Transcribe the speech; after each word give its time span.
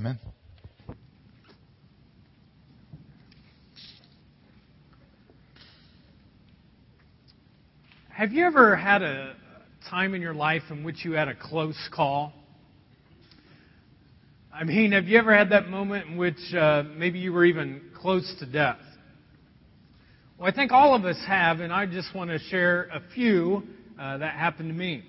Amen. 0.00 0.18
Have 8.08 8.32
you 8.32 8.46
ever 8.46 8.76
had 8.76 9.02
a 9.02 9.36
time 9.90 10.14
in 10.14 10.22
your 10.22 10.32
life 10.32 10.62
in 10.70 10.84
which 10.84 11.04
you 11.04 11.12
had 11.12 11.28
a 11.28 11.34
close 11.34 11.76
call? 11.92 12.32
I 14.50 14.64
mean, 14.64 14.92
have 14.92 15.04
you 15.04 15.18
ever 15.18 15.36
had 15.36 15.50
that 15.50 15.68
moment 15.68 16.06
in 16.06 16.16
which 16.16 16.54
uh, 16.54 16.84
maybe 16.96 17.18
you 17.18 17.34
were 17.34 17.44
even 17.44 17.82
close 17.94 18.34
to 18.38 18.46
death? 18.46 18.80
Well, 20.38 20.48
I 20.48 20.54
think 20.54 20.72
all 20.72 20.94
of 20.94 21.04
us 21.04 21.22
have, 21.28 21.60
and 21.60 21.70
I 21.70 21.84
just 21.84 22.14
want 22.14 22.30
to 22.30 22.38
share 22.38 22.84
a 22.84 23.02
few 23.14 23.64
uh, 24.00 24.16
that 24.16 24.32
happened 24.32 24.70
to 24.70 24.74
me. 24.74 25.04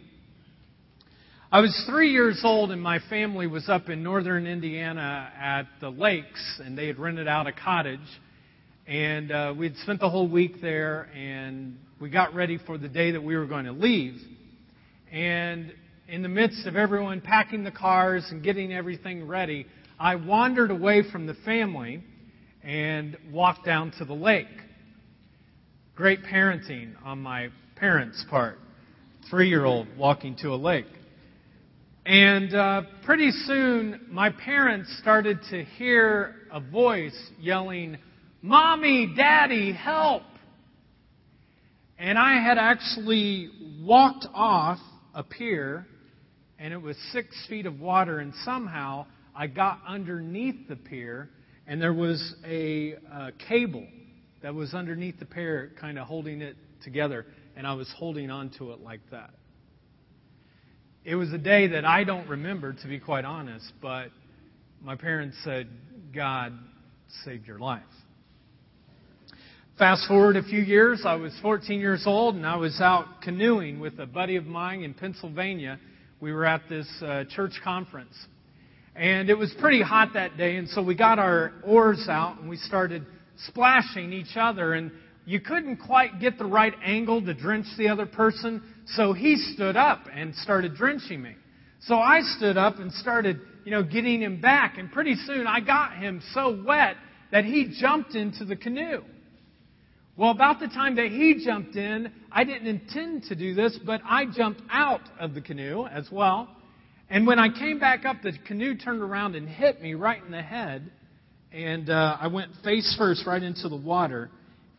I 1.54 1.60
was 1.60 1.84
three 1.86 2.14
years 2.14 2.40
old, 2.46 2.72
and 2.72 2.82
my 2.82 3.00
family 3.10 3.46
was 3.46 3.68
up 3.68 3.90
in 3.90 4.02
northern 4.02 4.48
Indiana 4.48 5.30
at 5.38 5.64
the 5.82 5.90
lakes, 5.90 6.62
and 6.64 6.78
they 6.78 6.88
had 6.88 6.98
rented 6.98 7.28
out 7.28 7.46
a 7.46 7.52
cottage. 7.52 8.00
And 8.88 9.34
uh, 9.34 9.54
we'd 9.58 9.76
spent 9.80 10.00
the 10.00 10.10
whole 10.10 10.30
week 10.30 10.62
there, 10.62 11.10
and 11.14 11.78
we 12.00 12.10
got 12.10 12.34
ready 12.34 12.58
for 12.66 12.78
the 12.78 12.88
day 12.88 13.12
that 13.12 13.22
we 13.22 13.36
were 13.36 13.48
going 13.48 13.66
to 13.66 13.74
leave. 13.74 14.16
And 15.12 15.74
in 16.08 16.22
the 16.22 16.30
midst 16.30 16.68
of 16.68 16.78
everyone 16.78 17.20
packing 17.20 17.66
the 17.66 17.72
cars 17.72 18.26
and 18.32 18.42
getting 18.42 18.72
everything 18.72 19.28
ready, 19.28 19.66
I 20.00 20.16
wandered 20.16 20.72
away 20.72 21.04
from 21.12 21.28
the 21.28 21.36
family 21.44 22.02
and 22.64 23.18
walked 23.30 23.66
down 23.66 23.92
to 23.98 24.06
the 24.06 24.14
lake. 24.14 24.48
Great 25.98 26.24
parenting 26.24 26.94
on 27.04 27.22
my 27.22 27.50
parents' 27.76 28.24
part. 28.30 28.58
Three 29.30 29.50
year 29.50 29.66
old 29.66 29.88
walking 29.98 30.38
to 30.44 30.54
a 30.54 30.56
lake. 30.56 30.86
And 32.06 32.56
uh, 32.56 32.82
pretty 33.04 33.30
soon, 33.30 34.08
my 34.10 34.32
parents 34.32 34.98
started 35.02 35.40
to 35.52 35.64
hear 35.64 36.36
a 36.52 36.60
voice 36.60 37.16
yelling, 37.40 37.98
Mommy, 38.42 39.14
Daddy, 39.16 39.72
help! 39.72 40.24
And 42.00 42.18
I 42.18 42.42
had 42.42 42.58
actually 42.58 43.52
walked 43.82 44.26
off 44.34 44.80
a 45.14 45.22
pier, 45.22 45.86
and 46.58 46.74
it 46.74 46.82
was 46.82 46.98
six 47.12 47.36
feet 47.48 47.68
of 47.68 47.80
water, 47.80 48.18
and 48.18 48.34
somehow 48.44 49.06
I 49.36 49.46
got 49.46 49.80
underneath 49.88 50.68
the 50.68 50.78
pier, 50.78 51.30
and 51.68 51.80
there 51.80 51.94
was 51.94 52.34
a, 52.44 52.94
a 53.14 53.32
cable 53.48 53.86
that 54.42 54.56
was 54.56 54.74
underneath 54.74 55.20
the 55.20 55.26
pier, 55.26 55.72
kind 55.80 56.00
of 56.00 56.08
holding 56.08 56.42
it 56.42 56.56
together, 56.84 57.28
and 57.56 57.68
I 57.68 57.74
was 57.76 57.94
holding 57.96 58.32
onto 58.32 58.72
it 58.72 58.82
like 58.82 59.02
that. 59.12 59.30
It 61.04 61.16
was 61.16 61.34
a 61.34 61.38
day 61.40 61.66
that 61.68 61.84
I 61.84 62.04
don't 62.04 62.28
remember, 62.28 62.74
to 62.74 62.88
be 62.88 63.00
quite 63.00 63.26
honest, 63.26 63.74
but 63.82 64.10
my 64.84 64.96
parents 64.96 65.36
said, 65.44 65.68
God 66.14 66.54
saved 67.26 67.48
your 67.48 67.58
life. 67.58 67.82
Fast 69.80 70.08
forward 70.08 70.38
a 70.38 70.44
few 70.44 70.62
years, 70.62 71.02
I 71.04 71.16
was 71.16 71.34
14 71.42 71.80
years 71.80 72.04
old 72.06 72.36
and 72.36 72.46
I 72.46 72.56
was 72.56 72.80
out 72.80 73.24
canoeing 73.24 73.80
with 73.80 73.98
a 73.98 74.06
buddy 74.06 74.36
of 74.36 74.46
mine 74.46 74.84
in 74.84 74.94
Pennsylvania. 74.94 75.80
We 76.20 76.34
were 76.34 76.46
at 76.46 76.70
this 76.70 76.88
uh, 77.02 77.24
church 77.32 77.54
conference. 77.64 78.14
And 78.96 79.28
it 79.28 79.36
was 79.36 79.52
pretty 79.60 79.82
hot 79.82 80.10
that 80.14 80.38
day, 80.38 80.58
and 80.58 80.70
so 80.70 80.84
we 80.84 80.94
got 80.94 81.18
our 81.18 81.54
oars 81.64 82.06
out 82.10 82.40
and 82.40 82.48
we 82.48 82.58
started 82.58 83.08
splashing 83.48 84.14
each 84.14 84.36
other. 84.36 84.74
And 84.74 84.92
you 85.26 85.40
couldn't 85.40 85.78
quite 85.78 86.20
get 86.20 86.38
the 86.38 86.46
right 86.46 86.74
angle 86.84 87.24
to 87.24 87.34
drench 87.34 87.66
the 87.78 87.90
other 87.90 88.06
person, 88.06 88.64
so 88.88 89.14
he 89.14 89.36
stood 89.36 89.76
up 89.76 90.06
and 90.14 90.36
started 90.36 90.76
drenching 90.76 91.22
me. 91.22 91.36
So 91.82 91.96
I 91.96 92.22
stood 92.38 92.58
up 92.58 92.80
and 92.80 92.92
started, 92.94 93.40
you 93.64 93.72
know, 93.72 93.84
getting 93.84 94.22
him 94.22 94.42
back, 94.42 94.78
and 94.78 94.92
pretty 94.92 95.16
soon 95.16 95.48
I 95.48 95.60
got 95.60 95.96
him 95.98 96.22
so 96.34 96.64
wet 96.66 96.96
that 97.32 97.46
he 97.46 97.76
jumped 97.80 98.16
into 98.16 98.46
the 98.46 98.56
canoe. 98.56 99.02
Well, 100.18 100.32
about 100.32 100.60
the 100.60 100.68
time 100.68 100.96
that 100.98 101.08
he 101.08 101.44
jumped 101.44 101.76
in, 101.76 102.12
I 102.32 102.44
didn't 102.44 102.68
intend 102.68 103.24
to 103.24 103.36
do 103.36 103.56
this, 103.56 103.80
but 103.86 104.02
I 104.04 104.26
jumped 104.26 104.62
out 104.70 105.02
of 105.20 105.34
the 105.34 105.42
canoe 105.42 105.86
as 105.86 106.10
well. 106.12 106.50
And 107.10 107.26
when 107.26 107.40
I 107.40 107.48
came 107.50 107.80
back 107.80 108.06
up, 108.06 108.18
the 108.22 108.34
canoe 108.46 108.76
turned 108.76 109.02
around 109.02 109.36
and 109.36 109.48
hit 109.48 109.82
me 109.82 109.94
right 109.94 110.22
in 110.24 110.32
the 110.32 110.42
head. 110.42 110.92
And 111.52 111.90
uh, 111.90 112.18
I 112.20 112.28
went 112.28 112.52
face 112.64 112.94
first 112.98 113.26
right 113.26 113.42
into 113.42 113.68
the 113.70 113.76
water 113.76 114.30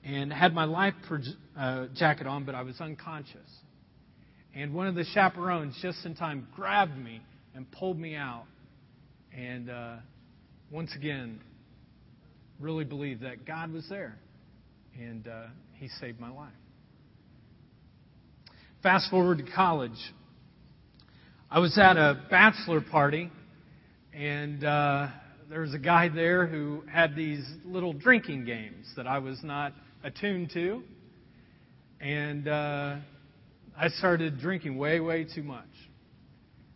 and 0.05 0.33
had 0.33 0.55
my 0.55 0.65
life 0.65 0.95
uh, 1.57 1.87
jacket 1.95 2.27
on, 2.27 2.45
but 2.45 2.55
I 2.55 2.63
was 2.63 2.81
unconscious. 2.81 3.49
And 4.55 4.75
one 4.75 4.87
of 4.87 4.95
the 4.95 5.05
chaperones, 5.05 5.79
just 5.81 6.05
in 6.05 6.15
time, 6.15 6.47
grabbed 6.55 6.97
me 6.97 7.23
and 7.55 7.71
pulled 7.71 7.99
me 7.99 8.15
out. 8.15 8.45
And 9.37 9.71
uh, 9.71 9.97
once 10.71 10.95
again, 10.95 11.41
really 12.61 12.85
believed 12.85 13.23
that 13.23 13.47
God 13.47 13.73
was 13.73 13.89
there. 13.89 14.19
And 14.99 15.27
uh, 15.27 15.47
He 15.75 15.89
saved 16.01 16.21
my 16.21 16.31
life. 16.31 16.53
Fast 18.83 19.11
forward 19.11 19.39
to 19.39 19.45
college. 19.45 19.91
I 21.51 21.61
was 21.61 21.79
at 21.79 21.97
a 21.97 22.21
bachelor 22.31 22.81
party, 22.81 23.31
and 24.13 24.65
uh, 24.65 25.09
there 25.49 25.61
was 25.61 25.75
a 25.75 25.79
guy 25.79 26.09
there 26.09 26.47
who 26.47 26.83
had 26.91 27.15
these 27.15 27.47
little 27.65 27.93
drinking 27.93 28.45
games 28.45 28.91
that 28.97 29.07
I 29.07 29.19
was 29.19 29.39
not 29.45 29.73
attuned 30.05 30.51
to. 30.55 30.83
And 32.01 32.49
uh, 32.49 32.97
I 33.79 33.89
started 33.89 34.41
drinking 34.41 34.77
way, 34.77 35.01
way 35.01 35.25
too 35.25 35.43
much. 35.43 35.65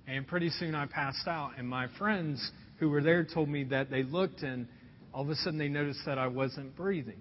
And 0.06 0.26
pretty 0.26 0.50
soon 0.50 0.74
I 0.74 0.86
passed 0.86 1.26
out. 1.26 1.52
And 1.58 1.68
my 1.68 1.88
friends 1.98 2.50
who 2.78 2.90
were 2.90 3.02
there 3.02 3.24
told 3.24 3.48
me 3.48 3.64
that 3.64 3.90
they 3.90 4.02
looked 4.02 4.42
and 4.42 4.68
all 5.12 5.22
of 5.22 5.30
a 5.30 5.34
sudden 5.36 5.58
they 5.58 5.68
noticed 5.68 6.00
that 6.06 6.18
I 6.18 6.28
wasn't 6.28 6.76
breathing. 6.76 7.20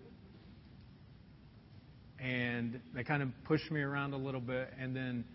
And 2.20 2.80
they 2.94 3.04
kind 3.04 3.24
of 3.24 3.30
pushed 3.46 3.72
me 3.72 3.82
around 3.82 4.14
a 4.14 4.18
little 4.18 4.42
bit. 4.42 4.70
And 4.80 4.96
then, 4.96 5.26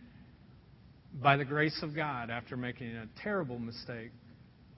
by 1.23 1.37
the 1.37 1.45
grace 1.45 1.79
of 1.83 1.95
God, 1.95 2.31
after 2.31 2.57
making 2.57 2.97
a 2.97 3.07
terrible 3.23 3.59
mistake, 3.59 4.11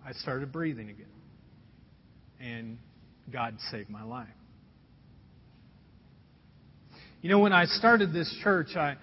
I 0.04 0.12
started 0.12 0.52
breathing 0.52 0.90
again. 0.90 1.06
And 2.40 2.78
God 3.30 3.56
saved 3.70 3.88
my 3.88 4.02
life. 4.02 4.28
You 7.22 7.28
know, 7.28 7.38
when 7.38 7.52
I 7.52 7.66
started 7.66 8.12
this 8.12 8.34
church, 8.42 8.74
I, 8.74 8.96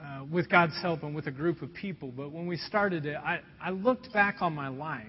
uh, 0.00 0.24
with 0.32 0.48
God's 0.48 0.72
help 0.80 1.02
and 1.02 1.14
with 1.14 1.26
a 1.26 1.30
group 1.30 1.60
of 1.60 1.74
people, 1.74 2.10
but 2.10 2.32
when 2.32 2.46
we 2.46 2.56
started 2.56 3.04
it, 3.04 3.16
I, 3.16 3.40
I 3.60 3.68
looked 3.68 4.10
back 4.14 4.36
on 4.40 4.54
my 4.54 4.68
life 4.68 5.04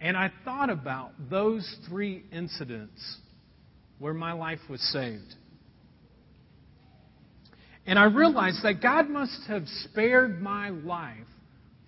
and 0.00 0.16
I 0.16 0.32
thought 0.46 0.70
about 0.70 1.10
those 1.28 1.76
three 1.86 2.24
incidents 2.32 3.18
where 3.98 4.14
my 4.14 4.32
life 4.32 4.60
was 4.70 4.80
saved. 4.80 5.34
And 7.84 7.98
I 7.98 8.04
realized 8.04 8.60
that 8.62 8.80
God 8.80 9.10
must 9.10 9.42
have 9.46 9.64
spared 9.90 10.40
my 10.40 10.70
life 10.70 11.18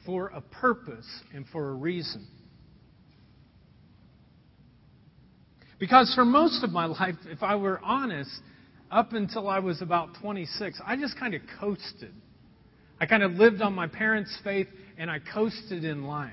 for 0.04 0.26
a 0.26 0.42
purpose 0.42 1.08
and 1.32 1.46
for 1.50 1.70
a 1.70 1.74
reason. 1.74 2.26
Because 5.84 6.14
for 6.14 6.24
most 6.24 6.64
of 6.64 6.70
my 6.70 6.86
life, 7.00 7.16
if 7.26 7.42
I 7.42 7.56
were 7.56 7.78
honest, 7.84 8.30
up 8.90 9.12
until 9.12 9.50
I 9.50 9.58
was 9.58 9.82
about 9.82 10.16
26, 10.22 10.80
I 10.82 10.96
just 10.96 11.18
kind 11.18 11.34
of 11.34 11.42
coasted. 11.60 12.14
I 12.98 13.04
kind 13.04 13.22
of 13.22 13.32
lived 13.32 13.60
on 13.60 13.74
my 13.74 13.86
parents' 13.86 14.34
faith 14.42 14.66
and 14.96 15.10
I 15.10 15.18
coasted 15.18 15.84
in 15.84 16.04
life. 16.04 16.32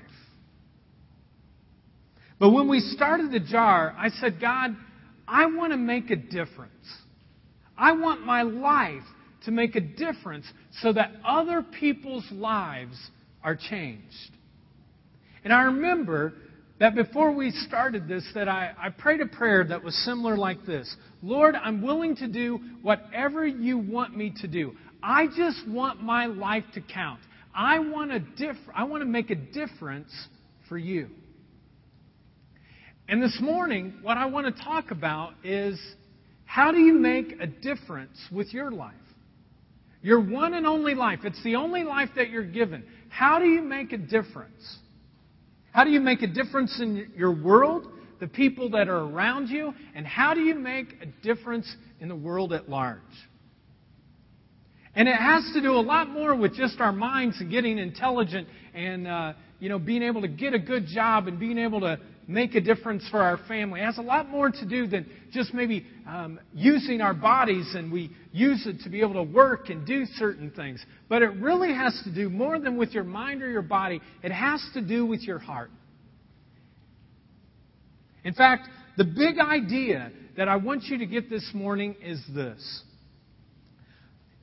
But 2.38 2.48
when 2.52 2.66
we 2.66 2.80
started 2.80 3.30
the 3.30 3.40
jar, 3.40 3.94
I 3.98 4.08
said, 4.08 4.40
God, 4.40 4.74
I 5.28 5.44
want 5.44 5.72
to 5.72 5.76
make 5.76 6.10
a 6.10 6.16
difference. 6.16 6.72
I 7.76 7.92
want 7.92 8.24
my 8.24 8.40
life 8.40 9.04
to 9.44 9.50
make 9.50 9.76
a 9.76 9.80
difference 9.80 10.46
so 10.80 10.94
that 10.94 11.12
other 11.26 11.62
people's 11.62 12.26
lives 12.32 12.96
are 13.44 13.54
changed. 13.54 14.30
And 15.44 15.52
I 15.52 15.64
remember 15.64 16.32
that 16.82 16.96
before 16.96 17.30
we 17.30 17.52
started 17.52 18.08
this, 18.08 18.24
that 18.34 18.48
I, 18.48 18.72
I 18.76 18.88
prayed 18.90 19.20
a 19.20 19.26
prayer 19.26 19.62
that 19.62 19.84
was 19.84 19.94
similar 20.04 20.36
like 20.36 20.66
this 20.66 20.92
Lord, 21.22 21.54
I'm 21.54 21.80
willing 21.80 22.16
to 22.16 22.26
do 22.26 22.58
whatever 22.82 23.46
you 23.46 23.78
want 23.78 24.16
me 24.16 24.34
to 24.40 24.48
do. 24.48 24.74
I 25.00 25.28
just 25.28 25.60
want 25.68 26.02
my 26.02 26.26
life 26.26 26.64
to 26.74 26.80
count. 26.80 27.20
I 27.54 27.78
want 27.78 28.10
to 28.10 28.18
diff- 28.18 28.56
I 28.74 28.82
want 28.82 29.02
to 29.02 29.08
make 29.08 29.30
a 29.30 29.36
difference 29.36 30.10
for 30.68 30.76
you. 30.76 31.06
And 33.08 33.22
this 33.22 33.38
morning, 33.40 33.94
what 34.02 34.18
I 34.18 34.26
want 34.26 34.52
to 34.52 34.64
talk 34.64 34.90
about 34.90 35.34
is 35.44 35.80
how 36.46 36.72
do 36.72 36.78
you 36.78 36.94
make 36.94 37.36
a 37.40 37.46
difference 37.46 38.18
with 38.32 38.52
your 38.52 38.72
life? 38.72 38.94
Your 40.02 40.20
one 40.20 40.52
and 40.52 40.66
only 40.66 40.96
life. 40.96 41.20
It's 41.22 41.42
the 41.44 41.54
only 41.54 41.84
life 41.84 42.08
that 42.16 42.28
you're 42.28 42.42
given. 42.42 42.82
How 43.08 43.38
do 43.38 43.44
you 43.44 43.62
make 43.62 43.92
a 43.92 43.98
difference? 43.98 44.78
How 45.72 45.84
do 45.84 45.90
you 45.90 46.00
make 46.00 46.22
a 46.22 46.26
difference 46.26 46.78
in 46.80 47.12
your 47.16 47.32
world, 47.32 47.88
the 48.20 48.28
people 48.28 48.70
that 48.70 48.88
are 48.88 49.00
around 49.00 49.48
you, 49.48 49.72
and 49.94 50.06
how 50.06 50.34
do 50.34 50.40
you 50.40 50.54
make 50.54 50.94
a 51.02 51.06
difference 51.26 51.74
in 51.98 52.08
the 52.08 52.16
world 52.16 52.52
at 52.52 52.68
large? 52.68 53.00
And 54.94 55.08
it 55.08 55.16
has 55.16 55.50
to 55.54 55.62
do 55.62 55.72
a 55.72 55.80
lot 55.80 56.10
more 56.10 56.36
with 56.36 56.54
just 56.54 56.78
our 56.78 56.92
minds 56.92 57.40
and 57.40 57.50
getting 57.50 57.78
intelligent 57.78 58.46
and 58.74 59.08
uh, 59.08 59.32
you 59.58 59.70
know, 59.70 59.78
being 59.78 60.02
able 60.02 60.20
to 60.20 60.28
get 60.28 60.52
a 60.52 60.58
good 60.58 60.86
job 60.86 61.28
and 61.28 61.38
being 61.38 61.56
able 61.56 61.80
to 61.80 61.98
make 62.32 62.54
a 62.54 62.60
difference 62.60 63.06
for 63.10 63.20
our 63.20 63.38
family. 63.48 63.80
It 63.80 63.84
has 63.84 63.98
a 63.98 64.02
lot 64.02 64.28
more 64.28 64.50
to 64.50 64.66
do 64.68 64.86
than 64.86 65.06
just 65.32 65.52
maybe 65.54 65.86
um, 66.06 66.40
using 66.54 67.00
our 67.00 67.14
bodies 67.14 67.74
and 67.74 67.92
we 67.92 68.10
use 68.32 68.66
it 68.66 68.80
to 68.84 68.90
be 68.90 69.00
able 69.00 69.14
to 69.14 69.22
work 69.22 69.68
and 69.68 69.86
do 69.86 70.04
certain 70.16 70.50
things. 70.50 70.84
But 71.08 71.22
it 71.22 71.32
really 71.34 71.72
has 71.72 72.00
to 72.04 72.14
do 72.14 72.28
more 72.28 72.58
than 72.58 72.76
with 72.76 72.92
your 72.92 73.04
mind 73.04 73.42
or 73.42 73.50
your 73.50 73.62
body, 73.62 74.00
it 74.22 74.32
has 74.32 74.64
to 74.74 74.80
do 74.80 75.06
with 75.06 75.22
your 75.22 75.38
heart. 75.38 75.70
In 78.24 78.34
fact, 78.34 78.68
the 78.96 79.04
big 79.04 79.38
idea 79.38 80.12
that 80.36 80.48
I 80.48 80.56
want 80.56 80.84
you 80.84 80.98
to 80.98 81.06
get 81.06 81.28
this 81.28 81.50
morning 81.54 81.96
is 82.02 82.22
this. 82.34 82.82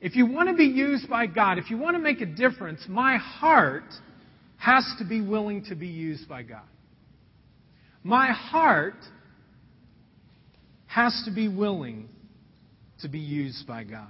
If 0.00 0.16
you 0.16 0.26
want 0.26 0.48
to 0.48 0.54
be 0.54 0.64
used 0.64 1.08
by 1.08 1.26
God, 1.26 1.58
if 1.58 1.70
you 1.70 1.76
want 1.76 1.96
to 1.96 2.02
make 2.02 2.20
a 2.20 2.26
difference, 2.26 2.80
my 2.88 3.16
heart 3.16 3.84
has 4.56 4.84
to 4.98 5.04
be 5.04 5.20
willing 5.20 5.64
to 5.66 5.74
be 5.74 5.88
used 5.88 6.28
by 6.28 6.42
God. 6.42 6.62
My 8.02 8.32
heart 8.32 8.96
has 10.86 11.22
to 11.26 11.30
be 11.30 11.48
willing 11.48 12.08
to 13.02 13.08
be 13.08 13.18
used 13.18 13.66
by 13.66 13.84
God. 13.84 14.08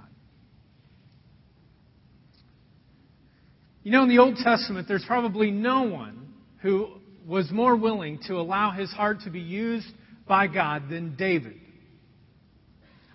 You 3.83 3.91
know, 3.91 4.03
in 4.03 4.09
the 4.09 4.19
Old 4.19 4.37
Testament, 4.37 4.87
there's 4.87 5.05
probably 5.05 5.51
no 5.51 5.83
one 5.83 6.33
who 6.61 6.87
was 7.27 7.49
more 7.51 7.75
willing 7.75 8.19
to 8.27 8.35
allow 8.35 8.71
his 8.71 8.91
heart 8.91 9.21
to 9.25 9.29
be 9.29 9.39
used 9.39 9.87
by 10.27 10.47
God 10.47 10.89
than 10.89 11.15
David. 11.15 11.55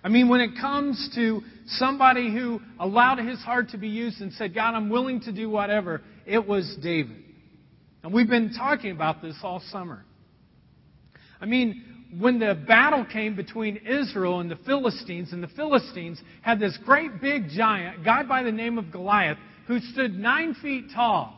I 0.03 0.09
mean, 0.09 0.29
when 0.29 0.41
it 0.41 0.51
comes 0.59 1.09
to 1.15 1.41
somebody 1.67 2.31
who 2.31 2.61
allowed 2.79 3.19
his 3.19 3.39
heart 3.39 3.69
to 3.69 3.77
be 3.77 3.89
used 3.89 4.21
and 4.21 4.31
said, 4.33 4.53
God, 4.53 4.73
I'm 4.73 4.89
willing 4.89 5.21
to 5.21 5.31
do 5.31 5.49
whatever, 5.49 6.01
it 6.25 6.45
was 6.45 6.77
David. 6.81 7.23
And 8.03 8.13
we've 8.13 8.29
been 8.29 8.53
talking 8.53 8.91
about 8.91 9.21
this 9.21 9.35
all 9.43 9.61
summer. 9.71 10.05
I 11.39 11.45
mean, 11.45 11.83
when 12.19 12.39
the 12.39 12.55
battle 12.67 13.05
came 13.05 13.35
between 13.35 13.77
Israel 13.77 14.39
and 14.39 14.49
the 14.49 14.55
Philistines, 14.57 15.33
and 15.33 15.43
the 15.43 15.49
Philistines 15.49 16.21
had 16.41 16.59
this 16.59 16.77
great 16.85 17.21
big 17.21 17.49
giant, 17.49 18.03
guy 18.03 18.23
by 18.23 18.43
the 18.43 18.51
name 18.51 18.77
of 18.77 18.91
Goliath, 18.91 19.37
who 19.67 19.79
stood 19.79 20.17
nine 20.17 20.55
feet 20.55 20.85
tall. 20.95 21.35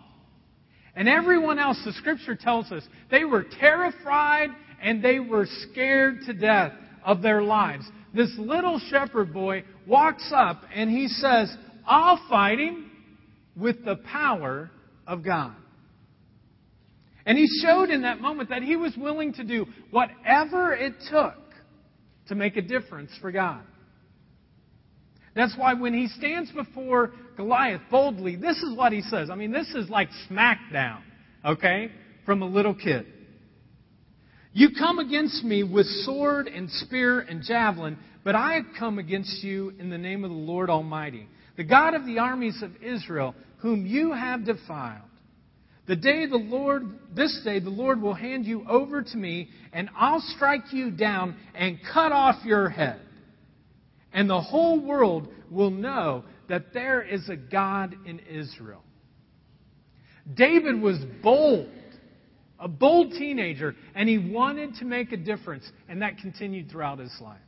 And 0.96 1.08
everyone 1.08 1.60
else, 1.60 1.82
the 1.86 1.94
scripture 1.94 2.36
tells 2.36 2.72
us, 2.72 2.84
they 3.10 3.24
were 3.24 3.46
terrified 3.60 4.50
and 4.82 5.04
they 5.04 5.20
were 5.20 5.48
scared 5.72 6.20
to 6.26 6.34
death 6.34 6.74
of 7.04 7.22
their 7.22 7.42
lives. 7.42 7.86
This 8.14 8.34
little 8.38 8.80
shepherd 8.90 9.34
boy 9.34 9.64
walks 9.88 10.32
up 10.34 10.62
and 10.74 10.90
he 10.90 11.08
says, 11.08 11.56
I'll 11.86 12.20
fight 12.30 12.60
him 12.60 12.92
with 13.56 13.84
the 13.86 13.98
power 13.98 14.70
of 15.08 15.24
God. 15.24 15.56
And 17.30 17.38
he 17.38 17.48
showed 17.62 17.92
in 17.92 18.02
that 18.02 18.22
moment 18.22 18.50
that 18.50 18.64
he 18.64 18.76
was 18.76 18.98
willing 18.98 19.34
to 19.34 19.44
do 19.44 19.68
whatever 19.92 20.74
it 20.74 20.96
took 21.12 21.36
to 22.28 22.34
make 22.34 22.58
a 22.58 22.62
difference 22.64 23.12
for 23.22 23.32
God. 23.32 23.62
That's 25.36 25.56
why 25.56 25.76
when 25.76 25.94
he 25.94 26.08
stands 26.08 26.50
before 26.52 27.12
Goliath 27.38 27.82
boldly, 27.92 28.36
this 28.36 28.58
is 28.58 28.76
what 28.76 28.94
he 28.94 29.02
says. 29.02 29.30
I 29.30 29.36
mean, 29.36 29.52
this 29.52 29.68
is 29.76 29.92
like 29.92 30.10
smackdown, 30.28 31.02
okay, 31.46 31.92
from 32.26 32.42
a 32.42 32.48
little 32.48 32.74
kid. 32.74 33.06
You 34.52 34.70
come 34.76 34.98
against 34.98 35.44
me 35.44 35.62
with 35.62 35.86
sword 36.06 36.48
and 36.48 36.68
spear 36.68 37.20
and 37.20 37.44
javelin, 37.44 38.00
but 38.24 38.34
I 38.34 38.56
have 38.56 38.66
come 38.80 38.98
against 38.98 39.44
you 39.44 39.72
in 39.78 39.92
the 39.92 40.00
name 40.00 40.24
of 40.24 40.32
the 40.32 40.36
Lord 40.36 40.72
Almighty, 40.72 41.28
the 41.58 41.64
God 41.64 41.94
of 41.94 42.08
the 42.08 42.18
armies 42.18 42.64
of 42.64 42.72
Israel, 42.82 43.36
whom 43.60 43.86
you 43.86 44.14
have 44.14 44.46
defiled. 44.46 45.09
The 45.90 45.96
day 45.96 46.28
the 46.28 46.38
Lord, 46.38 46.84
this 47.16 47.42
day 47.44 47.60
the 47.60 47.72
Lord 47.72 48.00
will 48.00 48.14
hand 48.14 48.46
you 48.46 48.64
over 48.70 49.02
to 49.02 49.18
me, 49.18 49.50
and 49.74 49.90
I'll 49.98 50.22
strike 50.36 50.72
you 50.72 50.92
down 50.92 51.36
and 51.56 51.80
cut 51.92 52.12
off 52.12 52.46
your 52.46 52.70
head. 52.70 53.02
And 54.14 54.30
the 54.30 54.40
whole 54.40 54.80
world 54.80 55.30
will 55.50 55.72
know 55.72 56.26
that 56.48 56.76
there 56.76 57.02
is 57.02 57.28
a 57.28 57.36
God 57.36 57.96
in 58.06 58.20
Israel. 58.20 58.84
David 60.32 60.80
was 60.80 61.00
bold, 61.24 61.72
a 62.60 62.68
bold 62.68 63.14
teenager, 63.14 63.76
and 63.96 64.08
he 64.08 64.20
wanted 64.20 64.76
to 64.76 64.86
make 64.86 65.12
a 65.12 65.18
difference, 65.18 65.68
and 65.88 66.04
that 66.04 66.20
continued 66.20 66.70
throughout 66.70 67.00
his 67.00 67.18
life. 67.20 67.42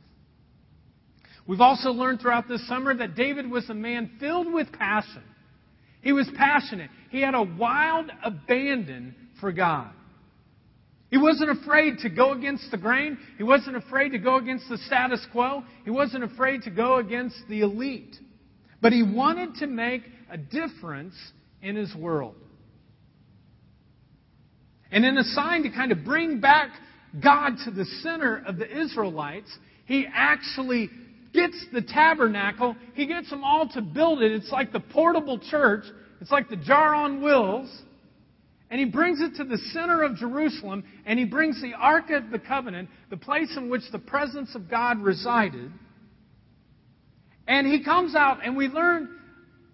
We've 1.46 1.60
also 1.60 1.90
learned 1.90 2.20
throughout 2.20 2.48
this 2.48 2.66
summer 2.66 2.92
that 2.92 3.14
David 3.14 3.48
was 3.48 3.70
a 3.70 3.74
man 3.74 4.10
filled 4.18 4.52
with 4.52 4.72
passion. 4.72 5.22
He 6.02 6.12
was 6.12 6.28
passionate. 6.36 6.90
He 7.10 7.20
had 7.20 7.34
a 7.34 7.42
wild 7.42 8.10
abandon 8.22 9.14
for 9.40 9.52
God. 9.52 9.90
He 11.10 11.18
wasn't 11.18 11.50
afraid 11.50 11.98
to 11.98 12.08
go 12.08 12.32
against 12.32 12.70
the 12.70 12.78
grain. 12.78 13.18
He 13.36 13.44
wasn't 13.44 13.76
afraid 13.76 14.10
to 14.10 14.18
go 14.18 14.36
against 14.36 14.68
the 14.68 14.78
status 14.78 15.24
quo. 15.30 15.62
He 15.84 15.90
wasn't 15.90 16.24
afraid 16.24 16.62
to 16.62 16.70
go 16.70 16.96
against 16.96 17.36
the 17.48 17.60
elite. 17.60 18.16
But 18.80 18.92
he 18.92 19.02
wanted 19.02 19.56
to 19.56 19.66
make 19.66 20.02
a 20.30 20.38
difference 20.38 21.14
in 21.60 21.76
his 21.76 21.94
world. 21.94 22.34
And 24.90 25.04
in 25.04 25.16
a 25.18 25.24
sign 25.24 25.62
to 25.62 25.70
kind 25.70 25.92
of 25.92 26.04
bring 26.04 26.40
back 26.40 26.70
God 27.22 27.56
to 27.64 27.70
the 27.70 27.84
center 28.02 28.42
of 28.46 28.56
the 28.56 28.80
Israelites, 28.80 29.50
he 29.84 30.06
actually 30.12 30.90
gets 31.32 31.66
the 31.72 31.82
tabernacle, 31.82 32.76
he 32.94 33.06
gets 33.06 33.30
them 33.30 33.42
all 33.44 33.68
to 33.70 33.82
build 33.82 34.22
it. 34.22 34.32
It's 34.32 34.50
like 34.50 34.72
the 34.72 34.80
portable 34.80 35.38
church, 35.38 35.84
it's 36.20 36.30
like 36.30 36.48
the 36.48 36.56
jar 36.56 36.94
on 36.94 37.22
wheels. 37.22 37.70
And 38.70 38.80
he 38.80 38.86
brings 38.86 39.20
it 39.20 39.36
to 39.36 39.44
the 39.44 39.58
center 39.72 40.02
of 40.02 40.16
Jerusalem, 40.16 40.82
and 41.04 41.18
he 41.18 41.26
brings 41.26 41.60
the 41.60 41.74
Ark 41.74 42.08
of 42.08 42.30
the 42.30 42.38
Covenant, 42.38 42.88
the 43.10 43.18
place 43.18 43.54
in 43.56 43.68
which 43.68 43.82
the 43.92 43.98
presence 43.98 44.54
of 44.54 44.70
God 44.70 45.02
resided. 45.02 45.70
And 47.46 47.66
he 47.66 47.84
comes 47.84 48.14
out, 48.14 48.38
and 48.42 48.56
we 48.56 48.68
learned 48.68 49.08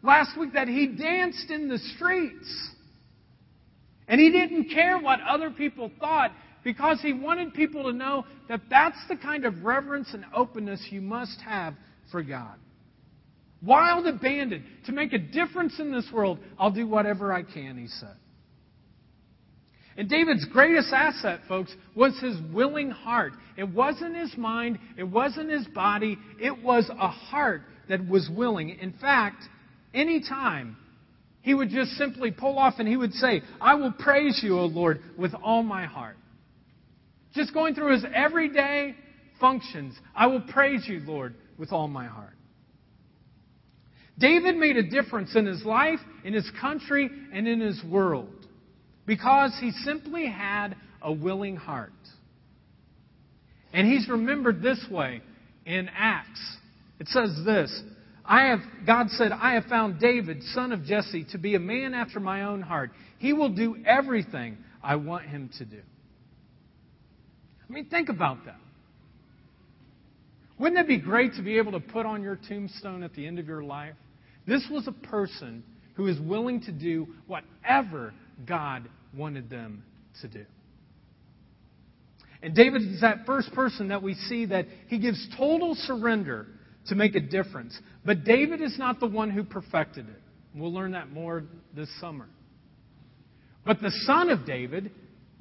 last 0.02 0.36
week 0.36 0.54
that 0.54 0.66
he 0.66 0.88
danced 0.88 1.48
in 1.48 1.68
the 1.68 1.78
streets. 1.78 2.70
And 4.08 4.20
he 4.20 4.32
didn't 4.32 4.70
care 4.70 4.98
what 4.98 5.20
other 5.20 5.50
people 5.50 5.92
thought 6.00 6.32
because 6.64 7.00
he 7.00 7.12
wanted 7.12 7.54
people 7.54 7.84
to 7.84 7.92
know 7.92 8.24
that 8.48 8.62
that's 8.70 8.98
the 9.08 9.16
kind 9.16 9.44
of 9.44 9.64
reverence 9.64 10.08
and 10.12 10.24
openness 10.34 10.86
you 10.90 11.00
must 11.00 11.40
have 11.40 11.74
for 12.10 12.22
God. 12.22 12.56
Wild 13.62 14.06
abandon. 14.06 14.64
To 14.86 14.92
make 14.92 15.12
a 15.12 15.18
difference 15.18 15.78
in 15.80 15.92
this 15.92 16.08
world, 16.12 16.38
I'll 16.58 16.70
do 16.70 16.86
whatever 16.86 17.32
I 17.32 17.42
can, 17.42 17.76
he 17.76 17.88
said. 17.88 18.14
And 19.96 20.08
David's 20.08 20.44
greatest 20.44 20.92
asset, 20.92 21.40
folks, 21.48 21.74
was 21.96 22.16
his 22.20 22.36
willing 22.54 22.90
heart. 22.90 23.32
It 23.56 23.68
wasn't 23.68 24.14
his 24.14 24.36
mind, 24.36 24.78
it 24.96 25.02
wasn't 25.02 25.50
his 25.50 25.66
body, 25.66 26.16
it 26.40 26.62
was 26.62 26.88
a 26.88 27.08
heart 27.08 27.62
that 27.88 28.08
was 28.08 28.30
willing. 28.32 28.70
In 28.70 28.92
fact, 28.92 29.42
any 29.92 30.20
time 30.20 30.76
he 31.40 31.52
would 31.52 31.70
just 31.70 31.92
simply 31.92 32.30
pull 32.30 32.58
off 32.58 32.74
and 32.78 32.86
he 32.86 32.96
would 32.96 33.12
say, 33.14 33.42
I 33.60 33.74
will 33.74 33.90
praise 33.90 34.40
you, 34.40 34.60
O 34.60 34.66
Lord, 34.66 35.00
with 35.18 35.34
all 35.42 35.64
my 35.64 35.86
heart. 35.86 36.16
Just 37.34 37.52
going 37.52 37.74
through 37.74 37.92
his 37.92 38.04
everyday 38.14 38.94
functions. 39.40 39.94
I 40.14 40.26
will 40.26 40.40
praise 40.40 40.84
you, 40.86 41.00
Lord, 41.00 41.34
with 41.58 41.72
all 41.72 41.88
my 41.88 42.06
heart. 42.06 42.34
David 44.18 44.56
made 44.56 44.76
a 44.76 44.88
difference 44.88 45.36
in 45.36 45.46
his 45.46 45.64
life, 45.64 46.00
in 46.24 46.32
his 46.32 46.50
country, 46.60 47.08
and 47.32 47.46
in 47.46 47.60
his 47.60 47.80
world 47.84 48.38
because 49.08 49.56
he 49.58 49.72
simply 49.84 50.26
had 50.26 50.76
a 51.02 51.10
willing 51.10 51.56
heart. 51.56 51.90
And 53.72 53.88
he's 53.88 54.08
remembered 54.08 54.62
this 54.62 54.84
way 54.88 55.22
in 55.64 55.88
Acts. 55.96 56.56
It 57.00 57.08
says 57.08 57.30
this 57.44 57.82
I 58.24 58.48
have, 58.48 58.60
God 58.86 59.08
said, 59.10 59.32
I 59.32 59.54
have 59.54 59.64
found 59.64 59.98
David, 59.98 60.42
son 60.52 60.72
of 60.72 60.84
Jesse, 60.84 61.26
to 61.32 61.38
be 61.38 61.54
a 61.54 61.58
man 61.58 61.94
after 61.94 62.20
my 62.20 62.42
own 62.42 62.60
heart. 62.60 62.90
He 63.18 63.32
will 63.32 63.48
do 63.48 63.76
everything 63.86 64.58
I 64.82 64.96
want 64.96 65.24
him 65.24 65.50
to 65.58 65.64
do. 65.64 65.80
I 67.68 67.72
mean, 67.72 67.86
think 67.86 68.08
about 68.08 68.44
that. 68.46 68.60
Wouldn't 70.58 70.80
it 70.80 70.88
be 70.88 70.98
great 70.98 71.34
to 71.34 71.42
be 71.42 71.58
able 71.58 71.72
to 71.72 71.80
put 71.80 72.06
on 72.06 72.22
your 72.22 72.38
tombstone 72.48 73.02
at 73.02 73.14
the 73.14 73.26
end 73.26 73.38
of 73.38 73.46
your 73.46 73.62
life? 73.62 73.94
This 74.46 74.66
was 74.70 74.88
a 74.88 74.92
person 74.92 75.62
who 75.94 76.06
is 76.06 76.18
willing 76.20 76.60
to 76.62 76.72
do 76.72 77.06
whatever 77.26 78.14
God 78.46 78.88
wanted 79.16 79.50
them 79.50 79.82
to 80.22 80.28
do. 80.28 80.44
And 82.42 82.54
David 82.54 82.82
is 82.82 83.00
that 83.00 83.26
first 83.26 83.52
person 83.52 83.88
that 83.88 84.02
we 84.02 84.14
see 84.14 84.46
that 84.46 84.66
he 84.88 84.98
gives 84.98 85.28
total 85.36 85.74
surrender 85.74 86.46
to 86.86 86.94
make 86.94 87.14
a 87.14 87.20
difference. 87.20 87.78
But 88.04 88.24
David 88.24 88.62
is 88.62 88.78
not 88.78 89.00
the 89.00 89.06
one 89.06 89.30
who 89.30 89.44
perfected 89.44 90.08
it. 90.08 90.22
We'll 90.54 90.72
learn 90.72 90.92
that 90.92 91.10
more 91.10 91.44
this 91.74 91.88
summer. 92.00 92.26
But 93.66 93.80
the 93.80 93.92
son 94.06 94.30
of 94.30 94.46
David, 94.46 94.92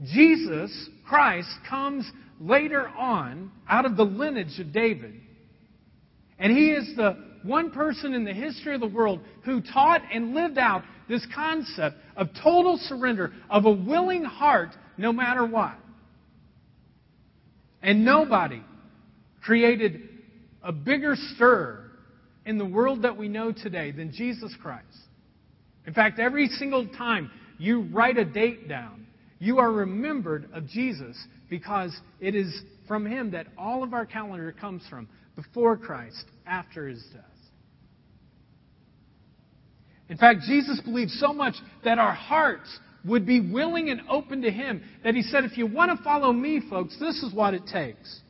Jesus 0.03 0.89
Christ 1.07 1.49
comes 1.69 2.09
later 2.39 2.87
on 2.87 3.51
out 3.67 3.85
of 3.85 3.97
the 3.97 4.03
lineage 4.03 4.59
of 4.59 4.71
David. 4.71 5.15
And 6.37 6.51
he 6.51 6.69
is 6.69 6.95
the 6.95 7.17
one 7.43 7.71
person 7.71 8.13
in 8.13 8.23
the 8.23 8.33
history 8.33 8.75
of 8.75 8.81
the 8.81 8.87
world 8.87 9.21
who 9.43 9.61
taught 9.61 10.01
and 10.13 10.35
lived 10.35 10.57
out 10.57 10.83
this 11.09 11.25
concept 11.33 11.97
of 12.15 12.27
total 12.43 12.77
surrender, 12.77 13.31
of 13.49 13.65
a 13.65 13.71
willing 13.71 14.23
heart 14.23 14.69
no 14.97 15.11
matter 15.11 15.45
what. 15.45 15.75
And 17.81 18.03
nobody 18.03 18.61
created 19.41 20.01
a 20.61 20.71
bigger 20.71 21.15
stir 21.15 21.89
in 22.45 22.57
the 22.57 22.65
world 22.65 23.03
that 23.03 23.17
we 23.17 23.29
know 23.29 23.51
today 23.51 23.91
than 23.91 24.11
Jesus 24.11 24.53
Christ. 24.61 24.85
In 25.85 25.93
fact, 25.93 26.19
every 26.19 26.47
single 26.49 26.87
time 26.87 27.31
you 27.57 27.81
write 27.93 28.17
a 28.17 28.25
date 28.25 28.67
down, 28.67 29.06
you 29.39 29.59
are 29.59 29.71
remembered 29.71 30.49
of 30.53 30.67
Jesus 30.67 31.17
because 31.49 31.95
it 32.19 32.35
is 32.35 32.61
from 32.87 33.05
him 33.05 33.31
that 33.31 33.47
all 33.57 33.83
of 33.83 33.93
our 33.93 34.05
calendar 34.05 34.51
comes 34.51 34.83
from 34.89 35.07
before 35.35 35.77
Christ, 35.77 36.25
after 36.45 36.87
his 36.87 37.03
death. 37.13 37.23
In 40.09 40.17
fact, 40.17 40.41
Jesus 40.47 40.81
believed 40.81 41.11
so 41.11 41.33
much 41.33 41.55
that 41.83 41.99
our 41.99 42.13
hearts 42.13 42.79
would 43.05 43.25
be 43.25 43.39
willing 43.39 43.89
and 43.89 44.01
open 44.09 44.41
to 44.41 44.51
him 44.51 44.81
that 45.03 45.15
he 45.15 45.21
said, 45.21 45.43
if 45.43 45.57
you 45.57 45.67
want 45.67 45.95
to 45.95 46.03
follow 46.03 46.33
me, 46.33 46.61
folks, 46.69 46.97
this 46.99 47.21
is 47.21 47.33
what 47.33 47.53
it 47.53 47.63
takes. 47.71 48.21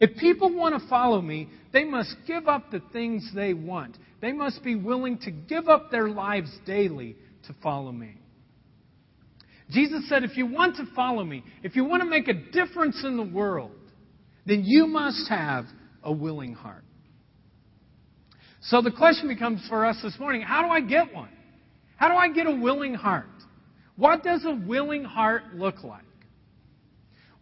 If 0.00 0.16
people 0.16 0.54
want 0.54 0.80
to 0.80 0.88
follow 0.88 1.20
me, 1.20 1.48
they 1.72 1.84
must 1.84 2.14
give 2.26 2.46
up 2.48 2.70
the 2.70 2.80
things 2.92 3.30
they 3.34 3.52
want. 3.52 3.98
They 4.20 4.32
must 4.32 4.62
be 4.62 4.76
willing 4.76 5.18
to 5.18 5.30
give 5.30 5.68
up 5.68 5.90
their 5.90 6.08
lives 6.08 6.50
daily 6.66 7.16
to 7.46 7.54
follow 7.62 7.92
me. 7.92 8.14
Jesus 9.70 10.08
said, 10.08 10.24
if 10.24 10.36
you 10.36 10.46
want 10.46 10.76
to 10.76 10.86
follow 10.94 11.24
me, 11.24 11.44
if 11.62 11.76
you 11.76 11.84
want 11.84 12.02
to 12.02 12.08
make 12.08 12.28
a 12.28 12.32
difference 12.32 13.02
in 13.04 13.16
the 13.16 13.22
world, 13.22 13.72
then 14.46 14.62
you 14.64 14.86
must 14.86 15.28
have 15.28 15.66
a 16.02 16.12
willing 16.12 16.54
heart. 16.54 16.84
So 18.62 18.80
the 18.80 18.90
question 18.90 19.28
becomes 19.28 19.64
for 19.68 19.84
us 19.84 19.98
this 20.02 20.18
morning 20.18 20.42
how 20.42 20.62
do 20.62 20.68
I 20.68 20.80
get 20.80 21.14
one? 21.14 21.28
How 21.96 22.08
do 22.08 22.14
I 22.14 22.28
get 22.32 22.46
a 22.46 22.54
willing 22.54 22.94
heart? 22.94 23.26
What 23.96 24.22
does 24.22 24.44
a 24.44 24.54
willing 24.54 25.04
heart 25.04 25.42
look 25.54 25.82
like? 25.82 26.02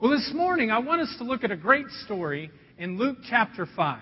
Well, 0.00 0.10
this 0.10 0.30
morning 0.34 0.70
I 0.70 0.78
want 0.78 1.02
us 1.02 1.14
to 1.18 1.24
look 1.24 1.44
at 1.44 1.50
a 1.50 1.56
great 1.56 1.86
story 2.04 2.50
in 2.76 2.98
Luke 2.98 3.18
chapter 3.28 3.66
5. 3.76 3.98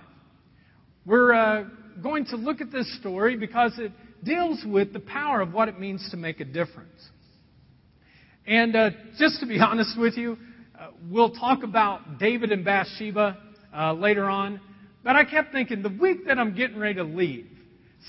We're 1.06 1.32
uh, 1.32 1.64
going 2.02 2.24
to 2.26 2.36
look 2.36 2.60
at 2.60 2.72
this 2.72 2.98
story 2.98 3.36
because 3.36 3.78
it 3.78 3.92
deals 4.24 4.64
with 4.66 4.92
the 4.92 5.00
power 5.00 5.40
of 5.40 5.52
what 5.52 5.68
it 5.68 5.78
means 5.78 6.08
to 6.10 6.16
make 6.16 6.40
a 6.40 6.44
difference. 6.44 7.10
And 8.46 8.76
uh, 8.76 8.90
just 9.18 9.40
to 9.40 9.46
be 9.46 9.60
honest 9.60 9.98
with 9.98 10.16
you, 10.16 10.36
uh, 10.78 10.88
we'll 11.08 11.30
talk 11.30 11.62
about 11.62 12.18
David 12.18 12.52
and 12.52 12.64
Bathsheba 12.64 13.38
uh, 13.74 13.92
later 13.92 14.24
on. 14.24 14.60
But 15.02 15.16
I 15.16 15.24
kept 15.24 15.52
thinking 15.52 15.82
the 15.82 15.88
week 16.00 16.26
that 16.26 16.38
I'm 16.38 16.54
getting 16.54 16.78
ready 16.78 16.94
to 16.94 17.04
leave, 17.04 17.46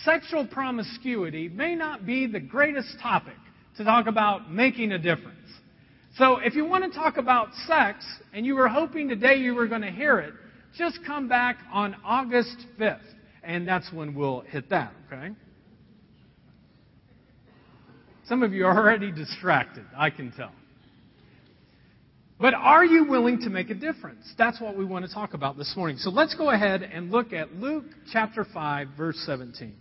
sexual 0.04 0.48
promiscuity 0.48 1.50
may 1.50 1.76
not 1.76 2.06
be 2.06 2.28
the 2.28 2.40
greatest 2.40 2.98
topic 3.02 3.36
to 3.78 3.84
talk 3.84 4.08
about 4.08 4.52
making 4.52 4.92
a 4.94 4.98
difference. 4.98 5.36
So 6.18 6.38
if 6.38 6.56
you 6.56 6.66
want 6.66 6.86
to 6.86 6.98
talk 6.98 7.18
about 7.18 7.50
sex 7.68 8.06
and 8.34 8.46
you 8.46 8.56
were 8.56 8.70
hoping 8.70 9.10
today 9.10 9.36
you 9.36 9.54
were 9.54 9.68
going 9.68 9.82
to 9.82 9.92
hear 9.92 10.20
it, 10.20 10.34
just 10.78 11.00
come 11.06 11.28
back 11.28 11.58
on 11.72 11.96
August 12.06 12.56
5th. 12.80 13.00
And 13.44 13.68
that's 13.68 13.92
when 13.92 14.16
we'll 14.16 14.42
hit 14.42 14.70
that, 14.70 14.94
okay? 15.08 15.36
Some 18.28 18.44
of 18.44 18.54
you 18.54 18.66
are 18.66 18.78
already 18.78 19.12
distracted, 19.12 19.86
I 19.96 20.10
can 20.10 20.32
tell. 20.32 20.52
But 22.40 22.54
are 22.54 22.84
you 22.84 23.06
willing 23.06 23.40
to 23.42 23.50
make 23.50 23.70
a 23.70 23.76
difference? 23.76 24.34
That's 24.38 24.60
what 24.60 24.76
we 24.76 24.84
want 24.84 25.06
to 25.06 25.14
talk 25.14 25.34
about 25.34 25.58
this 25.58 25.74
morning. 25.78 25.98
So 25.98 26.10
let's 26.10 26.36
go 26.36 26.50
ahead 26.50 26.84
and 26.84 27.12
look 27.12 27.32
at 27.32 27.54
Luke 27.54 27.86
chapter 28.12 28.46
5, 28.54 28.90
verse 28.98 29.18
17. 29.26 29.74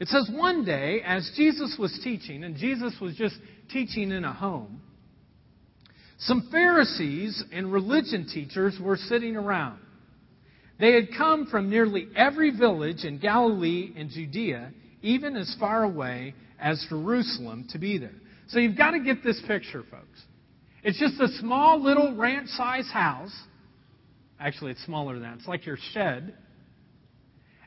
It 0.00 0.08
says, 0.08 0.30
One 0.32 0.64
day, 0.64 1.00
as 1.04 1.30
Jesus 1.36 1.76
was 1.78 1.98
teaching, 2.04 2.44
and 2.44 2.56
Jesus 2.56 2.94
was 3.00 3.16
just 3.16 3.36
teaching 3.70 4.10
in 4.12 4.24
a 4.24 4.32
home, 4.32 4.82
some 6.18 6.48
Pharisees 6.50 7.42
and 7.52 7.72
religion 7.72 8.26
teachers 8.32 8.76
were 8.80 8.96
sitting 8.96 9.36
around. 9.36 9.78
They 10.78 10.92
had 10.92 11.08
come 11.16 11.46
from 11.46 11.70
nearly 11.70 12.08
every 12.14 12.50
village 12.56 13.04
in 13.04 13.18
Galilee 13.18 13.92
and 13.96 14.10
Judea, 14.10 14.72
even 15.02 15.36
as 15.36 15.54
far 15.58 15.84
away 15.84 16.34
as 16.60 16.84
Jerusalem, 16.88 17.66
to 17.70 17.78
be 17.78 17.98
there. 17.98 18.14
So 18.48 18.58
you've 18.58 18.76
got 18.76 18.92
to 18.92 19.00
get 19.00 19.22
this 19.22 19.40
picture, 19.46 19.84
folks. 19.90 20.22
It's 20.82 20.98
just 20.98 21.20
a 21.20 21.28
small 21.38 21.82
little 21.82 22.16
ranch 22.16 22.48
sized 22.50 22.90
house. 22.90 23.36
Actually, 24.40 24.72
it's 24.72 24.84
smaller 24.84 25.14
than 25.14 25.22
that. 25.22 25.38
It's 25.38 25.48
like 25.48 25.66
your 25.66 25.78
shed. 25.92 26.34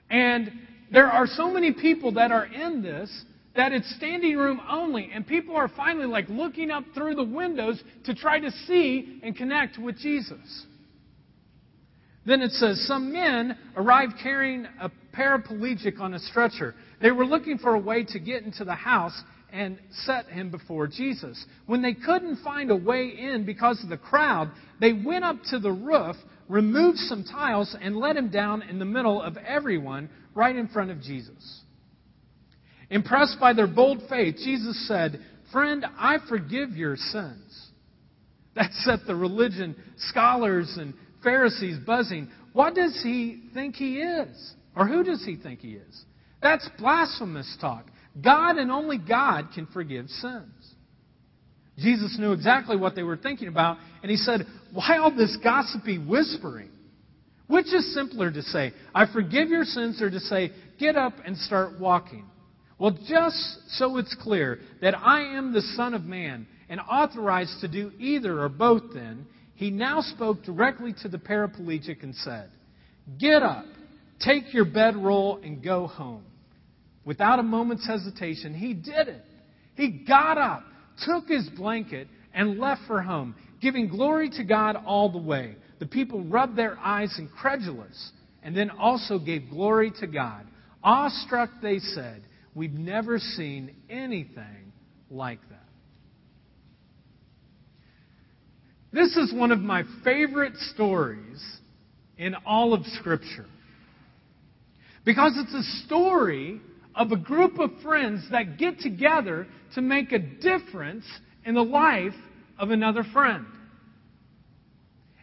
And 0.09 0.51
there 0.91 1.07
are 1.07 1.27
so 1.27 1.51
many 1.51 1.71
people 1.71 2.13
that 2.13 2.31
are 2.31 2.45
in 2.45 2.81
this 2.81 3.09
that 3.55 3.73
it's 3.73 3.93
standing 3.95 4.37
room 4.37 4.61
only. 4.69 5.09
And 5.13 5.27
people 5.27 5.55
are 5.55 5.67
finally 5.69 6.05
like 6.05 6.29
looking 6.29 6.71
up 6.71 6.83
through 6.93 7.15
the 7.15 7.23
windows 7.23 7.81
to 8.05 8.15
try 8.15 8.39
to 8.39 8.51
see 8.65 9.19
and 9.23 9.35
connect 9.35 9.77
with 9.77 9.97
Jesus. 9.97 10.65
Then 12.25 12.41
it 12.41 12.51
says, 12.51 12.85
Some 12.87 13.11
men 13.11 13.57
arrived 13.75 14.13
carrying 14.21 14.67
a 14.79 14.91
paraplegic 15.15 15.99
on 15.99 16.13
a 16.13 16.19
stretcher. 16.19 16.75
They 17.01 17.11
were 17.11 17.25
looking 17.25 17.57
for 17.57 17.73
a 17.75 17.79
way 17.79 18.03
to 18.05 18.19
get 18.19 18.43
into 18.43 18.63
the 18.63 18.75
house 18.75 19.19
and 19.51 19.79
set 20.05 20.27
him 20.27 20.49
before 20.49 20.87
Jesus. 20.87 21.43
When 21.65 21.81
they 21.81 21.93
couldn't 21.93 22.43
find 22.43 22.71
a 22.71 22.75
way 22.75 23.07
in 23.17 23.45
because 23.45 23.83
of 23.83 23.89
the 23.89 23.97
crowd, 23.97 24.51
they 24.79 24.93
went 24.93 25.25
up 25.25 25.37
to 25.49 25.59
the 25.59 25.71
roof, 25.71 26.15
removed 26.47 26.97
some 26.97 27.23
tiles, 27.23 27.75
and 27.81 27.97
let 27.97 28.15
him 28.15 28.29
down 28.29 28.61
in 28.61 28.79
the 28.79 28.85
middle 28.85 29.21
of 29.21 29.37
everyone, 29.37 30.09
right 30.33 30.55
in 30.55 30.67
front 30.67 30.91
of 30.91 31.01
Jesus. 31.01 31.61
Impressed 32.89 33.37
by 33.39 33.53
their 33.53 33.67
bold 33.67 34.01
faith, 34.09 34.35
Jesus 34.37 34.87
said, 34.87 35.19
Friend, 35.51 35.85
I 35.97 36.17
forgive 36.29 36.71
your 36.71 36.95
sins. 36.95 37.69
That 38.55 38.71
set 38.73 38.99
the 39.07 39.15
religion 39.15 39.75
scholars 39.97 40.77
and 40.79 40.93
Pharisees 41.23 41.77
buzzing. 41.85 42.29
What 42.53 42.75
does 42.75 42.99
he 43.03 43.43
think 43.53 43.75
he 43.75 43.99
is? 43.99 44.53
Or 44.75 44.87
who 44.87 45.03
does 45.03 45.23
he 45.25 45.35
think 45.35 45.59
he 45.59 45.71
is? 45.71 46.05
That's 46.41 46.67
blasphemous 46.77 47.57
talk. 47.61 47.85
God 48.19 48.57
and 48.57 48.71
only 48.71 48.97
God 48.97 49.49
can 49.53 49.67
forgive 49.67 50.09
sins. 50.09 50.73
Jesus 51.77 52.17
knew 52.19 52.33
exactly 52.33 52.75
what 52.75 52.95
they 52.95 53.03
were 53.03 53.17
thinking 53.17 53.47
about, 53.47 53.77
and 54.01 54.11
he 54.11 54.17
said, 54.17 54.45
Why 54.73 54.97
all 54.97 55.15
this 55.15 55.37
gossipy 55.43 55.97
whispering? 55.97 56.69
Which 57.47 57.73
is 57.73 57.93
simpler 57.93 58.31
to 58.31 58.41
say, 58.41 58.73
I 58.93 59.11
forgive 59.11 59.49
your 59.49 59.63
sins, 59.63 60.01
or 60.01 60.09
to 60.09 60.19
say, 60.19 60.51
Get 60.79 60.95
up 60.95 61.13
and 61.25 61.37
start 61.37 61.79
walking? 61.79 62.25
Well, 62.77 62.97
just 63.07 63.59
so 63.77 63.97
it's 63.97 64.15
clear 64.21 64.59
that 64.81 64.97
I 64.97 65.37
am 65.37 65.53
the 65.53 65.61
Son 65.61 65.93
of 65.93 66.03
Man 66.03 66.47
and 66.67 66.79
authorized 66.79 67.61
to 67.61 67.67
do 67.67 67.91
either 67.99 68.41
or 68.41 68.49
both, 68.49 68.93
then, 68.93 69.27
he 69.55 69.69
now 69.69 70.01
spoke 70.01 70.43
directly 70.43 70.93
to 71.03 71.09
the 71.09 71.19
paraplegic 71.19 72.01
and 72.01 72.15
said, 72.15 72.49
Get 73.19 73.43
up, 73.43 73.65
take 74.19 74.53
your 74.53 74.65
bedroll, 74.65 75.39
and 75.43 75.63
go 75.63 75.87
home. 75.87 76.23
Without 77.05 77.39
a 77.39 77.43
moment's 77.43 77.85
hesitation, 77.85 78.53
he 78.53 78.73
did 78.73 79.07
it. 79.07 79.23
He 79.75 80.03
got 80.07 80.37
up, 80.37 80.63
took 81.05 81.27
his 81.27 81.49
blanket, 81.49 82.07
and 82.33 82.59
left 82.59 82.81
for 82.87 83.01
home, 83.01 83.35
giving 83.61 83.87
glory 83.87 84.29
to 84.29 84.43
God 84.43 84.75
all 84.75 85.11
the 85.11 85.17
way. 85.17 85.55
The 85.79 85.87
people 85.87 86.23
rubbed 86.23 86.55
their 86.55 86.77
eyes 86.77 87.15
incredulous 87.17 88.11
and 88.43 88.55
then 88.55 88.69
also 88.69 89.19
gave 89.19 89.49
glory 89.49 89.91
to 89.99 90.07
God. 90.07 90.45
Awestruck, 90.83 91.49
they 91.61 91.79
said, 91.79 92.23
We've 92.53 92.73
never 92.73 93.17
seen 93.17 93.73
anything 93.89 94.73
like 95.09 95.39
that. 95.49 95.57
This 98.91 99.15
is 99.15 99.33
one 99.33 99.51
of 99.51 99.59
my 99.59 99.83
favorite 100.03 100.55
stories 100.73 101.41
in 102.17 102.35
all 102.45 102.73
of 102.73 102.85
Scripture. 102.99 103.45
Because 105.05 105.31
it's 105.37 105.53
a 105.53 105.85
story 105.85 106.61
of 106.95 107.11
a 107.11 107.17
group 107.17 107.59
of 107.59 107.71
friends 107.81 108.25
that 108.31 108.57
get 108.57 108.79
together 108.79 109.47
to 109.75 109.81
make 109.81 110.11
a 110.11 110.19
difference 110.19 111.05
in 111.45 111.55
the 111.55 111.63
life 111.63 112.13
of 112.57 112.71
another 112.71 113.03
friend. 113.13 113.45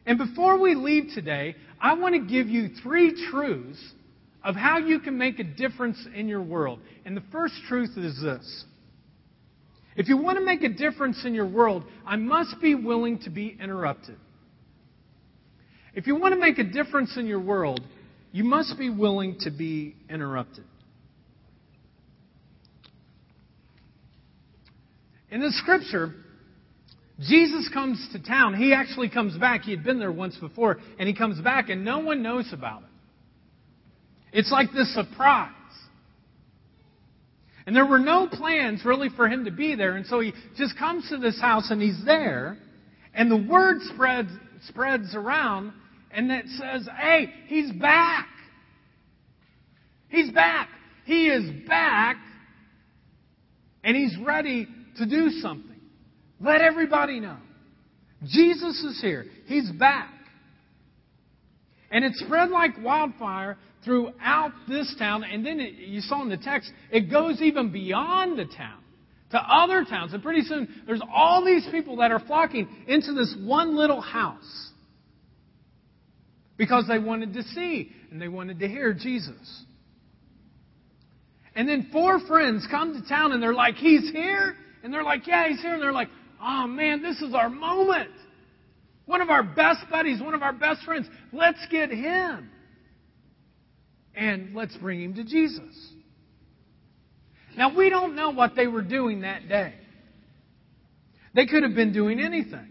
And 0.06 0.18
before 0.18 0.58
we 0.58 0.74
leave 0.74 1.12
today, 1.14 1.54
I 1.80 1.94
want 1.94 2.14
to 2.14 2.20
give 2.20 2.48
you 2.48 2.70
three 2.82 3.28
truths 3.30 3.78
of 4.42 4.54
how 4.54 4.78
you 4.78 5.00
can 5.00 5.18
make 5.18 5.38
a 5.38 5.44
difference 5.44 5.98
in 6.14 6.28
your 6.28 6.42
world. 6.42 6.80
And 7.04 7.16
the 7.16 7.22
first 7.30 7.54
truth 7.68 7.90
is 7.96 8.20
this 8.22 8.64
if 9.96 10.08
you 10.08 10.16
want 10.16 10.38
to 10.38 10.44
make 10.44 10.62
a 10.62 10.68
difference 10.68 11.24
in 11.24 11.34
your 11.34 11.46
world, 11.46 11.84
I 12.06 12.16
must 12.16 12.60
be 12.62 12.74
willing 12.74 13.18
to 13.20 13.30
be 13.30 13.56
interrupted. 13.60 14.16
If 15.92 16.06
you 16.06 16.14
want 16.14 16.34
to 16.34 16.40
make 16.40 16.58
a 16.58 16.64
difference 16.64 17.16
in 17.16 17.26
your 17.26 17.40
world, 17.40 17.80
you 18.30 18.44
must 18.44 18.78
be 18.78 18.90
willing 18.90 19.38
to 19.40 19.50
be 19.50 19.96
interrupted. 20.08 20.64
In 25.30 25.40
the 25.40 25.52
scripture, 25.52 26.14
Jesus 27.20 27.68
comes 27.72 28.08
to 28.12 28.22
town. 28.22 28.54
He 28.54 28.72
actually 28.72 29.10
comes 29.10 29.36
back. 29.36 29.62
He 29.62 29.70
had 29.72 29.84
been 29.84 29.98
there 29.98 30.12
once 30.12 30.36
before, 30.36 30.78
and 30.98 31.08
he 31.08 31.14
comes 31.14 31.40
back, 31.40 31.68
and 31.68 31.84
no 31.84 31.98
one 31.98 32.22
knows 32.22 32.50
about 32.52 32.82
it. 32.82 32.88
It's 34.32 34.52
like 34.52 34.72
this 34.72 34.92
surprise. 34.94 35.52
And 37.68 37.76
there 37.76 37.84
were 37.84 37.98
no 37.98 38.26
plans 38.26 38.82
really 38.82 39.10
for 39.14 39.28
him 39.28 39.44
to 39.44 39.50
be 39.50 39.74
there. 39.74 39.96
And 39.96 40.06
so 40.06 40.20
he 40.20 40.32
just 40.56 40.78
comes 40.78 41.06
to 41.10 41.18
this 41.18 41.38
house 41.38 41.70
and 41.70 41.82
he's 41.82 42.02
there. 42.02 42.56
And 43.12 43.30
the 43.30 43.36
word 43.36 43.82
spreads, 43.94 44.30
spreads 44.68 45.14
around 45.14 45.74
and 46.10 46.30
it 46.30 46.46
says, 46.46 46.88
hey, 46.98 47.28
he's 47.46 47.70
back. 47.72 48.26
He's 50.08 50.30
back. 50.30 50.70
He 51.04 51.28
is 51.28 51.68
back. 51.68 52.16
And 53.84 53.94
he's 53.94 54.16
ready 54.24 54.66
to 54.98 55.06
do 55.06 55.30
something. 55.40 55.80
Let 56.40 56.60
everybody 56.60 57.20
know. 57.20 57.38
Jesus 58.24 58.82
is 58.82 59.00
here. 59.00 59.26
He's 59.46 59.70
back. 59.72 60.12
And 61.90 62.04
it 62.04 62.12
spread 62.16 62.50
like 62.50 62.72
wildfire 62.82 63.56
throughout 63.84 64.52
this 64.68 64.94
town. 64.98 65.24
And 65.24 65.44
then 65.44 65.60
it, 65.60 65.74
you 65.74 66.00
saw 66.00 66.22
in 66.22 66.28
the 66.28 66.36
text, 66.36 66.70
it 66.90 67.10
goes 67.10 67.40
even 67.40 67.72
beyond 67.72 68.38
the 68.38 68.44
town 68.44 68.78
to 69.30 69.38
other 69.38 69.84
towns. 69.84 70.12
And 70.12 70.22
pretty 70.22 70.42
soon, 70.42 70.82
there's 70.86 71.02
all 71.12 71.44
these 71.44 71.66
people 71.70 71.96
that 71.96 72.10
are 72.10 72.20
flocking 72.20 72.68
into 72.86 73.14
this 73.14 73.34
one 73.40 73.76
little 73.76 74.00
house 74.00 74.70
because 76.56 76.86
they 76.88 76.98
wanted 76.98 77.32
to 77.34 77.42
see 77.42 77.90
and 78.10 78.20
they 78.20 78.28
wanted 78.28 78.58
to 78.58 78.68
hear 78.68 78.92
Jesus. 78.92 79.64
And 81.54 81.68
then 81.68 81.88
four 81.92 82.20
friends 82.20 82.66
come 82.70 83.00
to 83.00 83.08
town 83.08 83.32
and 83.32 83.42
they're 83.42 83.54
like, 83.54 83.76
He's 83.76 84.10
here? 84.12 84.54
And 84.82 84.92
they're 84.92 85.04
like, 85.04 85.26
Yeah, 85.26 85.48
He's 85.48 85.60
here. 85.60 85.74
And 85.74 85.82
they're 85.82 85.92
like, 85.92 86.08
Oh 86.40 86.66
man, 86.66 87.02
this 87.02 87.20
is 87.20 87.34
our 87.34 87.50
moment. 87.50 88.10
One 89.06 89.22
of 89.22 89.30
our 89.30 89.42
best 89.42 89.88
buddies, 89.90 90.20
one 90.20 90.34
of 90.34 90.42
our 90.42 90.52
best 90.52 90.82
friends. 90.82 91.06
Let's 91.32 91.64
get 91.70 91.90
him 91.90 92.50
and 94.14 94.54
let's 94.54 94.76
bring 94.76 95.02
him 95.02 95.14
to 95.14 95.24
Jesus. 95.24 95.92
Now, 97.56 97.74
we 97.74 97.88
don't 97.88 98.14
know 98.14 98.30
what 98.30 98.54
they 98.54 98.66
were 98.66 98.82
doing 98.82 99.22
that 99.22 99.48
day. 99.48 99.72
They 101.34 101.46
could 101.46 101.62
have 101.62 101.74
been 101.74 101.92
doing 101.92 102.20
anything. 102.20 102.68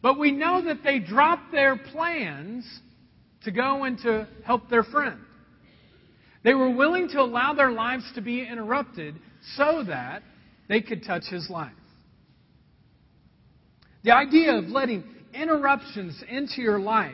But 0.00 0.18
we 0.18 0.32
know 0.32 0.62
that 0.66 0.84
they 0.84 1.00
dropped 1.00 1.50
their 1.50 1.76
plans 1.76 2.64
to 3.44 3.50
go 3.50 3.84
and 3.84 3.98
to 3.98 4.28
help 4.44 4.68
their 4.68 4.84
friend. 4.84 5.18
They 6.44 6.54
were 6.54 6.70
willing 6.70 7.08
to 7.08 7.20
allow 7.20 7.54
their 7.54 7.70
lives 7.70 8.04
to 8.14 8.20
be 8.20 8.46
interrupted 8.46 9.16
so 9.56 9.84
that 9.86 10.22
they 10.72 10.80
could 10.80 11.04
touch 11.04 11.24
his 11.28 11.50
life. 11.50 11.70
The 14.04 14.12
idea 14.12 14.54
of 14.54 14.64
letting 14.68 15.04
interruptions 15.34 16.24
into 16.26 16.62
your 16.62 16.78
life 16.78 17.12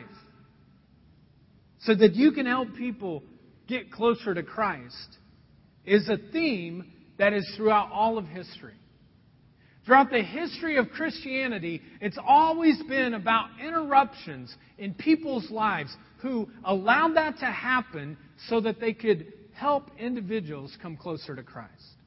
so 1.81 1.93
that 1.93 2.15
you 2.15 2.31
can 2.31 2.45
help 2.45 2.73
people 2.77 3.21
get 3.67 3.91
closer 3.91 4.33
to 4.33 4.43
Christ 4.43 5.17
is 5.83 6.07
a 6.07 6.15
theme 6.31 6.89
that 7.17 7.33
is 7.33 7.53
throughout 7.57 7.91
all 7.91 8.17
of 8.17 8.25
history. 8.27 8.75
Throughout 9.85 10.09
the 10.09 10.23
history 10.23 10.77
of 10.77 10.89
Christianity, 10.91 11.81
it's 11.99 12.17
always 12.25 12.81
been 12.83 13.13
about 13.13 13.49
interruptions 13.61 14.55
in 14.77 14.93
people's 14.93 15.51
lives 15.51 15.93
who 16.21 16.47
allowed 16.63 17.17
that 17.17 17.39
to 17.39 17.45
happen 17.45 18.17
so 18.47 18.61
that 18.61 18.79
they 18.79 18.93
could 18.93 19.33
help 19.51 19.91
individuals 19.99 20.77
come 20.81 20.95
closer 20.95 21.35
to 21.35 21.43
Christ. 21.43 21.98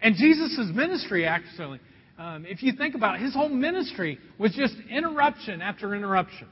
And 0.00 0.14
Jesus' 0.14 0.70
ministry, 0.74 1.26
actually, 1.26 1.80
um, 2.18 2.44
if 2.46 2.62
you 2.62 2.72
think 2.72 2.94
about 2.94 3.16
it, 3.16 3.22
his 3.22 3.34
whole 3.34 3.48
ministry 3.48 4.18
was 4.38 4.52
just 4.54 4.74
interruption 4.90 5.60
after 5.60 5.94
interruption. 5.94 6.48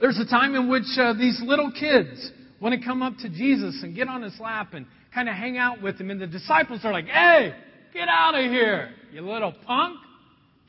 There's 0.00 0.18
a 0.18 0.26
time 0.26 0.54
in 0.54 0.68
which 0.68 0.84
uh, 0.98 1.14
these 1.14 1.40
little 1.44 1.70
kids 1.70 2.30
want 2.60 2.78
to 2.78 2.84
come 2.84 3.02
up 3.02 3.16
to 3.18 3.28
Jesus 3.28 3.80
and 3.82 3.94
get 3.94 4.08
on 4.08 4.22
his 4.22 4.38
lap 4.40 4.74
and 4.74 4.86
kind 5.14 5.28
of 5.28 5.34
hang 5.34 5.56
out 5.56 5.82
with 5.82 6.00
him. 6.00 6.10
And 6.10 6.20
the 6.20 6.26
disciples 6.26 6.80
are 6.84 6.92
like, 6.92 7.06
hey, 7.06 7.54
get 7.92 8.08
out 8.08 8.34
of 8.34 8.50
here, 8.50 8.90
you 9.12 9.20
little 9.20 9.54
punk. 9.66 9.98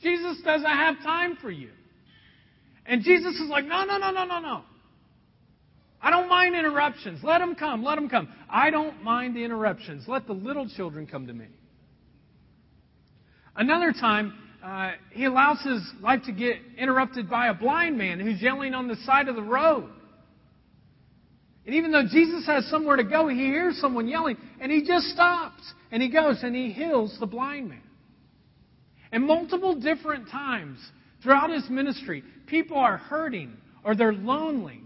Jesus 0.02 0.38
doesn't 0.44 0.66
have 0.66 0.98
time 1.04 1.38
for 1.42 1.50
you. 1.50 1.70
And 2.86 3.02
Jesus 3.02 3.34
is 3.36 3.50
like, 3.50 3.66
no, 3.66 3.84
no, 3.86 3.98
no, 3.98 4.12
no, 4.12 4.26
no, 4.26 4.40
no. 4.40 4.62
I 6.06 6.12
don't 6.12 6.30
mind 6.30 6.56
interruptions. 6.56 7.24
Let 7.24 7.40
them 7.40 7.56
come. 7.56 7.84
Let 7.84 7.96
them 7.96 8.08
come. 8.08 8.30
I 8.48 8.70
don't 8.70 9.02
mind 9.02 9.36
the 9.36 9.44
interruptions. 9.44 10.04
Let 10.08 10.28
the 10.28 10.34
little 10.34 10.70
children 10.70 11.08
come 11.08 11.26
to 11.26 11.34
me. 11.34 11.48
Another 13.56 13.92
time, 13.92 14.36
uh, 14.64 14.92
he 15.10 15.26
allows 15.26 15.64
his 15.64 15.82
life 16.02 16.22
to 16.28 16.32
get 16.32 16.58
interrupted 16.78 17.28
by 17.28 17.48
a 17.48 17.56
blind 17.56 17.98
man 17.98 18.20
who's 18.20 18.40
yelling 18.40 18.76
on 18.76 18.88
the 18.88 18.98
side 18.98 19.30
of 19.30 19.36
the 19.36 19.42
road. 19.42 19.90
And 21.66 21.74
even 21.74 21.92
though 21.92 22.06
Jesus 22.06 22.46
has 22.46 22.68
somewhere 22.68 22.98
to 22.98 23.04
go, 23.04 23.28
he 23.28 23.38
hears 23.38 23.82
someone 23.82 24.08
yelling 24.08 24.38
and 24.62 24.72
he 24.72 24.84
just 24.84 25.08
stops 25.08 25.64
and 25.92 26.04
he 26.04 26.12
goes 26.12 26.38
and 26.44 26.56
he 26.56 26.72
heals 26.72 27.18
the 27.20 27.26
blind 27.26 27.70
man. 27.70 27.82
And 29.12 29.26
multiple 29.26 29.74
different 29.74 30.30
times 30.30 30.78
throughout 31.24 31.50
his 31.50 31.68
ministry, 31.68 32.22
people 32.46 32.78
are 32.78 32.98
hurting 32.98 33.58
or 33.84 33.96
they're 33.96 34.14
lonely. 34.14 34.85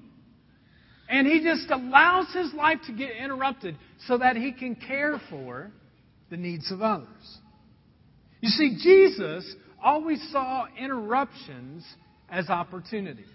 And 1.09 1.25
he 1.25 1.43
just 1.43 1.69
allows 1.71 2.31
his 2.33 2.53
life 2.53 2.77
to 2.85 2.93
get 2.93 3.11
interrupted 3.17 3.75
so 4.07 4.19
that 4.19 4.35
he 4.35 4.51
can 4.51 4.75
care 4.75 5.19
for 5.29 5.71
the 6.29 6.37
needs 6.37 6.71
of 6.71 6.83
others. 6.83 7.39
You 8.41 8.49
see, 8.49 8.77
Jesus 8.81 9.55
always 9.83 10.21
saw 10.31 10.67
interruptions 10.77 11.83
as 12.29 12.49
opportunities. 12.49 13.25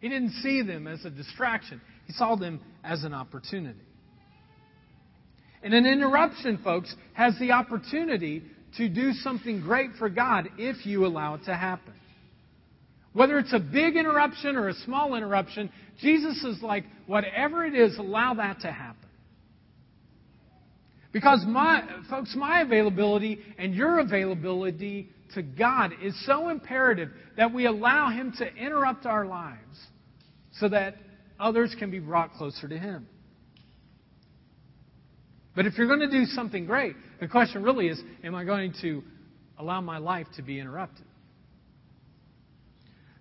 He 0.00 0.10
didn't 0.10 0.32
see 0.42 0.60
them 0.60 0.86
as 0.86 1.04
a 1.06 1.10
distraction, 1.10 1.80
he 2.06 2.12
saw 2.12 2.36
them 2.36 2.60
as 2.84 3.04
an 3.04 3.14
opportunity. 3.14 3.80
And 5.62 5.72
an 5.72 5.86
interruption, 5.86 6.60
folks, 6.62 6.94
has 7.14 7.38
the 7.38 7.52
opportunity 7.52 8.42
to 8.76 8.88
do 8.90 9.12
something 9.12 9.62
great 9.62 9.92
for 9.98 10.10
God 10.10 10.50
if 10.58 10.84
you 10.84 11.06
allow 11.06 11.36
it 11.36 11.44
to 11.44 11.54
happen. 11.54 11.94
Whether 13.14 13.38
it's 13.38 13.52
a 13.52 13.60
big 13.60 13.96
interruption 13.96 14.56
or 14.56 14.68
a 14.68 14.74
small 14.74 15.14
interruption, 15.14 15.70
Jesus 16.00 16.42
is 16.44 16.60
like, 16.62 16.84
whatever 17.06 17.64
it 17.64 17.74
is, 17.74 17.96
allow 17.96 18.34
that 18.34 18.60
to 18.60 18.72
happen. 18.72 19.08
Because 21.12 21.44
my, 21.46 21.84
folks, 22.10 22.34
my 22.36 22.62
availability 22.62 23.38
and 23.56 23.72
your 23.72 24.00
availability 24.00 25.08
to 25.34 25.42
God 25.42 25.92
is 26.02 26.14
so 26.26 26.48
imperative 26.48 27.10
that 27.36 27.54
we 27.54 27.66
allow 27.66 28.10
Him 28.10 28.32
to 28.38 28.52
interrupt 28.52 29.06
our 29.06 29.24
lives 29.24 29.78
so 30.54 30.68
that 30.68 30.96
others 31.38 31.74
can 31.78 31.92
be 31.92 32.00
brought 32.00 32.32
closer 32.32 32.66
to 32.66 32.76
Him. 32.76 33.06
But 35.54 35.66
if 35.66 35.78
you're 35.78 35.86
going 35.86 36.00
to 36.00 36.10
do 36.10 36.24
something 36.24 36.66
great, 36.66 36.96
the 37.20 37.28
question 37.28 37.62
really 37.62 37.86
is 37.86 38.02
am 38.24 38.34
I 38.34 38.42
going 38.42 38.74
to 38.82 39.04
allow 39.56 39.80
my 39.80 39.98
life 39.98 40.26
to 40.34 40.42
be 40.42 40.58
interrupted? 40.58 41.06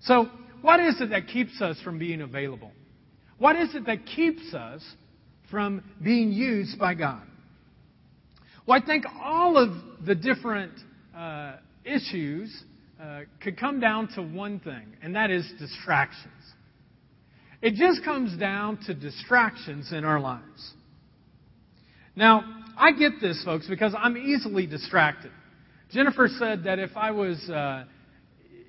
So, 0.03 0.29
what 0.61 0.79
is 0.79 0.99
it 1.01 1.09
that 1.09 1.27
keeps 1.27 1.61
us 1.61 1.79
from 1.83 1.97
being 1.97 2.21
available? 2.21 2.71
What 3.37 3.55
is 3.55 3.73
it 3.75 3.85
that 3.85 4.05
keeps 4.05 4.53
us 4.53 4.81
from 5.49 5.83
being 6.01 6.31
used 6.31 6.79
by 6.79 6.93
God? 6.93 7.23
Well, 8.65 8.81
I 8.81 8.85
think 8.85 9.05
all 9.21 9.57
of 9.57 10.05
the 10.05 10.15
different 10.15 10.71
uh, 11.15 11.57
issues 11.83 12.63
uh, 13.01 13.21
could 13.41 13.59
come 13.59 13.79
down 13.79 14.07
to 14.15 14.21
one 14.21 14.59
thing, 14.59 14.95
and 15.01 15.15
that 15.15 15.29
is 15.29 15.51
distractions. 15.59 16.31
It 17.61 17.75
just 17.75 18.03
comes 18.03 18.37
down 18.37 18.79
to 18.87 18.93
distractions 18.93 19.91
in 19.91 20.03
our 20.05 20.19
lives. 20.19 20.73
Now, 22.15 22.43
I 22.77 22.91
get 22.91 23.13
this, 23.21 23.41
folks, 23.43 23.67
because 23.67 23.93
I'm 23.97 24.17
easily 24.17 24.67
distracted. 24.67 25.31
Jennifer 25.91 26.27
said 26.27 26.63
that 26.65 26.79
if 26.79 26.91
I 26.95 27.11
was, 27.11 27.37
uh, 27.49 27.85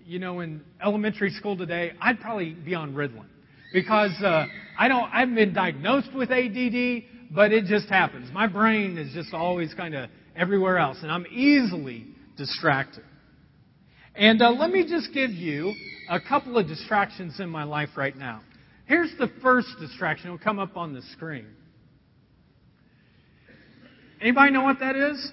you 0.06 0.18
know, 0.18 0.40
in 0.40 0.62
elementary 0.82 1.30
school 1.30 1.56
today, 1.56 1.92
I'd 2.00 2.20
probably 2.20 2.52
be 2.52 2.74
on 2.74 2.94
Ritalin 2.94 3.26
because 3.72 4.12
uh, 4.22 4.46
I 4.78 4.88
don't. 4.88 5.04
I 5.12 5.20
haven't 5.20 5.34
been 5.34 5.54
diagnosed 5.54 6.14
with 6.14 6.30
ADD, 6.30 7.04
but 7.30 7.52
it 7.52 7.64
just 7.66 7.88
happens. 7.88 8.30
My 8.32 8.46
brain 8.46 8.98
is 8.98 9.12
just 9.12 9.32
always 9.32 9.72
kind 9.74 9.94
of 9.94 10.10
everywhere 10.36 10.78
else, 10.78 10.98
and 11.02 11.10
I'm 11.10 11.26
easily 11.26 12.06
distracted. 12.36 13.04
And 14.14 14.40
uh, 14.42 14.50
let 14.50 14.70
me 14.70 14.86
just 14.88 15.12
give 15.12 15.30
you 15.30 15.74
a 16.08 16.20
couple 16.20 16.56
of 16.58 16.68
distractions 16.68 17.40
in 17.40 17.48
my 17.48 17.64
life 17.64 17.90
right 17.96 18.16
now. 18.16 18.42
Here's 18.86 19.12
the 19.18 19.28
first 19.42 19.68
distraction. 19.80 20.26
It'll 20.26 20.38
come 20.38 20.58
up 20.58 20.76
on 20.76 20.92
the 20.92 21.02
screen. 21.12 21.46
Anybody 24.20 24.52
know 24.52 24.62
what 24.62 24.78
that 24.80 24.96
is? 24.96 25.32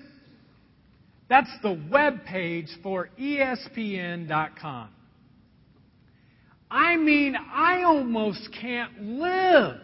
That's 1.31 1.49
the 1.61 1.81
web 1.89 2.25
page 2.25 2.67
for 2.83 3.07
ESPN.com. 3.17 4.89
I 6.69 6.97
mean, 6.97 7.37
I 7.37 7.83
almost 7.83 8.49
can't 8.59 9.01
live 9.01 9.77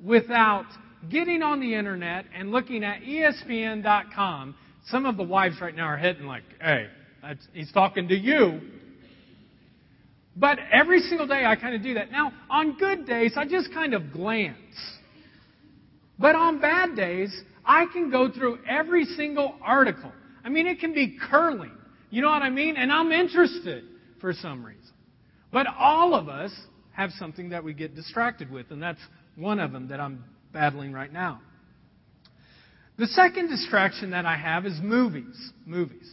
without 0.00 0.66
getting 1.10 1.42
on 1.42 1.58
the 1.58 1.74
internet 1.74 2.26
and 2.32 2.52
looking 2.52 2.84
at 2.84 3.00
ESPN.com, 3.00 4.54
some 4.86 5.06
of 5.06 5.16
the 5.16 5.24
wives 5.24 5.56
right 5.60 5.74
now 5.74 5.86
are 5.86 5.96
hitting 5.96 6.26
like, 6.26 6.44
hey, 6.60 6.86
he's 7.52 7.72
talking 7.72 8.06
to 8.06 8.16
you. 8.16 8.60
But 10.36 10.60
every 10.72 11.00
single 11.00 11.26
day 11.26 11.44
I 11.44 11.56
kind 11.56 11.74
of 11.74 11.82
do 11.82 11.94
that. 11.94 12.12
Now, 12.12 12.30
on 12.48 12.78
good 12.78 13.08
days, 13.08 13.32
I 13.36 13.44
just 13.44 13.74
kind 13.74 13.92
of 13.92 14.12
glance. 14.12 14.56
But 16.16 16.36
on 16.36 16.60
bad 16.60 16.94
days, 16.94 17.36
I 17.64 17.86
can 17.92 18.08
go 18.08 18.30
through 18.30 18.60
every 18.68 19.04
single 19.04 19.56
article. 19.60 20.12
I 20.46 20.48
mean, 20.48 20.68
it 20.68 20.78
can 20.78 20.94
be 20.94 21.18
curling. 21.28 21.72
You 22.08 22.22
know 22.22 22.30
what 22.30 22.42
I 22.42 22.50
mean? 22.50 22.76
And 22.76 22.92
I'm 22.92 23.10
interested 23.10 23.82
for 24.20 24.32
some 24.32 24.64
reason. 24.64 24.80
But 25.52 25.66
all 25.66 26.14
of 26.14 26.28
us 26.28 26.52
have 26.92 27.10
something 27.18 27.48
that 27.48 27.64
we 27.64 27.74
get 27.74 27.96
distracted 27.96 28.48
with, 28.48 28.70
and 28.70 28.80
that's 28.80 29.00
one 29.34 29.58
of 29.58 29.72
them 29.72 29.88
that 29.88 29.98
I'm 29.98 30.22
battling 30.52 30.92
right 30.92 31.12
now. 31.12 31.40
The 32.96 33.08
second 33.08 33.48
distraction 33.48 34.10
that 34.10 34.24
I 34.24 34.36
have 34.36 34.66
is 34.66 34.78
movies. 34.80 35.36
Movies. 35.66 36.08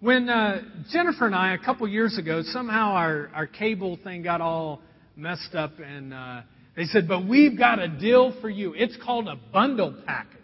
When 0.00 0.30
uh, 0.30 0.62
Jennifer 0.90 1.26
and 1.26 1.34
I, 1.34 1.52
a 1.52 1.58
couple 1.58 1.86
years 1.88 2.16
ago, 2.16 2.40
somehow 2.42 2.92
our, 2.92 3.30
our 3.34 3.46
cable 3.46 3.98
thing 4.02 4.22
got 4.22 4.40
all 4.40 4.80
messed 5.14 5.54
up, 5.54 5.72
and 5.78 6.14
uh, 6.14 6.40
they 6.74 6.84
said, 6.84 7.06
But 7.06 7.28
we've 7.28 7.58
got 7.58 7.80
a 7.80 7.88
deal 7.88 8.34
for 8.40 8.48
you. 8.48 8.72
It's 8.74 8.96
called 9.04 9.28
a 9.28 9.36
bundle 9.52 9.94
package. 10.06 10.39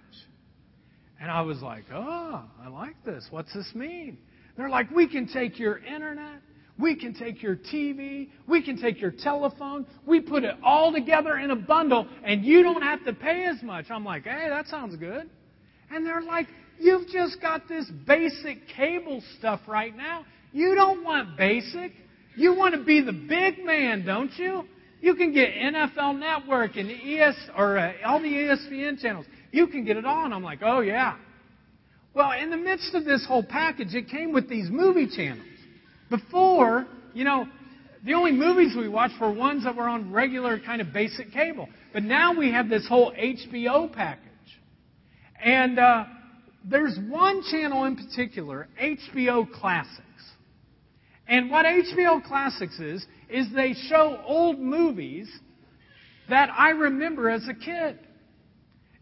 And 1.20 1.30
I 1.30 1.42
was 1.42 1.62
like, 1.62 1.84
Oh, 1.92 2.42
I 2.62 2.68
like 2.68 2.96
this. 3.04 3.26
What's 3.30 3.52
this 3.54 3.70
mean? 3.74 4.18
They're 4.56 4.68
like, 4.68 4.90
We 4.90 5.08
can 5.08 5.26
take 5.26 5.58
your 5.58 5.78
internet, 5.78 6.40
we 6.78 6.94
can 6.94 7.14
take 7.14 7.42
your 7.42 7.56
TV. 7.56 8.28
We 8.46 8.62
can 8.62 8.80
take 8.80 9.00
your 9.00 9.10
telephone. 9.10 9.86
We 10.04 10.20
put 10.20 10.44
it 10.44 10.56
all 10.62 10.92
together 10.92 11.38
in 11.38 11.50
a 11.50 11.56
bundle, 11.56 12.06
and 12.24 12.44
you 12.44 12.62
don't 12.62 12.82
have 12.82 13.04
to 13.06 13.12
pay 13.14 13.46
as 13.46 13.62
much. 13.62 13.86
I'm 13.90 14.04
like, 14.04 14.24
hey, 14.24 14.46
that 14.50 14.66
sounds 14.68 14.96
good. 14.96 15.28
And 15.90 16.04
they're 16.04 16.22
like, 16.22 16.48
you've 16.78 17.08
just 17.08 17.40
got 17.40 17.66
this 17.68 17.90
basic 18.06 18.68
cable 18.76 19.22
stuff 19.38 19.60
right 19.66 19.96
now. 19.96 20.26
You 20.52 20.74
don't 20.74 21.02
want 21.02 21.36
basic. 21.38 21.92
You 22.36 22.54
want 22.54 22.74
to 22.74 22.84
be 22.84 23.00
the 23.00 23.12
big 23.12 23.64
man, 23.64 24.04
don't 24.04 24.32
you? 24.36 24.64
You 25.00 25.14
can 25.14 25.32
get 25.32 25.54
NFL 25.54 26.18
Network 26.18 26.76
and 26.76 26.90
ES 26.90 27.36
or 27.56 27.78
uh, 27.78 27.92
all 28.04 28.20
the 28.20 28.28
ESPN 28.28 29.00
channels. 29.00 29.26
You 29.56 29.66
can 29.68 29.86
get 29.86 29.96
it 29.96 30.04
all. 30.04 30.30
I'm 30.30 30.42
like, 30.42 30.58
oh 30.62 30.80
yeah. 30.80 31.16
Well, 32.12 32.32
in 32.32 32.50
the 32.50 32.58
midst 32.58 32.94
of 32.94 33.06
this 33.06 33.24
whole 33.26 33.42
package, 33.42 33.94
it 33.94 34.10
came 34.10 34.34
with 34.34 34.50
these 34.50 34.68
movie 34.70 35.08
channels. 35.08 35.48
Before, 36.10 36.86
you 37.14 37.24
know, 37.24 37.46
the 38.04 38.12
only 38.12 38.32
movies 38.32 38.74
we 38.76 38.86
watched 38.86 39.18
were 39.18 39.32
ones 39.32 39.64
that 39.64 39.74
were 39.74 39.88
on 39.88 40.12
regular 40.12 40.60
kind 40.60 40.82
of 40.82 40.92
basic 40.92 41.32
cable. 41.32 41.70
But 41.94 42.02
now 42.02 42.36
we 42.36 42.52
have 42.52 42.68
this 42.68 42.86
whole 42.86 43.12
HBO 43.12 43.90
package. 43.90 44.20
And 45.42 45.78
uh, 45.78 46.04
there's 46.62 46.98
one 47.08 47.42
channel 47.50 47.84
in 47.84 47.96
particular, 47.96 48.68
HBO 48.78 49.50
Classics. 49.50 50.02
And 51.26 51.50
what 51.50 51.64
HBO 51.64 52.22
Classics 52.22 52.78
is, 52.78 53.06
is 53.30 53.46
they 53.54 53.72
show 53.88 54.20
old 54.26 54.58
movies 54.58 55.30
that 56.28 56.50
I 56.54 56.70
remember 56.72 57.30
as 57.30 57.48
a 57.48 57.54
kid. 57.54 58.00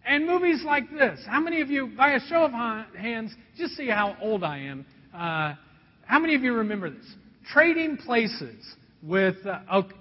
And 0.07 0.27
movies 0.27 0.62
like 0.64 0.90
this. 0.90 1.21
How 1.27 1.40
many 1.40 1.61
of 1.61 1.71
you, 1.71 1.90
by 1.97 2.12
a 2.12 2.21
show 2.21 2.45
of 2.45 2.53
hands, 2.53 3.35
just 3.57 3.75
see 3.75 3.88
how 3.88 4.17
old 4.21 4.45
I 4.45 4.59
am, 4.59 4.85
uh, 5.14 5.55
how 6.07 6.19
many 6.19 6.35
of 6.35 6.43
you 6.43 6.53
remember 6.55 6.90
this? 6.90 7.14
Trading 7.51 7.97
Places 7.97 8.75
with. 9.03 9.37
Uh, 9.47 9.61
okay, 9.73 9.97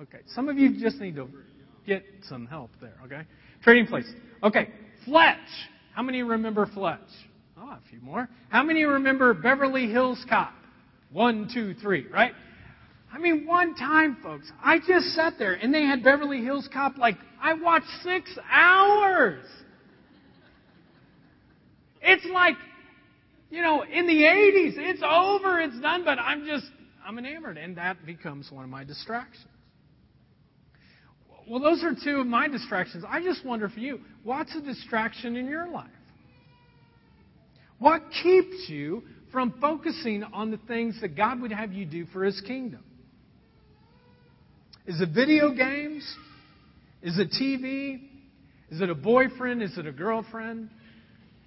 okay, 0.00 0.18
some 0.34 0.48
of 0.48 0.58
you 0.58 0.78
just 0.78 1.00
need 1.00 1.16
to 1.16 1.28
get 1.86 2.04
some 2.28 2.46
help 2.46 2.70
there, 2.80 2.96
okay? 3.04 3.22
Trading 3.62 3.86
Places. 3.86 4.14
Okay, 4.42 4.68
Fletch. 5.06 5.38
How 5.94 6.02
many 6.02 6.22
remember 6.22 6.66
Fletch? 6.66 7.00
Oh, 7.58 7.70
a 7.70 7.80
few 7.88 8.00
more. 8.00 8.28
How 8.50 8.62
many 8.62 8.84
remember 8.84 9.32
Beverly 9.32 9.88
Hills 9.88 10.22
Cop? 10.28 10.52
One, 11.10 11.48
two, 11.52 11.74
three, 11.74 12.06
right? 12.08 12.32
I 13.14 13.18
mean, 13.18 13.46
one 13.46 13.74
time, 13.76 14.16
folks, 14.22 14.50
I 14.62 14.78
just 14.78 15.14
sat 15.14 15.34
there 15.38 15.54
and 15.54 15.72
they 15.72 15.82
had 15.82 16.02
Beverly 16.02 16.42
Hills 16.42 16.68
Cop 16.72 16.98
like, 16.98 17.16
I 17.40 17.54
watched 17.54 17.86
six 18.02 18.36
hours. 18.50 19.44
It's 22.02 22.26
like 22.32 22.56
you 23.54 23.62
know, 23.62 23.82
in 23.82 24.08
the 24.08 24.22
80s, 24.22 24.72
it's 24.76 25.02
over, 25.02 25.60
it's 25.60 25.78
done, 25.80 26.04
but 26.04 26.18
I'm 26.18 26.44
just, 26.44 26.66
I'm 27.06 27.18
enamored. 27.18 27.56
And 27.56 27.76
that 27.76 28.04
becomes 28.04 28.50
one 28.50 28.64
of 28.64 28.70
my 28.70 28.82
distractions. 28.82 29.46
Well, 31.48 31.60
those 31.60 31.84
are 31.84 31.92
two 31.94 32.20
of 32.20 32.26
my 32.26 32.48
distractions. 32.48 33.04
I 33.06 33.22
just 33.22 33.44
wonder 33.44 33.68
for 33.68 33.78
you, 33.78 34.00
what's 34.24 34.54
a 34.56 34.60
distraction 34.60 35.36
in 35.36 35.46
your 35.46 35.68
life? 35.68 35.86
What 37.78 38.02
keeps 38.22 38.68
you 38.68 39.04
from 39.30 39.54
focusing 39.60 40.24
on 40.24 40.50
the 40.50 40.58
things 40.66 41.00
that 41.00 41.16
God 41.16 41.40
would 41.40 41.52
have 41.52 41.72
you 41.72 41.84
do 41.84 42.06
for 42.06 42.24
His 42.24 42.40
kingdom? 42.40 42.82
Is 44.86 45.00
it 45.00 45.10
video 45.10 45.54
games? 45.54 46.04
Is 47.02 47.18
it 47.18 47.30
TV? 47.30 48.00
Is 48.70 48.80
it 48.80 48.90
a 48.90 48.94
boyfriend? 48.94 49.62
Is 49.62 49.78
it 49.78 49.86
a 49.86 49.92
girlfriend? 49.92 50.68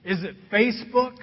Is 0.04 0.24
it 0.24 0.36
Facebook? 0.52 1.16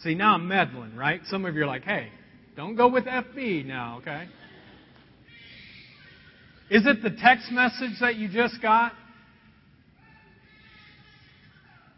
See, 0.00 0.14
now 0.14 0.34
I'm 0.34 0.48
meddling, 0.48 0.96
right? 0.96 1.20
Some 1.26 1.44
of 1.44 1.54
you 1.54 1.62
are 1.62 1.66
like, 1.66 1.84
hey, 1.84 2.08
don't 2.56 2.74
go 2.74 2.88
with 2.88 3.04
FB 3.04 3.64
now, 3.64 3.98
okay? 3.98 4.26
Is 6.70 6.86
it 6.86 7.02
the 7.02 7.10
text 7.10 7.50
message 7.52 7.98
that 8.00 8.16
you 8.16 8.28
just 8.28 8.60
got? 8.60 8.92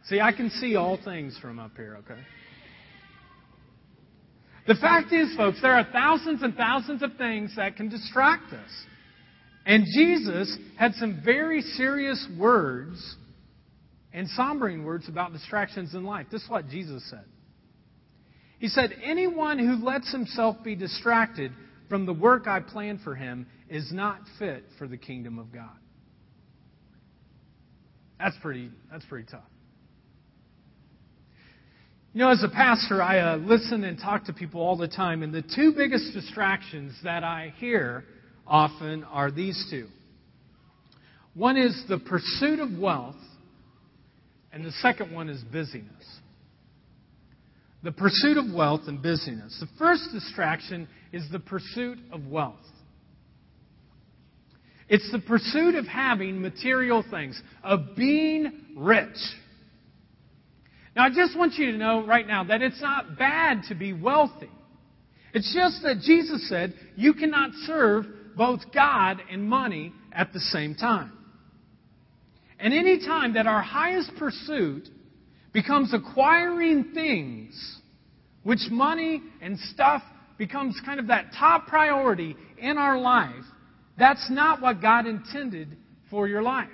See, 0.08 0.20
I 0.20 0.32
can 0.32 0.50
see 0.50 0.76
all 0.76 0.98
things 1.02 1.38
from 1.40 1.58
up 1.58 1.72
here, 1.76 1.98
okay? 2.00 2.20
The 4.66 4.74
fact 4.76 5.12
is, 5.12 5.34
folks, 5.36 5.60
there 5.60 5.74
are 5.74 5.86
thousands 5.92 6.42
and 6.42 6.54
thousands 6.54 7.02
of 7.02 7.16
things 7.16 7.54
that 7.56 7.76
can 7.76 7.88
distract 7.88 8.52
us. 8.52 8.70
And 9.66 9.84
Jesus 9.94 10.56
had 10.78 10.94
some 10.94 11.20
very 11.24 11.60
serious 11.60 12.26
words 12.38 13.16
and 14.12 14.28
sombering 14.38 14.84
words 14.84 15.08
about 15.08 15.32
distractions 15.32 15.94
in 15.94 16.04
life. 16.04 16.26
This 16.30 16.42
is 16.42 16.50
what 16.50 16.68
Jesus 16.68 17.08
said. 17.10 17.24
He 18.58 18.68
said, 18.68 18.94
Anyone 19.02 19.58
who 19.58 19.84
lets 19.84 20.10
himself 20.12 20.56
be 20.64 20.76
distracted 20.76 21.52
from 21.88 22.06
the 22.06 22.12
work 22.12 22.46
I 22.46 22.60
plan 22.60 23.00
for 23.02 23.14
him 23.14 23.46
is 23.68 23.92
not 23.92 24.20
fit 24.38 24.64
for 24.78 24.86
the 24.86 24.96
kingdom 24.96 25.38
of 25.38 25.52
God. 25.52 25.76
That's 28.18 28.36
pretty, 28.40 28.70
that's 28.90 29.04
pretty 29.06 29.26
tough. 29.30 29.42
You 32.14 32.20
know, 32.20 32.30
as 32.30 32.44
a 32.44 32.48
pastor, 32.48 33.02
I 33.02 33.18
uh, 33.18 33.36
listen 33.38 33.82
and 33.82 33.98
talk 33.98 34.26
to 34.26 34.32
people 34.32 34.60
all 34.60 34.76
the 34.76 34.88
time, 34.88 35.22
and 35.22 35.34
the 35.34 35.42
two 35.42 35.74
biggest 35.76 36.14
distractions 36.14 36.94
that 37.02 37.24
I 37.24 37.52
hear 37.58 38.04
often 38.46 39.04
are 39.04 39.30
these 39.32 39.66
two. 39.68 39.88
One 41.34 41.56
is 41.56 41.84
the 41.88 41.98
pursuit 41.98 42.60
of 42.60 42.78
wealth, 42.78 43.16
and 44.52 44.64
the 44.64 44.70
second 44.80 45.12
one 45.12 45.28
is 45.28 45.42
busyness 45.52 46.04
the 47.84 47.92
pursuit 47.92 48.38
of 48.38 48.52
wealth 48.52 48.80
and 48.86 49.00
busyness. 49.02 49.58
The 49.60 49.68
first 49.78 50.08
distraction 50.10 50.88
is 51.12 51.22
the 51.30 51.38
pursuit 51.38 51.98
of 52.10 52.26
wealth. 52.26 52.56
It's 54.88 55.10
the 55.12 55.18
pursuit 55.18 55.74
of 55.74 55.86
having 55.86 56.40
material 56.40 57.04
things, 57.10 57.40
of 57.62 57.94
being 57.94 58.50
rich. 58.76 59.16
Now, 60.96 61.04
I 61.04 61.08
just 61.10 61.36
want 61.36 61.54
you 61.54 61.72
to 61.72 61.78
know 61.78 62.06
right 62.06 62.26
now 62.26 62.44
that 62.44 62.62
it's 62.62 62.80
not 62.80 63.18
bad 63.18 63.62
to 63.68 63.74
be 63.74 63.92
wealthy. 63.92 64.50
It's 65.32 65.52
just 65.52 65.82
that 65.82 66.00
Jesus 66.00 66.48
said 66.48 66.74
you 66.94 67.14
cannot 67.14 67.50
serve 67.66 68.06
both 68.36 68.60
God 68.72 69.20
and 69.30 69.48
money 69.48 69.92
at 70.12 70.32
the 70.32 70.40
same 70.40 70.74
time. 70.74 71.12
And 72.60 72.72
any 72.72 73.00
time 73.00 73.34
that 73.34 73.46
our 73.46 73.60
highest 73.60 74.12
pursuit 74.16 74.88
becomes 75.52 75.92
acquiring 75.92 76.92
things, 76.94 77.80
which 78.44 78.60
money 78.70 79.22
and 79.42 79.58
stuff 79.58 80.02
becomes 80.38 80.80
kind 80.84 81.00
of 81.00 81.08
that 81.08 81.32
top 81.38 81.66
priority 81.66 82.36
in 82.58 82.78
our 82.78 82.98
life, 82.98 83.44
that's 83.98 84.30
not 84.30 84.62
what 84.62 84.80
God 84.80 85.06
intended 85.06 85.76
for 86.10 86.28
your 86.28 86.42
life. 86.42 86.68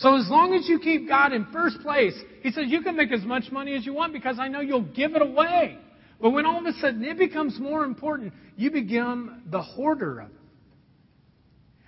So 0.00 0.16
as 0.16 0.28
long 0.30 0.54
as 0.54 0.66
you 0.66 0.78
keep 0.78 1.06
God 1.06 1.34
in 1.34 1.44
first 1.52 1.78
place, 1.82 2.14
He 2.42 2.50
says 2.50 2.64
you 2.68 2.80
can 2.80 2.96
make 2.96 3.12
as 3.12 3.22
much 3.22 3.52
money 3.52 3.74
as 3.74 3.84
you 3.84 3.92
want 3.92 4.14
because 4.14 4.38
I 4.38 4.48
know 4.48 4.60
you'll 4.60 4.80
give 4.80 5.14
it 5.14 5.20
away. 5.20 5.76
But 6.22 6.30
when 6.30 6.46
all 6.46 6.58
of 6.58 6.64
a 6.64 6.72
sudden 6.78 7.04
it 7.04 7.18
becomes 7.18 7.60
more 7.60 7.84
important, 7.84 8.32
you 8.56 8.70
become 8.70 9.42
the 9.50 9.60
hoarder 9.60 10.20
of 10.20 10.30
it. 10.30 10.36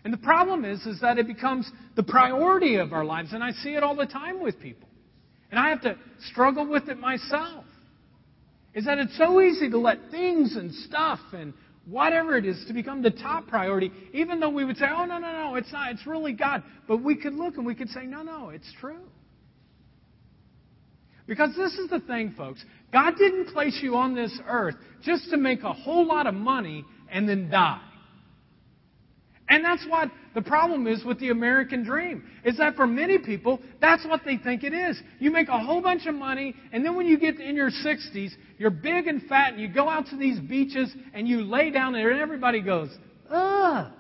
And 0.05 0.13
the 0.13 0.19
problem 0.19 0.67
is, 0.67 0.85
is 0.85 1.01
that 1.01 1.17
it 1.17 1.27
becomes 1.27 1.71
the 1.97 2.03
priority 2.03 2.77
of 2.77 2.93
our 2.93 3.05
lives, 3.05 3.33
and 3.33 3.43
I 3.43 3.53
see 3.53 3.71
it 3.71 3.83
all 3.83 3.97
the 3.97 4.07
time 4.07 4.43
with 4.43 4.61
people. 4.61 4.89
And 5.51 5.59
I 5.59 5.71
have 5.71 5.81
to 5.83 5.97
struggle 6.31 6.67
with 6.67 6.89
it 6.89 6.99
myself. 6.99 7.65
Is 8.75 8.85
that 8.85 8.99
it's 8.99 9.17
so 9.17 9.41
easy 9.41 9.71
to 9.71 9.79
let 9.79 10.11
things 10.11 10.57
and 10.57 10.75
stuff 10.75 11.21
and 11.33 11.55
whatever 11.87 12.37
it 12.37 12.47
is 12.47 12.65
to 12.69 12.73
become 12.73 13.03
the 13.03 13.11
top 13.11 13.47
priority, 13.47 13.91
even 14.13 14.41
though 14.41 14.51
we 14.51 14.65
would 14.65 14.77
say, 14.77 14.87
oh, 14.89 15.05
no, 15.05 15.19
no, 15.19 15.33
no, 15.33 15.55
it's 15.57 15.73
not. 15.73 15.93
It's 15.93 16.07
really 16.07 16.33
God. 16.33 16.63
But 16.87 17.03
we 17.03 17.17
could 17.17 17.35
look 17.35 17.57
and 17.57 17.67
we 17.67 17.75
could 17.75 17.89
say, 17.91 18.05
no, 18.05 18.23
no, 18.23 18.51
it's 18.51 18.73
true. 18.81 19.01
Because 21.27 21.51
this 21.57 21.73
is 21.75 21.89
the 21.89 22.01
thing, 22.01 22.35
folks. 22.37 22.65
God 22.93 23.15
didn't 23.17 23.53
place 23.53 23.79
you 23.83 23.97
on 23.97 24.15
this 24.15 24.39
earth 24.47 24.75
just 25.03 25.31
to 25.31 25.37
make 25.37 25.63
a 25.63 25.73
whole 25.73 26.07
lot 26.07 26.27
of 26.27 26.35
money 26.35 26.85
and 27.11 27.29
then 27.29 27.49
die. 27.51 27.81
And 29.53 29.63
that's 29.63 29.85
what 29.87 30.11
the 30.35 30.41
problem 30.41 30.87
is 30.87 31.05
with 31.05 31.21
the 31.21 31.29
American 31.29 31.85
dream. 31.85 32.25
Is 32.43 32.57
that 32.57 32.75
for 32.75 32.87
many 32.87 33.19
people, 33.19 33.61
that's 33.83 34.03
what 34.07 34.23
they 34.25 34.39
think 34.39 34.65
it 34.65 34.73
is. 34.73 34.99
You 35.19 35.31
make 35.31 35.49
a 35.49 35.59
whole 35.59 35.83
bunch 35.83 36.07
of 36.07 36.15
money, 36.15 36.55
and 36.73 36.83
then 36.83 36.97
when 36.97 37.05
you 37.05 37.19
get 37.19 37.39
in 37.39 37.55
your 37.55 37.69
60s, 37.69 38.31
you're 38.57 38.71
big 38.71 39.09
and 39.09 39.23
fat, 39.25 39.53
and 39.53 39.61
you 39.61 39.69
go 39.69 39.91
out 39.91 40.07
to 40.07 40.17
these 40.17 40.41
beaches, 40.41 40.91
and 41.13 41.29
you 41.29 41.43
lay 41.43 41.71
down 41.71 41.93
there, 41.93 42.11
and 42.11 42.19
everybody 42.19 42.63
goes, 42.63 42.89
ugh. 43.29 43.93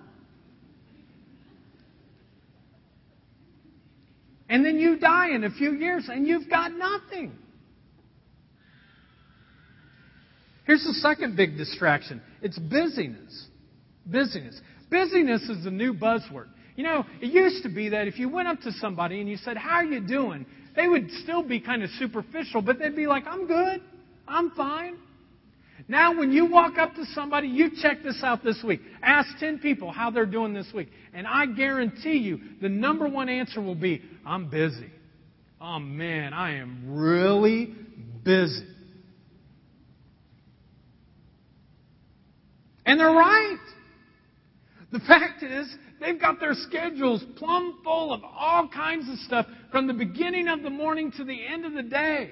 And 4.49 4.65
then 4.65 4.79
you 4.79 4.99
die 4.99 5.35
in 5.35 5.45
a 5.45 5.51
few 5.51 5.75
years, 5.75 6.09
and 6.11 6.27
you've 6.27 6.49
got 6.49 6.73
nothing. 6.73 7.33
Here's 10.65 10.83
the 10.85 10.95
second 10.95 11.37
big 11.37 11.59
distraction 11.59 12.23
it's 12.41 12.59
busyness. 12.59 13.49
Busyness. 14.11 14.61
Busyness 14.92 15.42
is 15.48 15.64
the 15.64 15.70
new 15.70 15.94
buzzword. 15.94 16.48
You 16.76 16.85
know, 16.85 17.05
it 17.20 17.33
used 17.33 17.64
to 17.64 17.68
be 17.68 17.88
that 17.88 18.07
if 18.07 18.18
you 18.18 18.28
went 18.28 18.48
up 18.48 18.61
to 18.61 18.72
somebody 18.72 19.20
and 19.20 19.28
you 19.28 19.37
said, 19.38 19.57
How 19.57 19.76
are 19.76 19.85
you 19.85 20.00
doing? 20.00 20.46
they 20.74 20.88
would 20.88 21.11
still 21.22 21.42
be 21.42 21.61
kind 21.61 21.83
of 21.83 21.90
superficial, 21.98 22.62
but 22.62 22.78
they'd 22.78 22.96
be 22.96 23.07
like, 23.07 23.24
I'm 23.26 23.46
good. 23.46 23.83
I'm 24.26 24.50
fine. 24.52 24.96
Now, 25.88 26.16
when 26.16 26.33
you 26.33 26.46
walk 26.46 26.78
up 26.78 26.94
to 26.94 27.05
somebody, 27.07 27.48
you 27.48 27.70
check 27.81 28.02
this 28.02 28.22
out 28.22 28.44
this 28.44 28.62
week. 28.64 28.81
Ask 29.02 29.28
10 29.40 29.59
people 29.59 29.90
how 29.90 30.11
they're 30.11 30.26
doing 30.26 30.55
this 30.55 30.68
week. 30.72 30.88
And 31.12 31.26
I 31.26 31.46
guarantee 31.46 32.18
you, 32.18 32.38
the 32.61 32.68
number 32.68 33.09
one 33.09 33.28
answer 33.28 33.61
will 33.61 33.74
be, 33.74 34.00
I'm 34.24 34.48
busy. 34.48 34.90
Oh 35.61 35.78
man, 35.78 36.33
I 36.33 36.57
am 36.59 36.94
really 36.94 37.74
busy. 38.24 38.66
And 42.87 42.98
they're 42.98 43.09
right. 43.09 43.59
The 44.92 45.00
fact 45.00 45.42
is, 45.42 45.74
they've 46.00 46.20
got 46.20 46.38
their 46.38 46.52
schedules 46.52 47.24
plumb 47.37 47.81
full 47.83 48.12
of 48.12 48.22
all 48.22 48.68
kinds 48.68 49.09
of 49.09 49.16
stuff 49.20 49.46
from 49.70 49.87
the 49.87 49.94
beginning 49.94 50.48
of 50.48 50.62
the 50.62 50.70
morning 50.70 51.11
to 51.16 51.24
the 51.24 51.46
end 51.46 51.64
of 51.64 51.72
the 51.72 51.83
day. 51.83 52.31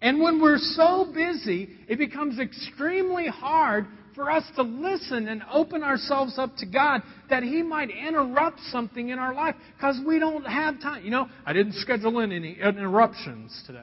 And 0.00 0.20
when 0.20 0.40
we're 0.40 0.58
so 0.58 1.10
busy, 1.12 1.68
it 1.88 1.98
becomes 1.98 2.38
extremely 2.38 3.26
hard 3.26 3.86
for 4.14 4.30
us 4.30 4.44
to 4.54 4.62
listen 4.62 5.26
and 5.26 5.42
open 5.50 5.82
ourselves 5.82 6.38
up 6.38 6.54
to 6.58 6.66
God 6.66 7.00
that 7.30 7.42
He 7.42 7.62
might 7.62 7.90
interrupt 7.90 8.60
something 8.70 9.08
in 9.08 9.18
our 9.18 9.34
life 9.34 9.56
because 9.76 9.98
we 10.06 10.20
don't 10.20 10.44
have 10.44 10.80
time. 10.80 11.04
You 11.04 11.10
know, 11.10 11.26
I 11.44 11.52
didn't 11.52 11.74
schedule 11.74 12.20
in 12.20 12.30
any 12.30 12.52
interruptions 12.60 13.60
today 13.66 13.80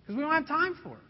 because 0.00 0.16
we 0.16 0.22
don't 0.22 0.32
have 0.32 0.48
time 0.48 0.76
for 0.82 0.94
it. 0.94 1.04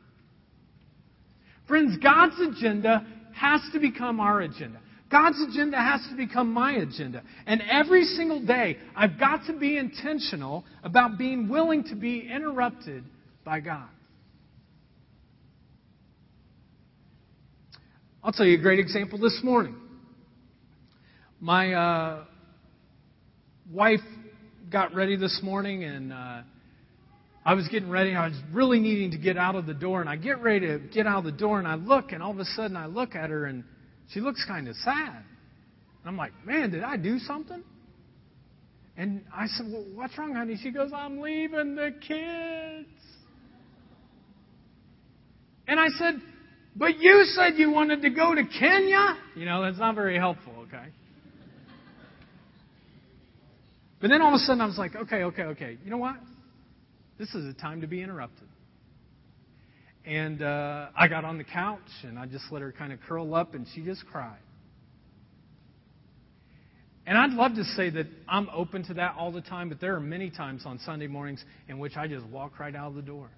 Friends, 1.66 1.96
God's 2.02 2.38
agenda 2.40 3.06
has 3.36 3.60
to 3.72 3.80
become 3.80 4.20
our 4.20 4.40
agenda. 4.40 4.80
God's 5.10 5.40
agenda 5.48 5.76
has 5.76 6.00
to 6.10 6.16
become 6.16 6.52
my 6.52 6.72
agenda. 6.72 7.22
And 7.46 7.62
every 7.70 8.04
single 8.04 8.44
day, 8.44 8.78
I've 8.96 9.18
got 9.18 9.46
to 9.46 9.52
be 9.52 9.78
intentional 9.78 10.64
about 10.82 11.18
being 11.18 11.48
willing 11.48 11.84
to 11.84 11.94
be 11.94 12.28
interrupted 12.28 13.04
by 13.44 13.60
God. 13.60 13.88
I'll 18.22 18.32
tell 18.32 18.46
you 18.46 18.58
a 18.58 18.62
great 18.62 18.78
example 18.78 19.18
this 19.18 19.40
morning. 19.44 19.76
My 21.40 21.74
uh, 21.74 22.24
wife 23.70 24.00
got 24.72 24.94
ready 24.94 25.16
this 25.16 25.40
morning, 25.42 25.84
and 25.84 26.12
uh, 26.12 26.40
I 27.44 27.54
was 27.54 27.68
getting 27.68 27.90
ready. 27.90 28.14
I 28.14 28.28
was 28.28 28.38
really 28.52 28.80
needing 28.80 29.10
to 29.10 29.18
get 29.18 29.36
out 29.36 29.54
of 29.54 29.66
the 29.66 29.74
door, 29.74 30.00
and 30.00 30.08
I 30.08 30.16
get 30.16 30.40
ready 30.40 30.66
to 30.66 30.78
get 30.78 31.06
out 31.06 31.18
of 31.18 31.24
the 31.24 31.32
door, 31.32 31.58
and 31.58 31.68
I 31.68 31.74
look, 31.74 32.12
and 32.12 32.22
all 32.22 32.30
of 32.30 32.38
a 32.38 32.44
sudden 32.44 32.76
I 32.76 32.86
look 32.86 33.14
at 33.14 33.28
her, 33.28 33.44
and 33.44 33.64
she 34.08 34.20
looks 34.20 34.44
kind 34.46 34.66
of 34.66 34.76
sad. 34.76 35.24
And 36.04 36.06
I'm 36.06 36.16
like, 36.16 36.32
man, 36.46 36.70
did 36.70 36.82
I 36.82 36.96
do 36.96 37.18
something? 37.18 37.62
And 38.96 39.24
I 39.34 39.46
said, 39.46 39.66
well, 39.70 39.84
what's 39.94 40.16
wrong, 40.16 40.34
honey? 40.34 40.56
She 40.62 40.70
goes, 40.70 40.90
I'm 40.94 41.20
leaving 41.20 41.74
the 41.74 41.94
kids. 42.00 42.88
And 45.66 45.80
I 45.80 45.88
said, 45.98 46.14
but 46.76 46.98
you 46.98 47.24
said 47.34 47.54
you 47.56 47.70
wanted 47.70 48.02
to 48.02 48.10
go 48.10 48.34
to 48.34 48.42
Kenya? 48.58 49.16
You 49.34 49.46
know, 49.46 49.62
that's 49.62 49.78
not 49.78 49.94
very 49.94 50.16
helpful, 50.16 50.52
okay? 50.68 50.86
But 54.00 54.08
then 54.08 54.22
all 54.22 54.28
of 54.28 54.34
a 54.34 54.38
sudden 54.38 54.60
I 54.60 54.66
was 54.66 54.78
like, 54.78 54.94
okay, 54.94 55.24
okay, 55.24 55.42
okay. 55.42 55.78
You 55.84 55.90
know 55.90 55.98
what? 55.98 56.16
This 57.18 57.28
is 57.34 57.46
a 57.46 57.52
time 57.52 57.80
to 57.82 57.86
be 57.86 58.02
interrupted. 58.02 58.48
And 60.04 60.42
uh, 60.42 60.88
I 60.96 61.08
got 61.08 61.24
on 61.24 61.38
the 61.38 61.44
couch 61.44 61.78
and 62.02 62.18
I 62.18 62.26
just 62.26 62.44
let 62.50 62.60
her 62.60 62.72
kind 62.72 62.92
of 62.92 62.98
curl 63.08 63.34
up 63.34 63.54
and 63.54 63.66
she 63.74 63.82
just 63.82 64.04
cried. 64.06 64.38
And 67.06 67.16
I'd 67.18 67.32
love 67.32 67.54
to 67.54 67.64
say 67.64 67.90
that 67.90 68.06
I'm 68.28 68.48
open 68.48 68.84
to 68.86 68.94
that 68.94 69.14
all 69.18 69.30
the 69.30 69.42
time, 69.42 69.68
but 69.68 69.80
there 69.80 69.94
are 69.94 70.00
many 70.00 70.30
times 70.30 70.62
on 70.64 70.78
Sunday 70.80 71.06
mornings 71.06 71.44
in 71.68 71.78
which 71.78 71.96
I 71.96 72.08
just 72.08 72.24
walk 72.26 72.58
right 72.58 72.74
out 72.74 72.88
of 72.88 72.94
the 72.94 73.02
door. 73.02 73.28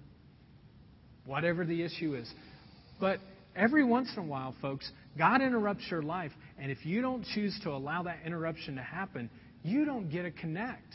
Whatever 1.25 1.65
the 1.65 1.83
issue 1.83 2.15
is. 2.15 2.31
But 2.99 3.19
every 3.55 3.83
once 3.83 4.09
in 4.15 4.23
a 4.23 4.25
while, 4.25 4.55
folks, 4.61 4.89
God 5.17 5.41
interrupts 5.41 5.83
your 5.91 6.01
life, 6.01 6.31
and 6.57 6.71
if 6.71 6.85
you 6.85 7.01
don't 7.01 7.25
choose 7.35 7.59
to 7.63 7.71
allow 7.71 8.03
that 8.03 8.19
interruption 8.25 8.75
to 8.77 8.81
happen, 8.81 9.29
you 9.63 9.83
don't 9.83 10.09
get 10.09 10.23
a 10.23 10.31
connect 10.31 10.93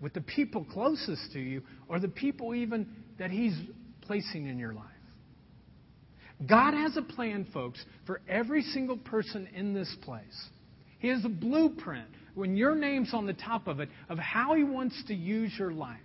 with 0.00 0.12
the 0.12 0.20
people 0.20 0.64
closest 0.64 1.32
to 1.32 1.40
you 1.40 1.62
or 1.88 1.98
the 1.98 2.08
people 2.08 2.54
even 2.54 2.86
that 3.18 3.30
He's 3.30 3.56
placing 4.02 4.46
in 4.46 4.58
your 4.58 4.74
life. 4.74 4.84
God 6.46 6.74
has 6.74 6.96
a 6.96 7.02
plan, 7.02 7.46
folks, 7.52 7.82
for 8.04 8.20
every 8.28 8.62
single 8.62 8.98
person 8.98 9.48
in 9.54 9.72
this 9.72 9.94
place. 10.02 10.48
He 10.98 11.08
has 11.08 11.24
a 11.24 11.30
blueprint, 11.30 12.08
when 12.34 12.56
your 12.56 12.74
name's 12.74 13.14
on 13.14 13.26
the 13.26 13.32
top 13.32 13.66
of 13.68 13.80
it, 13.80 13.88
of 14.08 14.18
how 14.18 14.54
He 14.54 14.64
wants 14.64 15.02
to 15.08 15.14
use 15.14 15.52
your 15.58 15.72
life. 15.72 15.98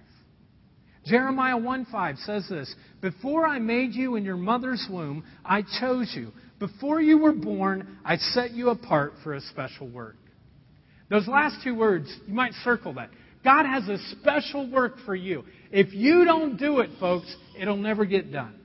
Jeremiah 1.05 1.57
1:5 1.57 2.17
says 2.19 2.47
this, 2.47 2.73
"Before 3.01 3.47
I 3.47 3.59
made 3.59 3.93
you 3.93 4.15
in 4.15 4.23
your 4.23 4.37
mother's 4.37 4.87
womb, 4.89 5.23
I 5.43 5.63
chose 5.63 6.15
you. 6.15 6.31
Before 6.59 7.01
you 7.01 7.17
were 7.17 7.33
born, 7.33 7.97
I 8.05 8.17
set 8.17 8.51
you 8.51 8.69
apart 8.69 9.17
for 9.23 9.33
a 9.33 9.41
special 9.41 9.87
work." 9.87 10.15
Those 11.09 11.27
last 11.27 11.61
two 11.63 11.75
words, 11.75 12.07
you 12.27 12.33
might 12.33 12.53
circle 12.63 12.93
that. 12.93 13.09
God 13.43 13.65
has 13.65 13.87
a 13.87 13.97
special 14.11 14.69
work 14.69 14.95
for 15.05 15.15
you. 15.15 15.43
If 15.71 15.93
you 15.93 16.25
don't 16.25 16.57
do 16.57 16.79
it, 16.79 16.89
folks, 16.99 17.33
it'll 17.59 17.77
never 17.77 18.05
get 18.05 18.31
done. 18.31 18.55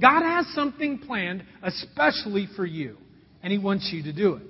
God 0.00 0.22
has 0.22 0.46
something 0.54 0.98
planned 0.98 1.44
especially 1.62 2.48
for 2.56 2.64
you, 2.64 2.96
and 3.42 3.52
He 3.52 3.58
wants 3.58 3.90
you 3.92 4.02
to 4.04 4.12
do 4.12 4.34
it. 4.34 4.42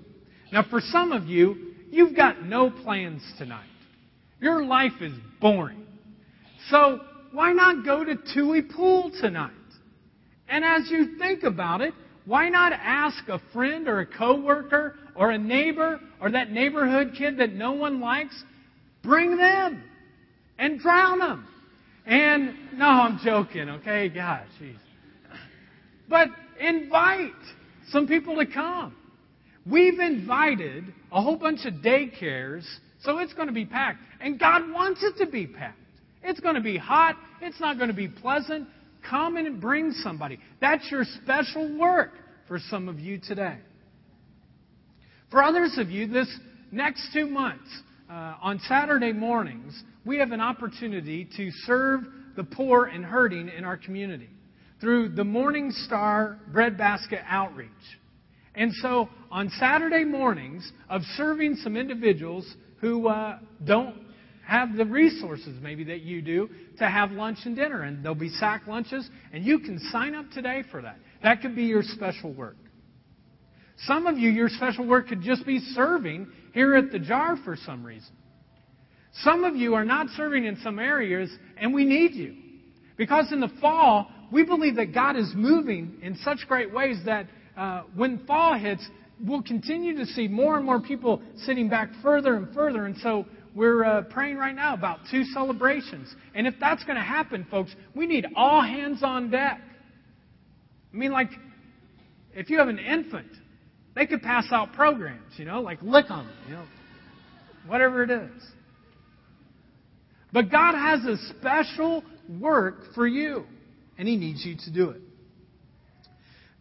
Now, 0.52 0.64
for 0.68 0.80
some 0.80 1.12
of 1.12 1.26
you, 1.26 1.72
you've 1.90 2.14
got 2.14 2.44
no 2.44 2.70
plans 2.70 3.22
tonight. 3.38 3.64
Your 4.40 4.64
life 4.64 4.92
is 5.00 5.12
boring. 5.40 5.84
So, 6.68 7.00
why 7.32 7.52
not 7.52 7.84
go 7.84 8.04
to 8.04 8.14
Tui 8.34 8.62
Pool 8.62 9.10
tonight? 9.20 9.52
And 10.48 10.64
as 10.64 10.90
you 10.90 11.16
think 11.18 11.42
about 11.42 11.80
it, 11.80 11.94
why 12.24 12.48
not 12.48 12.72
ask 12.72 13.28
a 13.28 13.40
friend 13.52 13.88
or 13.88 14.00
a 14.00 14.06
coworker 14.06 14.96
or 15.14 15.30
a 15.30 15.38
neighbor 15.38 16.00
or 16.20 16.30
that 16.30 16.50
neighborhood 16.50 17.14
kid 17.16 17.38
that 17.38 17.52
no 17.52 17.72
one 17.72 18.00
likes 18.00 18.44
Bring 19.02 19.36
them 19.36 19.82
and 20.58 20.78
drown 20.78 21.18
them. 21.18 21.46
And 22.06 22.54
no, 22.74 22.86
I'm 22.86 23.20
joking, 23.24 23.68
okay? 23.68 24.08
God, 24.08 24.44
jeez. 24.60 24.76
But 26.08 26.28
invite 26.58 27.32
some 27.90 28.06
people 28.06 28.36
to 28.36 28.46
come. 28.46 28.96
We've 29.64 29.98
invited 29.98 30.92
a 31.12 31.22
whole 31.22 31.36
bunch 31.36 31.64
of 31.66 31.74
daycares, 31.74 32.64
so 33.02 33.18
it's 33.18 33.34
going 33.34 33.48
to 33.48 33.54
be 33.54 33.66
packed. 33.66 34.00
And 34.20 34.38
God 34.38 34.62
wants 34.72 35.02
it 35.02 35.24
to 35.24 35.30
be 35.30 35.46
packed. 35.46 35.78
It's 36.22 36.40
going 36.40 36.56
to 36.56 36.60
be 36.60 36.76
hot. 36.76 37.16
It's 37.40 37.60
not 37.60 37.76
going 37.76 37.88
to 37.88 37.94
be 37.94 38.08
pleasant. 38.08 38.68
Come 39.08 39.36
and 39.36 39.60
bring 39.60 39.92
somebody. 39.92 40.38
That's 40.60 40.90
your 40.90 41.04
special 41.22 41.78
work 41.78 42.12
for 42.48 42.58
some 42.58 42.88
of 42.88 42.98
you 42.98 43.18
today. 43.18 43.58
For 45.30 45.42
others 45.42 45.76
of 45.78 45.90
you, 45.90 46.06
this 46.08 46.28
next 46.72 47.08
two 47.14 47.26
months, 47.26 47.68
uh, 48.10 48.34
on 48.42 48.58
Saturday 48.68 49.12
mornings, 49.12 49.80
we 50.04 50.18
have 50.18 50.32
an 50.32 50.40
opportunity 50.40 51.28
to 51.36 51.50
serve 51.64 52.00
the 52.36 52.42
poor 52.42 52.86
and 52.86 53.04
hurting 53.04 53.48
in 53.48 53.64
our 53.64 53.76
community 53.76 54.28
through 54.80 55.10
the 55.10 55.22
Morning 55.22 55.70
Star 55.70 56.38
Breadbasket 56.52 57.20
Outreach. 57.28 57.68
And 58.54 58.72
so 58.74 59.08
on 59.30 59.48
Saturday 59.60 60.04
mornings 60.04 60.70
of 60.88 61.02
serving 61.16 61.56
some 61.56 61.76
individuals 61.76 62.52
who 62.80 63.06
uh, 63.06 63.38
don't 63.64 63.94
have 64.44 64.74
the 64.74 64.84
resources 64.84 65.56
maybe 65.62 65.84
that 65.84 66.00
you 66.00 66.20
do 66.20 66.48
to 66.78 66.88
have 66.88 67.12
lunch 67.12 67.38
and 67.44 67.54
dinner. 67.54 67.82
And 67.82 68.04
there'll 68.04 68.16
be 68.16 68.30
sack 68.30 68.66
lunches, 68.66 69.08
and 69.32 69.44
you 69.44 69.60
can 69.60 69.78
sign 69.92 70.16
up 70.16 70.28
today 70.32 70.64
for 70.72 70.82
that. 70.82 70.96
That 71.22 71.42
could 71.42 71.54
be 71.54 71.64
your 71.64 71.82
special 71.84 72.32
work. 72.32 72.56
Some 73.86 74.06
of 74.06 74.18
you, 74.18 74.30
your 74.30 74.48
special 74.48 74.86
work 74.86 75.08
could 75.08 75.22
just 75.22 75.46
be 75.46 75.58
serving 75.58 76.28
here 76.52 76.74
at 76.74 76.90
the 76.92 76.98
jar 76.98 77.36
for 77.44 77.56
some 77.56 77.84
reason. 77.84 78.12
Some 79.22 79.44
of 79.44 79.56
you 79.56 79.74
are 79.74 79.84
not 79.84 80.08
serving 80.16 80.44
in 80.44 80.56
some 80.62 80.78
areas, 80.78 81.30
and 81.56 81.74
we 81.74 81.84
need 81.84 82.14
you. 82.14 82.34
Because 82.96 83.32
in 83.32 83.40
the 83.40 83.50
fall, 83.60 84.10
we 84.30 84.44
believe 84.44 84.76
that 84.76 84.92
God 84.92 85.16
is 85.16 85.32
moving 85.34 85.96
in 86.02 86.16
such 86.16 86.40
great 86.46 86.72
ways 86.72 86.98
that 87.06 87.26
uh, 87.56 87.82
when 87.96 88.24
fall 88.26 88.58
hits, 88.58 88.86
we'll 89.26 89.42
continue 89.42 89.96
to 89.96 90.06
see 90.06 90.28
more 90.28 90.56
and 90.56 90.64
more 90.64 90.80
people 90.80 91.22
sitting 91.38 91.68
back 91.68 91.88
further 92.02 92.36
and 92.36 92.54
further. 92.54 92.86
And 92.86 92.96
so 92.98 93.26
we're 93.54 93.84
uh, 93.84 94.02
praying 94.02 94.36
right 94.36 94.54
now 94.54 94.74
about 94.74 95.00
two 95.10 95.24
celebrations. 95.24 96.14
And 96.34 96.46
if 96.46 96.54
that's 96.60 96.84
going 96.84 96.96
to 96.96 97.02
happen, 97.02 97.46
folks, 97.50 97.74
we 97.94 98.06
need 98.06 98.26
all 98.36 98.62
hands 98.62 99.02
on 99.02 99.30
deck. 99.30 99.60
I 100.92 100.96
mean, 100.96 101.10
like, 101.12 101.30
if 102.34 102.50
you 102.50 102.58
have 102.58 102.68
an 102.68 102.78
infant, 102.78 103.30
they 104.00 104.06
could 104.06 104.22
pass 104.22 104.46
out 104.50 104.72
programs, 104.72 105.34
you 105.36 105.44
know, 105.44 105.60
like 105.60 105.82
lick 105.82 106.08
them, 106.08 106.26
you 106.48 106.54
know, 106.54 106.64
whatever 107.66 108.02
it 108.02 108.10
is. 108.10 108.42
But 110.32 110.50
God 110.50 110.74
has 110.74 111.04
a 111.04 111.18
special 111.38 112.02
work 112.40 112.94
for 112.94 113.06
you, 113.06 113.44
and 113.98 114.08
He 114.08 114.16
needs 114.16 114.42
you 114.42 114.56
to 114.64 114.72
do 114.72 114.88
it. 114.88 115.02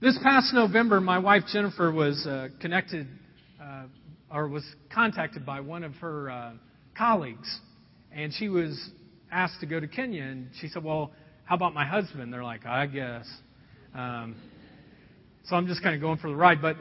This 0.01 0.19
past 0.21 0.53
November, 0.53 0.99
my 0.99 1.17
wife 1.17 1.43
Jennifer 1.53 1.89
was 1.93 2.27
uh, 2.27 2.49
connected 2.59 3.07
uh, 3.63 3.85
or 4.29 4.49
was 4.49 4.65
contacted 4.93 5.45
by 5.45 5.61
one 5.61 5.85
of 5.85 5.95
her 5.95 6.29
uh, 6.29 6.51
colleagues, 6.97 7.47
and 8.11 8.33
she 8.33 8.49
was 8.49 8.77
asked 9.31 9.61
to 9.61 9.65
go 9.65 9.79
to 9.79 9.87
Kenya. 9.87 10.23
And 10.23 10.49
she 10.59 10.67
said, 10.67 10.83
"Well, 10.83 11.13
how 11.45 11.55
about 11.55 11.73
my 11.73 11.85
husband?" 11.85 12.33
They're 12.33 12.43
like, 12.43 12.65
"I 12.65 12.85
guess." 12.85 13.25
Um, 13.95 14.35
so 15.45 15.55
I'm 15.55 15.67
just 15.67 15.81
kind 15.81 15.95
of 15.95 16.01
going 16.01 16.17
for 16.17 16.29
the 16.29 16.35
ride, 16.35 16.61
but 16.61 16.75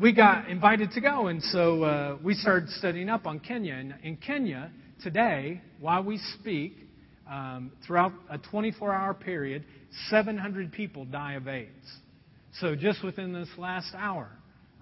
we 0.00 0.12
got 0.12 0.48
invited 0.48 0.92
to 0.92 1.00
go, 1.00 1.28
and 1.28 1.42
so 1.42 1.82
uh, 1.82 2.18
we 2.22 2.34
started 2.34 2.68
studying 2.70 3.08
up 3.08 3.26
on 3.26 3.40
Kenya. 3.40 3.74
And 3.74 3.94
in 4.02 4.16
Kenya 4.16 4.70
today, 5.02 5.60
while 5.80 6.02
we 6.02 6.18
speak, 6.40 6.74
um, 7.30 7.72
throughout 7.86 8.12
a 8.30 8.38
24-hour 8.38 9.14
period, 9.14 9.64
700 10.10 10.72
people 10.72 11.04
die 11.04 11.34
of 11.34 11.48
AIDS. 11.48 11.70
So 12.60 12.74
just 12.74 13.02
within 13.02 13.32
this 13.32 13.48
last 13.56 13.94
hour, 13.96 14.28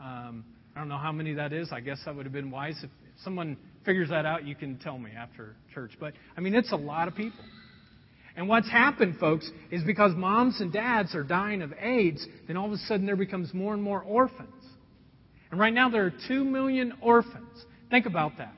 um, 0.01 0.44
I 0.75 0.81
don't 0.81 0.88
know 0.88 0.98
how 0.98 1.12
many 1.12 1.35
that 1.35 1.53
is. 1.53 1.68
I 1.72 1.81
guess 1.81 1.98
that 2.05 2.14
would 2.14 2.27
have 2.27 2.33
been 2.33 2.51
wise. 2.51 2.77
If, 2.79 2.90
if 3.05 3.22
someone 3.22 3.57
figures 3.85 4.09
that 4.11 4.27
out, 4.27 4.44
you 4.44 4.55
can 4.55 4.79
tell 4.79 4.98
me 4.98 5.11
after 5.16 5.55
church. 5.75 5.92
But 6.01 6.14
I 6.37 6.40
mean, 6.40 6.55
it's 6.55 6.72
a 6.72 6.77
lot 6.77 7.09
of 7.09 7.14
people. 7.14 7.44
And 8.35 8.48
what's 8.48 8.70
happened, 8.70 9.18
folks, 9.18 9.51
is 9.70 9.83
because 9.85 10.12
moms 10.16 10.61
and 10.61 10.72
dads 10.72 11.14
are 11.14 11.22
dying 11.22 11.61
of 11.61 11.72
AIDS, 11.79 12.27
then 12.46 12.57
all 12.57 12.66
of 12.66 12.72
a 12.72 12.79
sudden 12.79 13.05
there 13.05 13.16
becomes 13.16 13.53
more 13.53 13.75
and 13.75 13.83
more 13.83 14.01
orphans. 14.03 14.48
And 15.53 15.61
right 15.61 15.73
now 15.73 15.91
there 15.91 16.07
are 16.07 16.15
2 16.29 16.45
million 16.45 16.95
orphans. 17.03 17.65
Think 17.91 18.07
about 18.07 18.38
that. 18.38 18.55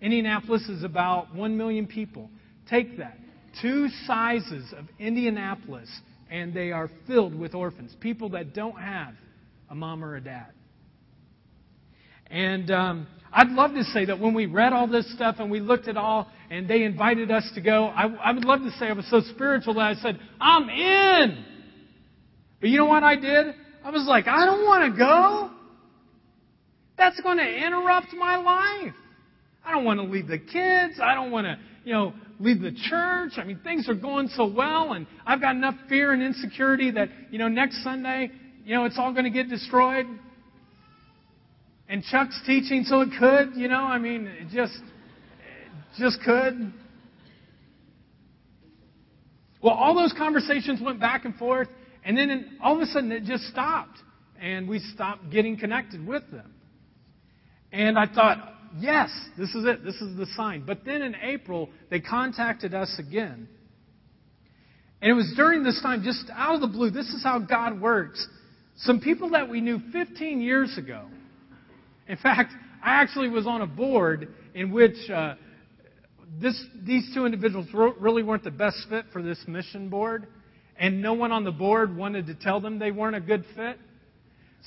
Indianapolis 0.00 0.62
is 0.68 0.84
about 0.84 1.34
1 1.34 1.56
million 1.56 1.86
people. 1.86 2.30
Take 2.70 2.96
that. 2.98 3.18
Two 3.60 3.88
sizes 4.06 4.72
of 4.72 4.86
Indianapolis 5.00 5.88
and 6.30 6.54
they 6.54 6.70
are 6.70 6.90
filled 7.06 7.34
with 7.34 7.54
orphans, 7.54 7.96
people 8.00 8.30
that 8.30 8.54
don't 8.54 8.78
have 8.80 9.14
a 9.68 9.74
mom 9.74 10.04
or 10.04 10.14
a 10.14 10.20
dad. 10.20 10.52
And 12.30 12.70
um, 12.70 13.06
I'd 13.32 13.48
love 13.48 13.72
to 13.72 13.82
say 13.84 14.04
that 14.04 14.20
when 14.20 14.34
we 14.34 14.46
read 14.46 14.72
all 14.72 14.86
this 14.86 15.12
stuff 15.14 15.36
and 15.38 15.50
we 15.50 15.58
looked 15.58 15.88
at 15.88 15.96
all, 15.96 16.30
and 16.50 16.68
they 16.68 16.84
invited 16.84 17.30
us 17.30 17.50
to 17.54 17.60
go, 17.60 17.86
I, 17.86 18.06
I 18.06 18.32
would 18.32 18.44
love 18.44 18.60
to 18.60 18.70
say 18.72 18.86
I 18.86 18.92
was 18.92 19.08
so 19.10 19.22
spiritual 19.34 19.74
that 19.74 19.80
I 19.80 19.94
said, 19.94 20.20
I'm 20.40 20.68
in. 20.68 21.44
But 22.60 22.70
you 22.70 22.78
know 22.78 22.86
what 22.86 23.02
I 23.02 23.16
did? 23.16 23.54
I 23.82 23.90
was 23.90 24.06
like, 24.06 24.26
I 24.28 24.44
don't 24.44 24.64
want 24.64 24.92
to 24.92 24.98
go. 24.98 25.57
That's 26.98 27.20
going 27.20 27.38
to 27.38 27.66
interrupt 27.66 28.12
my 28.12 28.36
life. 28.36 28.94
I 29.64 29.72
don't 29.72 29.84
want 29.84 30.00
to 30.00 30.04
leave 30.04 30.26
the 30.26 30.38
kids. 30.38 30.98
I 31.00 31.14
don't 31.14 31.30
want 31.30 31.46
to, 31.46 31.58
you 31.84 31.92
know, 31.92 32.12
leave 32.40 32.60
the 32.60 32.72
church. 32.72 33.32
I 33.36 33.44
mean, 33.44 33.60
things 33.62 33.88
are 33.88 33.94
going 33.94 34.28
so 34.28 34.46
well, 34.46 34.92
and 34.92 35.06
I've 35.24 35.40
got 35.40 35.54
enough 35.54 35.74
fear 35.88 36.12
and 36.12 36.22
insecurity 36.22 36.90
that, 36.92 37.08
you 37.30 37.38
know, 37.38 37.48
next 37.48 37.82
Sunday, 37.84 38.30
you 38.64 38.74
know, 38.74 38.84
it's 38.84 38.98
all 38.98 39.12
going 39.12 39.24
to 39.24 39.30
get 39.30 39.48
destroyed. 39.48 40.06
And 41.88 42.02
Chuck's 42.04 42.40
teaching, 42.44 42.84
so 42.84 43.00
it 43.00 43.10
could, 43.18 43.56
you 43.56 43.68
know, 43.68 43.80
I 43.80 43.98
mean, 43.98 44.26
it 44.26 44.48
just, 44.52 44.76
it 44.76 45.98
just 45.98 46.18
could. 46.22 46.72
Well, 49.62 49.74
all 49.74 49.94
those 49.94 50.14
conversations 50.16 50.80
went 50.82 51.00
back 51.00 51.24
and 51.24 51.34
forth, 51.36 51.68
and 52.04 52.16
then 52.16 52.58
all 52.62 52.76
of 52.76 52.82
a 52.82 52.86
sudden 52.86 53.12
it 53.12 53.24
just 53.24 53.44
stopped, 53.44 53.98
and 54.40 54.68
we 54.68 54.78
stopped 54.78 55.30
getting 55.30 55.56
connected 55.58 56.06
with 56.06 56.30
them. 56.30 56.54
And 57.72 57.98
I 57.98 58.06
thought, 58.06 58.38
yes, 58.78 59.10
this 59.36 59.50
is 59.54 59.64
it. 59.64 59.84
This 59.84 59.96
is 59.96 60.16
the 60.16 60.26
sign. 60.36 60.64
But 60.66 60.84
then 60.84 61.02
in 61.02 61.14
April, 61.16 61.68
they 61.90 62.00
contacted 62.00 62.74
us 62.74 62.94
again. 62.98 63.48
And 65.00 65.10
it 65.10 65.14
was 65.14 65.32
during 65.36 65.62
this 65.62 65.80
time, 65.82 66.02
just 66.02 66.24
out 66.34 66.56
of 66.56 66.60
the 66.60 66.66
blue, 66.66 66.90
this 66.90 67.08
is 67.08 67.22
how 67.22 67.38
God 67.38 67.80
works. 67.80 68.26
Some 68.78 69.00
people 69.00 69.30
that 69.30 69.48
we 69.48 69.60
knew 69.60 69.80
15 69.92 70.40
years 70.40 70.76
ago. 70.76 71.06
In 72.08 72.16
fact, 72.16 72.52
I 72.82 73.02
actually 73.02 73.28
was 73.28 73.46
on 73.46 73.60
a 73.60 73.66
board 73.66 74.28
in 74.54 74.72
which 74.72 74.96
uh, 75.10 75.34
this, 76.40 76.60
these 76.84 77.10
two 77.14 77.26
individuals 77.26 77.66
really 77.72 78.22
weren't 78.22 78.44
the 78.44 78.50
best 78.50 78.86
fit 78.88 79.06
for 79.12 79.22
this 79.22 79.38
mission 79.46 79.88
board, 79.88 80.26
and 80.78 81.02
no 81.02 81.14
one 81.14 81.32
on 81.32 81.44
the 81.44 81.52
board 81.52 81.96
wanted 81.96 82.26
to 82.26 82.34
tell 82.34 82.60
them 82.60 82.78
they 82.78 82.90
weren't 82.90 83.16
a 83.16 83.20
good 83.20 83.44
fit. 83.56 83.78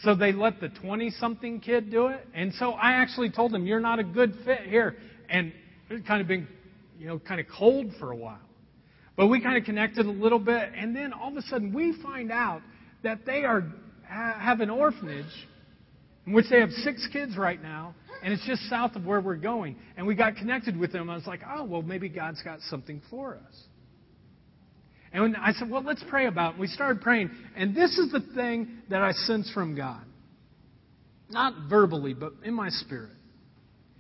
So 0.04 0.16
they 0.16 0.32
let 0.32 0.60
the 0.60 0.70
20 0.70 1.12
something 1.12 1.60
kid 1.60 1.92
do 1.92 2.08
it. 2.08 2.26
And 2.34 2.54
so 2.56 2.72
I 2.72 2.94
actually 2.94 3.30
told 3.30 3.54
him, 3.54 3.66
You're 3.66 3.80
not 3.80 4.00
a 4.00 4.04
good 4.04 4.34
fit 4.46 4.62
here. 4.62 4.96
And 5.30 5.54
it 5.90 6.06
kind 6.08 6.22
of 6.22 6.28
been, 6.28 6.48
you 6.98 7.08
know, 7.08 7.20
kind 7.20 7.40
of 7.40 7.48
cold 7.58 7.92
for 8.00 8.12
a 8.12 8.16
while. 8.16 8.40
But 9.16 9.28
we 9.28 9.42
kind 9.42 9.58
of 9.58 9.66
connected 9.66 10.06
a 10.06 10.12
little 10.12 10.40
bit. 10.40 10.72
And 10.76 10.96
then 10.96 11.14
all 11.14 11.30
of 11.30 11.38
a 11.38 11.42
sudden 11.44 11.74
we 11.74 11.96
find 12.02 12.32
out 12.32 12.62
that 13.04 13.26
they 13.26 13.44
are 13.44 13.64
have 14.08 14.60
an 14.60 14.70
orphanage 14.70 15.26
in 16.26 16.34
which 16.34 16.46
they 16.50 16.60
have 16.60 16.72
six 16.72 17.08
kids 17.12 17.38
right 17.38 17.62
now. 17.62 17.96
And 18.24 18.34
it's 18.34 18.46
just 18.46 18.62
south 18.70 18.96
of 18.96 19.06
where 19.06 19.22
we're 19.22 19.36
going. 19.36 19.78
And 19.98 20.06
we 20.06 20.16
got 20.16 20.36
connected 20.36 20.78
with 20.78 20.92
them. 20.92 21.10
I 21.10 21.16
was 21.16 21.26
like, 21.26 21.42
oh, 21.48 21.64
well, 21.64 21.82
maybe 21.82 22.10
God's 22.10 22.42
got 22.44 22.60
something 22.70 23.02
for 23.10 23.36
us. 23.36 23.56
And 25.14 25.36
I 25.36 25.52
said, 25.54 25.70
well, 25.70 25.84
let's 25.84 26.04
pray 26.10 26.28
about 26.28 26.52
it. 26.52 26.54
And 26.54 26.62
We 26.62 26.68
started 26.68 27.02
praying. 27.02 27.32
And 27.56 27.76
this 27.76 27.98
is 27.98 28.12
the 28.12 28.22
thing 28.34 28.70
that 28.90 29.02
I 29.02 29.12
sense 29.12 29.52
from 29.54 29.76
God. 29.76 30.04
Not 31.30 31.70
verbally, 31.70 32.14
but 32.14 32.34
in 32.44 32.54
my 32.54 32.70
spirit. 32.70 33.12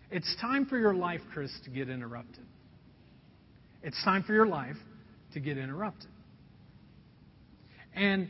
It's 0.10 0.36
time 0.42 0.66
for 0.66 0.78
your 0.78 0.94
life, 0.94 1.22
Chris, 1.34 1.52
to 1.64 1.70
get 1.70 1.90
interrupted. 1.90 2.46
It's 3.84 4.02
time 4.04 4.24
for 4.24 4.34
your 4.34 4.46
life 4.46 4.76
to 5.34 5.40
get 5.40 5.58
interrupted. 5.58 6.10
And 7.96 8.28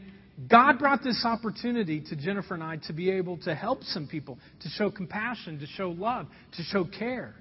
God 0.50 0.80
brought 0.80 1.04
this 1.04 1.24
opportunity 1.26 2.02
to 2.10 2.15
Jennifer 2.15 2.54
and 2.54 2.63
I 2.63 2.78
to 2.88 2.94
be 2.94 3.12
able 3.12 3.38
to 3.39 3.54
help 3.54 3.84
some 3.84 4.08
people, 4.08 4.39
to 4.62 4.70
show 4.70 4.89
compassion, 4.89 5.60
to 5.60 5.67
show 5.67 5.89
love, 5.89 6.28
to 6.58 6.63
show 6.63 6.86
care, 6.86 7.36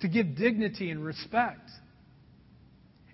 to 0.00 0.08
give 0.08 0.36
dignity 0.36 0.90
and 0.90 1.04
respect. 1.04 1.68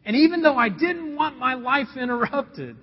And 0.08 0.16
even 0.16 0.40
though 0.40 0.56
I 0.56 0.70
didn't 0.70 1.16
want 1.16 1.36
my 1.36 1.52
life 1.52 1.88
interrupted 1.94 2.78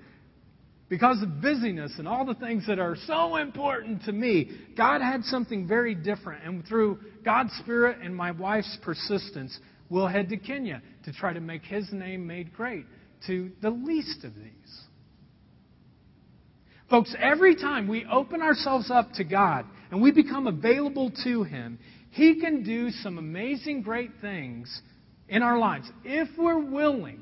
because 0.90 1.24
of 1.24 1.42
busyness 1.42 1.94
and 1.98 2.08
all 2.08 2.24
the 2.24 2.36
things 2.36 2.68
that 2.68 2.78
are 2.78 2.96
so 3.08 3.38
important 3.38 4.04
to 4.04 4.12
me, 4.12 4.52
God 4.78 5.02
had 5.02 5.24
something 5.24 5.68
very 5.68 5.96
different. 5.96 6.44
And 6.46 6.64
through 6.68 7.00
God's 7.24 7.52
Spirit 7.64 7.98
and 8.04 8.16
my 8.16 8.30
wife's 8.30 8.78
persistence, 8.84 9.58
we'll 9.90 10.06
head 10.06 10.30
to 10.30 10.38
Kenya 10.38 10.84
to 11.06 11.14
try 11.14 11.34
to 11.34 11.40
make 11.40 11.64
His 11.64 11.92
name 11.92 12.28
made 12.28 12.54
great 12.54 12.86
to 13.26 13.52
the 13.60 13.72
least 13.72 14.24
of 14.24 14.36
these. 14.36 14.82
Folks, 16.92 17.16
every 17.20 17.56
time 17.56 17.88
we 17.88 18.06
open 18.06 18.44
ourselves 18.44 18.92
up 18.92 19.14
to 19.14 19.24
God 19.24 19.66
and 19.90 20.00
we 20.00 20.12
become 20.12 20.46
available 20.46 21.12
to 21.24 21.42
Him, 21.42 21.80
He 22.12 22.40
can 22.40 22.62
do 22.62 22.92
some 22.92 23.18
amazing, 23.18 23.82
great 23.82 24.12
things 24.22 24.84
in 25.30 25.42
our 25.42 25.58
lives 25.58 25.90
if 26.04 26.30
we're 26.38 26.60
willing 26.60 27.22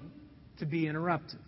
to 0.59 0.65
be 0.65 0.87
interrupted. 0.87 1.39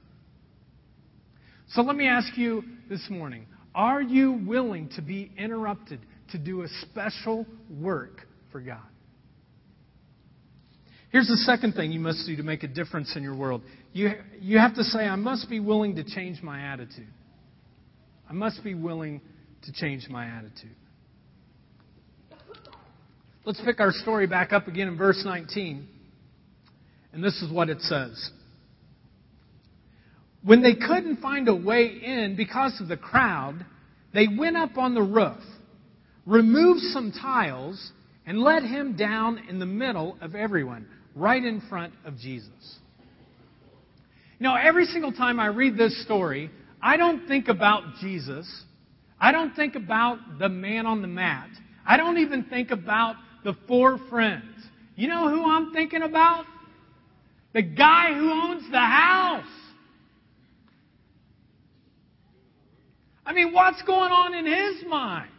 So 1.69 1.81
let 1.81 1.95
me 1.95 2.07
ask 2.07 2.37
you 2.37 2.63
this 2.89 3.05
morning 3.09 3.47
are 3.73 4.01
you 4.01 4.41
willing 4.45 4.89
to 4.95 5.01
be 5.01 5.31
interrupted 5.37 5.99
to 6.31 6.37
do 6.37 6.61
a 6.61 6.67
special 6.81 7.45
work 7.69 8.21
for 8.51 8.61
God? 8.61 8.79
Here's 11.11 11.27
the 11.27 11.37
second 11.37 11.73
thing 11.73 11.91
you 11.91 11.99
must 11.99 12.25
do 12.25 12.35
to 12.37 12.43
make 12.43 12.63
a 12.63 12.67
difference 12.67 13.15
in 13.15 13.23
your 13.23 13.35
world. 13.35 13.61
You, 13.93 14.11
you 14.39 14.57
have 14.57 14.75
to 14.75 14.83
say, 14.83 14.99
I 14.99 15.15
must 15.15 15.49
be 15.49 15.59
willing 15.59 15.95
to 15.95 16.03
change 16.03 16.41
my 16.41 16.61
attitude. 16.61 17.07
I 18.29 18.33
must 18.33 18.63
be 18.63 18.73
willing 18.73 19.21
to 19.63 19.71
change 19.71 20.07
my 20.09 20.25
attitude. 20.25 20.75
Let's 23.45 23.61
pick 23.63 23.79
our 23.79 23.91
story 23.91 24.27
back 24.27 24.51
up 24.51 24.67
again 24.67 24.87
in 24.87 24.97
verse 24.97 25.21
19. 25.23 25.87
And 27.15 27.23
this 27.23 27.41
is 27.41 27.49
what 27.49 27.69
it 27.69 27.79
says. 27.79 28.29
When 30.43 30.61
they 30.61 30.75
couldn't 30.75 31.21
find 31.21 31.47
a 31.47 31.55
way 31.55 31.85
in 31.85 32.35
because 32.35 32.79
of 32.81 32.89
the 32.89 32.97
crowd, 32.97 33.65
they 34.13 34.27
went 34.27 34.57
up 34.57 34.77
on 34.77 34.93
the 34.93 35.01
roof, 35.01 35.39
removed 36.25 36.81
some 36.81 37.13
tiles, 37.13 37.91
and 38.25 38.37
let 38.39 38.63
him 38.63 38.97
down 38.97 39.43
in 39.49 39.59
the 39.59 39.65
middle 39.65 40.17
of 40.21 40.35
everyone. 40.35 40.87
right 41.15 41.41
in 41.41 41.61
front 41.69 41.93
of 42.03 42.17
Jesus. 42.17 42.49
Now, 44.37 44.57
every 44.57 44.83
single 44.83 45.13
time 45.13 45.39
I 45.39 45.45
read 45.45 45.77
this 45.77 46.03
story, 46.03 46.51
I 46.81 46.97
don't 46.97 47.25
think 47.25 47.47
about 47.47 47.83
Jesus. 48.01 48.45
I 49.17 49.31
don't 49.31 49.55
think 49.55 49.75
about 49.75 50.19
the 50.39 50.49
man 50.49 50.85
on 50.85 51.01
the 51.01 51.07
mat. 51.07 51.47
I 51.87 51.95
don't 51.95 52.17
even 52.17 52.43
think 52.43 52.71
about 52.71 53.15
the 53.45 53.55
four 53.65 53.97
friends. 54.09 54.43
You 54.97 55.07
know 55.07 55.29
who 55.29 55.49
I'm 55.49 55.71
thinking 55.71 56.01
about? 56.01 56.43
The 57.55 57.61
guy 57.61 58.13
who 58.13 58.29
owns 58.29 58.69
the 58.69 58.77
house. 58.77 59.47
I 63.25 63.31
mean, 63.31 63.53
what's 63.53 63.81
going 63.83 64.11
on 64.11 64.33
in 64.33 64.45
his 64.45 64.85
mind? 64.85 65.31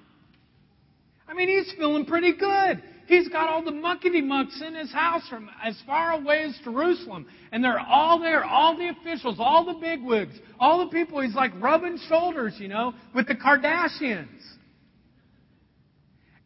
I 1.28 1.34
mean, 1.34 1.48
he's 1.50 1.70
feeling 1.76 2.06
pretty 2.06 2.34
good. 2.34 2.82
He's 3.06 3.28
got 3.28 3.50
all 3.50 3.62
the 3.62 3.70
muckety 3.70 4.24
mucks 4.24 4.62
in 4.66 4.74
his 4.74 4.90
house 4.90 5.28
from 5.28 5.50
as 5.62 5.76
far 5.84 6.12
away 6.12 6.44
as 6.44 6.58
Jerusalem. 6.64 7.26
And 7.52 7.62
they're 7.62 7.78
all 7.78 8.18
there, 8.18 8.44
all 8.44 8.78
the 8.78 8.88
officials, 8.88 9.36
all 9.38 9.66
the 9.66 9.78
bigwigs, 9.78 10.38
all 10.58 10.86
the 10.86 10.90
people. 10.90 11.20
He's 11.20 11.34
like 11.34 11.52
rubbing 11.60 11.98
shoulders, 12.08 12.54
you 12.58 12.68
know, 12.68 12.94
with 13.14 13.28
the 13.28 13.34
Kardashians. 13.34 14.26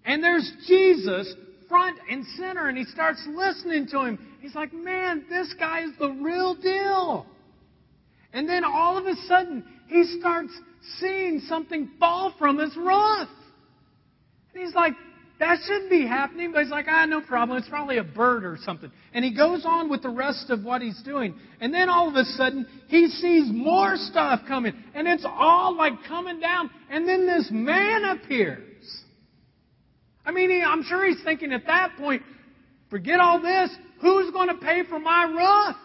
And 0.05 0.21
there's 0.21 0.53
Jesus 0.67 1.33
front 1.71 1.99
and 2.11 2.27
center, 2.37 2.69
and 2.69 2.77
he 2.77 2.85
starts 2.85 3.27
listening 3.35 3.87
to 3.93 4.01
him. 4.03 4.19
He's 4.43 4.55
like, 4.55 4.75
man, 4.75 5.25
this 5.31 5.55
guy 5.59 5.85
is 5.85 5.93
the 5.99 6.11
real 6.11 6.55
deal. 6.55 7.25
And 8.35 8.47
then 8.47 8.65
all 8.65 8.99
of 8.99 9.07
a 9.07 9.15
sudden, 9.27 9.65
he 9.89 10.05
starts 10.21 10.53
seeing 10.99 11.41
something 11.47 11.89
fall 11.99 12.35
from 12.39 12.59
his 12.59 12.77
roof. 12.77 13.29
And 14.53 14.65
he's 14.65 14.75
like, 14.75 14.93
that 15.39 15.59
shouldn't 15.67 15.91
be 15.91 16.07
happening. 16.07 16.53
But 16.53 16.63
he's 16.63 16.71
like, 16.71 16.87
ah, 16.89 17.07
no 17.07 17.23
problem. 17.23 17.59
It's 17.59 17.69
probably 17.69 17.99
a 17.99 18.05
bird 18.05 18.45
or 18.45 18.59
something. 18.63 18.91
And 19.15 19.25
he 19.25 19.35
goes 19.35 19.65
on 19.65 19.89
with 19.89 20.03
the 20.03 20.11
rest 20.11 20.51
of 20.51 20.63
what 20.63 20.83
he's 20.83 21.01
doing. 21.03 21.35
And 21.61 21.73
then 21.73 21.89
all 21.89 22.09
of 22.09 22.15
a 22.15 22.25
sudden, 22.25 22.67
he 22.89 23.09
sees 23.09 23.51
more 23.51 23.95
stuff 23.97 24.41
coming. 24.47 24.75
And 24.95 25.09
it's 25.09 25.27
all 25.27 25.77
like 25.77 25.95
coming 26.07 26.41
down. 26.41 26.71
And 26.91 27.09
then 27.09 27.27
this 27.27 27.49
man 27.51 28.05
appears. 28.05 28.70
I 30.31 30.33
mean, 30.33 30.49
he, 30.49 30.63
I'm 30.63 30.85
sure 30.85 31.05
he's 31.09 31.21
thinking 31.25 31.53
at 31.53 31.67
that 31.67 31.97
point, 31.99 32.23
forget 32.89 33.19
all 33.19 33.43
this. 33.43 33.69
Who's 34.01 34.31
going 34.31 34.47
to 34.47 34.55
pay 34.55 34.85
for 34.89 35.01
my 35.01 35.25
roof? 35.25 35.77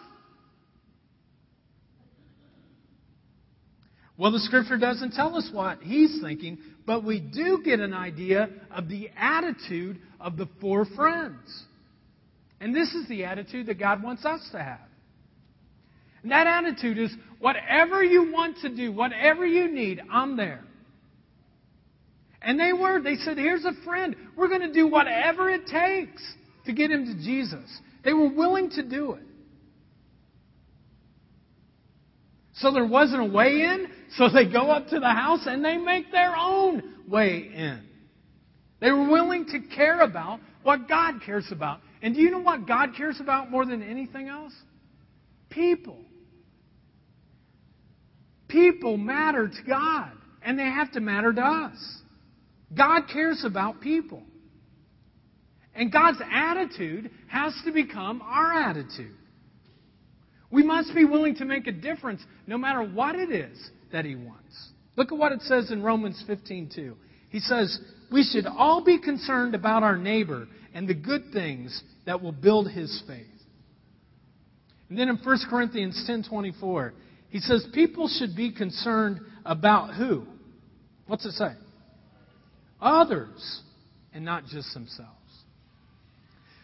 Well, 4.19 4.31
the 4.31 4.39
scripture 4.39 4.77
doesn't 4.77 5.13
tell 5.13 5.35
us 5.35 5.49
what 5.51 5.81
he's 5.81 6.21
thinking, 6.21 6.59
but 6.85 7.03
we 7.03 7.19
do 7.19 7.63
get 7.65 7.79
an 7.79 7.91
idea 7.91 8.49
of 8.69 8.87
the 8.87 9.09
attitude 9.17 9.99
of 10.19 10.37
the 10.37 10.47
four 10.61 10.85
friends. 10.95 11.63
And 12.61 12.73
this 12.73 12.93
is 12.93 13.09
the 13.09 13.25
attitude 13.25 13.65
that 13.65 13.79
God 13.79 14.03
wants 14.03 14.25
us 14.25 14.47
to 14.51 14.59
have. 14.59 14.87
And 16.21 16.31
that 16.31 16.45
attitude 16.45 16.99
is 16.99 17.11
whatever 17.39 18.03
you 18.03 18.31
want 18.31 18.59
to 18.59 18.69
do, 18.69 18.91
whatever 18.91 19.43
you 19.43 19.71
need, 19.71 20.03
I'm 20.11 20.37
there. 20.37 20.63
And 22.45 22.59
they 22.59 22.71
were. 22.71 23.01
They 23.01 23.15
said, 23.15 23.37
Here's 23.37 23.65
a 23.65 23.73
friend. 23.83 24.15
We're 24.37 24.47
going 24.47 24.61
to 24.61 24.71
do 24.71 24.87
whatever 24.87 25.49
it 25.49 25.65
takes 25.65 26.23
to 26.67 26.73
get 26.73 26.91
him 26.91 27.05
to 27.05 27.15
Jesus. 27.15 27.65
They 28.03 28.13
were 28.13 28.29
willing 28.29 28.69
to 28.71 28.83
do 28.83 29.13
it. 29.13 29.23
So 32.53 32.71
there 32.71 32.85
wasn't 32.85 33.21
a 33.21 33.33
way 33.33 33.61
in, 33.63 33.87
so 34.15 34.29
they 34.29 34.45
go 34.45 34.69
up 34.69 34.87
to 34.89 34.99
the 34.99 35.09
house 35.09 35.41
and 35.45 35.65
they 35.65 35.77
make 35.77 36.11
their 36.11 36.35
own 36.37 36.83
way 37.09 37.49
in. 37.53 37.81
They 38.79 38.91
were 38.91 39.09
willing 39.09 39.47
to 39.47 39.59
care 39.75 40.01
about 40.01 40.39
what 40.63 40.87
God 40.87 41.15
cares 41.25 41.47
about. 41.51 41.81
And 42.01 42.13
do 42.13 42.21
you 42.21 42.29
know 42.29 42.39
what 42.39 42.67
God 42.67 42.91
cares 42.95 43.19
about 43.19 43.49
more 43.49 43.65
than 43.65 43.81
anything 43.81 44.29
else? 44.29 44.53
People. 45.49 45.97
People 48.47 48.97
matter 48.97 49.47
to 49.47 49.63
God, 49.67 50.11
and 50.43 50.57
they 50.57 50.63
have 50.63 50.91
to 50.91 50.99
matter 51.01 51.33
to 51.33 51.41
us. 51.41 52.01
God 52.75 53.03
cares 53.11 53.43
about 53.45 53.81
people. 53.81 54.23
And 55.73 55.91
God's 55.91 56.19
attitude 56.31 57.11
has 57.27 57.53
to 57.65 57.71
become 57.71 58.21
our 58.21 58.53
attitude. 58.53 59.15
We 60.49 60.63
must 60.63 60.95
be 60.95 61.03
willing 61.03 61.35
to 61.35 61.45
make 61.45 61.67
a 61.67 61.71
difference 61.71 62.21
no 62.47 62.57
matter 62.57 62.81
what 62.81 63.15
it 63.15 63.29
is 63.29 63.57
that 63.91 64.05
He 64.05 64.15
wants. 64.15 64.69
Look 64.95 65.11
at 65.11 65.17
what 65.17 65.33
it 65.33 65.41
says 65.41 65.71
in 65.71 65.83
Romans 65.83 66.23
15:2. 66.27 66.95
He 67.29 67.39
says, 67.39 67.77
"We 68.09 68.23
should 68.23 68.45
all 68.45 68.81
be 68.81 68.97
concerned 68.97 69.55
about 69.55 69.83
our 69.83 69.97
neighbor 69.97 70.47
and 70.73 70.87
the 70.87 70.93
good 70.93 71.33
things 71.33 71.83
that 72.05 72.21
will 72.21 72.31
build 72.31 72.69
his 72.69 73.01
faith." 73.01 73.27
And 74.89 74.97
then 74.97 75.09
in 75.09 75.17
1 75.17 75.49
Corinthians 75.49 76.05
10:24, 76.05 76.93
he 77.29 77.39
says, 77.39 77.67
"People 77.73 78.07
should 78.07 78.35
be 78.35 78.51
concerned 78.51 79.19
about 79.43 79.93
who? 79.95 80.25
What's 81.07 81.25
it 81.25 81.33
say? 81.33 81.53
Others, 82.81 83.61
and 84.13 84.25
not 84.25 84.45
just 84.45 84.73
themselves." 84.73 85.11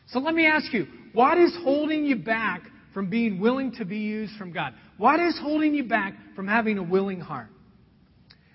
So 0.08 0.20
let 0.20 0.36
me 0.36 0.46
ask 0.46 0.74
you, 0.74 0.88
what 1.14 1.38
is 1.38 1.56
holding 1.64 2.06
you 2.06 2.18
back 2.18 2.64
from 2.94 3.10
being 3.10 3.40
willing 3.40 3.72
to 3.74 3.86
be 3.86 4.00
used 4.00 4.36
from 4.36 4.52
God? 4.52 4.74
What 4.98 5.20
is 5.20 5.38
holding 5.40 5.74
you 5.74 5.86
back 5.86 6.14
from 6.36 6.48
having 6.48 6.78
a 6.78 6.84
willing 6.84 7.22
heart? 7.22 7.48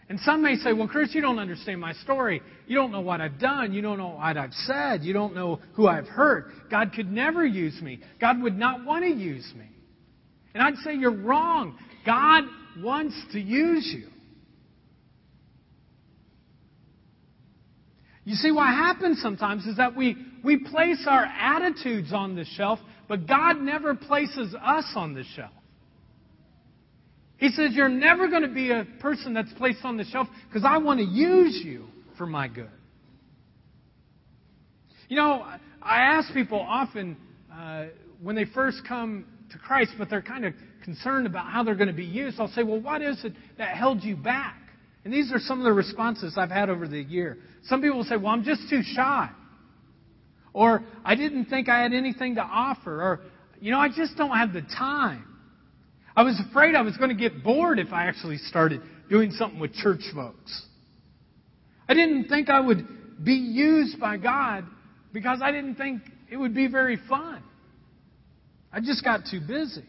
And 0.09 0.21
some 0.21 0.43
may 0.43 0.57
say, 0.57 0.73
well, 0.73 0.87
Chris, 0.87 1.15
you 1.15 1.21
don't 1.21 1.39
understand 1.39 1.81
my 1.81 1.93
story. 1.95 2.41
You 2.69 2.77
don't 2.77 2.93
know 2.93 3.01
what 3.01 3.21
I've 3.21 3.41
done. 3.41 3.73
You 3.73 3.83
don't 3.83 3.99
know 3.99 4.11
what 4.11 4.37
I've 4.37 4.53
said. 4.53 5.03
You 5.03 5.13
don't 5.13 5.35
know 5.35 5.59
who 5.73 5.89
I've 5.89 6.07
hurt. 6.07 6.71
God 6.71 6.93
could 6.95 7.11
never 7.11 7.45
use 7.45 7.81
me. 7.83 8.01
God 8.21 8.41
would 8.43 8.57
not 8.57 8.85
want 8.85 9.05
to 9.05 9.11
use 9.11 9.51
me. 9.57 9.67
And 10.55 10.63
I'd 10.63 10.77
say 10.85 10.95
you're 10.95 11.11
wrong. 11.11 11.77
God 12.05 12.45
wants 12.79 13.21
to 13.33 13.41
use 13.41 13.93
you. 13.93 14.09
You 18.27 18.35
see, 18.35 18.53
what 18.53 18.67
happens 18.67 19.23
sometimes 19.23 19.65
is 19.65 19.79
that 19.79 19.97
we, 19.97 20.17
we 20.45 20.59
place 20.59 21.07
our 21.09 21.25
attitudes 21.25 22.13
on 22.13 22.37
the 22.37 22.45
shelf 22.45 22.79
but 23.09 23.27
God 23.27 23.61
never 23.61 23.95
places 23.95 24.55
us 24.55 24.85
on 24.95 25.15
the 25.15 25.25
shelf. 25.35 25.53
He 27.39 27.51
says, 27.51 27.71
You're 27.73 27.89
never 27.89 28.29
going 28.29 28.43
to 28.43 28.49
be 28.49 28.71
a 28.71 28.87
person 29.01 29.35
that's 29.35 29.53
placed 29.55 29.85
on 29.85 29.97
the 29.97 30.05
shelf 30.05 30.29
because 30.49 30.65
I 30.67 30.79
want 30.79 31.01
to 31.01 31.07
use 31.07 31.61
you 31.65 31.87
for 32.17 32.27
my 32.27 32.49
good. 32.49 32.71
You 35.09 35.17
know, 35.17 35.45
I 35.83 36.03
ask 36.03 36.33
people 36.33 36.59
often 36.59 37.17
uh, 37.53 37.87
when 38.21 38.35
they 38.35 38.47
first 38.47 38.83
come 38.89 39.27
to 39.53 39.59
Christ, 39.59 39.93
but 39.99 40.11
they're 40.11 40.23
kind 40.23 40.45
of 40.45 40.55
concerned 40.83 41.27
about 41.27 41.47
how 41.53 41.63
they're 41.63 41.77
going 41.77 41.89
to 41.89 41.95
be 41.95 42.05
used. 42.05 42.41
I'll 42.41 42.49
say, 42.49 42.63
Well, 42.63 42.81
what 42.81 43.03
is 43.03 43.25
it 43.25 43.35
that 43.59 43.77
held 43.77 44.03
you 44.03 44.17
back? 44.17 44.57
And 45.07 45.15
these 45.15 45.31
are 45.31 45.39
some 45.39 45.61
of 45.61 45.65
the 45.65 45.73
responses 45.73 46.35
I've 46.37 46.51
had 46.51 46.69
over 46.69 46.89
the 46.89 47.01
year. 47.01 47.39
Some 47.67 47.81
people 47.81 48.03
say, 48.03 48.17
Well, 48.17 48.33
I'm 48.33 48.43
just 48.43 48.69
too 48.69 48.83
shy. 48.83 49.31
Or 50.53 50.83
I 51.05 51.15
didn't 51.15 51.45
think 51.45 51.69
I 51.69 51.81
had 51.81 51.93
anything 51.93 52.35
to 52.35 52.41
offer. 52.41 53.01
Or, 53.01 53.21
you 53.61 53.71
know, 53.71 53.79
I 53.79 53.87
just 53.87 54.17
don't 54.17 54.37
have 54.37 54.53
the 54.53 54.63
time. 54.63 55.25
I 56.17 56.25
was 56.25 56.43
afraid 56.51 56.75
I 56.75 56.83
was 56.83 56.97
going 56.97 57.11
to 57.11 57.15
get 57.15 57.45
bored 57.45 57.79
if 57.79 57.93
I 57.93 58.07
actually 58.07 58.39
started 58.39 58.81
doing 59.09 59.31
something 59.31 59.61
with 59.61 59.75
church 59.75 60.01
folks. 60.13 60.67
I 61.89 61.95
didn't 61.95 62.25
think 62.25 62.49
I 62.49 62.59
would 62.59 63.25
be 63.25 63.35
used 63.35 64.01
by 64.01 64.17
God 64.17 64.65
because 65.13 65.39
I 65.41 65.53
didn't 65.53 65.77
think 65.77 66.03
it 66.29 66.37
would 66.37 66.53
be 66.53 66.67
very 66.67 66.99
fun. 67.09 67.45
I 68.73 68.81
just 68.81 69.05
got 69.05 69.21
too 69.31 69.39
busy. 69.39 69.85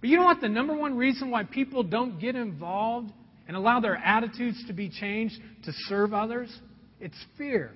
But 0.00 0.08
you 0.08 0.18
know 0.18 0.24
what? 0.24 0.40
The 0.40 0.48
number 0.48 0.76
one 0.76 0.96
reason 0.96 1.32
why 1.32 1.42
people 1.42 1.82
don't 1.82 2.20
get 2.20 2.36
involved 2.36 3.10
and 3.46 3.56
allow 3.56 3.80
their 3.80 3.96
attitudes 3.96 4.64
to 4.66 4.72
be 4.72 4.88
changed 4.88 5.40
to 5.64 5.72
serve 5.86 6.14
others? 6.14 6.54
It's 7.00 7.16
fear. 7.36 7.72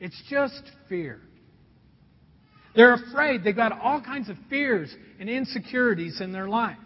It's 0.00 0.20
just 0.28 0.62
fear. 0.88 1.20
They're 2.74 2.94
afraid. 2.94 3.42
They've 3.42 3.56
got 3.56 3.72
all 3.80 4.00
kinds 4.00 4.28
of 4.28 4.36
fears 4.50 4.94
and 5.18 5.30
insecurities 5.30 6.20
in 6.20 6.32
their 6.32 6.48
life. 6.48 6.76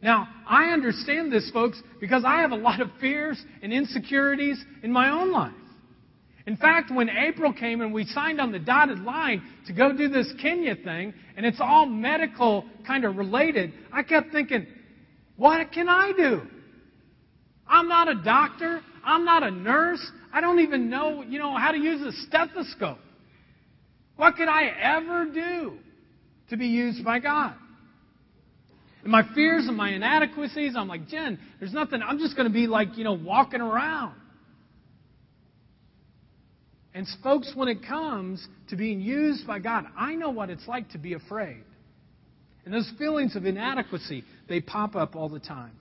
Now, 0.00 0.28
I 0.48 0.66
understand 0.66 1.32
this, 1.32 1.50
folks, 1.50 1.82
because 2.00 2.22
I 2.24 2.40
have 2.40 2.52
a 2.52 2.56
lot 2.56 2.80
of 2.80 2.88
fears 3.00 3.42
and 3.62 3.72
insecurities 3.72 4.64
in 4.82 4.92
my 4.92 5.10
own 5.10 5.32
life. 5.32 5.52
In 6.46 6.56
fact, 6.56 6.90
when 6.90 7.10
April 7.10 7.52
came 7.52 7.82
and 7.82 7.92
we 7.92 8.04
signed 8.04 8.40
on 8.40 8.52
the 8.52 8.58
dotted 8.58 9.00
line 9.00 9.42
to 9.66 9.74
go 9.74 9.92
do 9.92 10.08
this 10.08 10.32
Kenya 10.40 10.76
thing, 10.76 11.12
and 11.36 11.44
it's 11.44 11.60
all 11.60 11.84
medical 11.84 12.64
kind 12.86 13.04
of 13.04 13.16
related, 13.16 13.72
I 13.92 14.02
kept 14.02 14.32
thinking, 14.32 14.66
what 15.36 15.72
can 15.72 15.90
I 15.90 16.12
do? 16.16 16.42
I'm 17.68 17.88
not 17.88 18.08
a 18.08 18.14
doctor. 18.14 18.80
I'm 19.04 19.24
not 19.24 19.42
a 19.42 19.50
nurse. 19.50 20.04
I 20.32 20.40
don't 20.40 20.60
even 20.60 20.90
know, 20.90 21.22
you 21.22 21.38
know, 21.38 21.56
how 21.56 21.72
to 21.72 21.78
use 21.78 22.02
a 22.02 22.12
stethoscope. 22.26 22.98
What 24.16 24.36
could 24.36 24.48
I 24.48 24.66
ever 24.66 25.26
do 25.26 25.78
to 26.50 26.56
be 26.56 26.66
used 26.66 27.04
by 27.04 27.20
God? 27.20 27.54
And 29.02 29.12
my 29.12 29.22
fears 29.34 29.66
and 29.68 29.76
my 29.76 29.90
inadequacies, 29.90 30.74
I'm 30.76 30.88
like, 30.88 31.08
Jen, 31.08 31.38
there's 31.60 31.72
nothing, 31.72 32.02
I'm 32.02 32.18
just 32.18 32.36
going 32.36 32.48
to 32.48 32.52
be 32.52 32.66
like, 32.66 32.96
you 32.96 33.04
know, 33.04 33.12
walking 33.12 33.60
around. 33.60 34.14
And 36.94 37.06
folks, 37.22 37.52
when 37.54 37.68
it 37.68 37.86
comes 37.86 38.44
to 38.70 38.76
being 38.76 39.00
used 39.00 39.46
by 39.46 39.60
God, 39.60 39.84
I 39.96 40.16
know 40.16 40.30
what 40.30 40.50
it's 40.50 40.66
like 40.66 40.90
to 40.90 40.98
be 40.98 41.12
afraid. 41.12 41.62
And 42.64 42.74
those 42.74 42.90
feelings 42.98 43.36
of 43.36 43.46
inadequacy, 43.46 44.24
they 44.48 44.60
pop 44.60 44.96
up 44.96 45.14
all 45.14 45.28
the 45.28 45.38
time. 45.38 45.72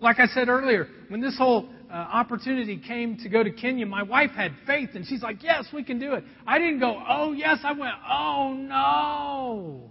Like 0.00 0.18
I 0.18 0.26
said 0.26 0.48
earlier, 0.48 0.88
when 1.08 1.20
this 1.20 1.36
whole 1.36 1.68
uh, 1.90 1.94
opportunity 1.94 2.78
came 2.78 3.18
to 3.18 3.28
go 3.28 3.42
to 3.42 3.50
Kenya, 3.50 3.84
my 3.84 4.02
wife 4.02 4.30
had 4.30 4.52
faith 4.66 4.90
and 4.94 5.06
she's 5.06 5.22
like, 5.22 5.42
Yes, 5.42 5.66
we 5.72 5.84
can 5.84 5.98
do 5.98 6.14
it. 6.14 6.24
I 6.46 6.58
didn't 6.58 6.80
go, 6.80 7.02
Oh, 7.08 7.32
yes. 7.32 7.58
I 7.64 7.72
went, 7.72 7.94
Oh, 8.08 8.54
no. 8.54 9.90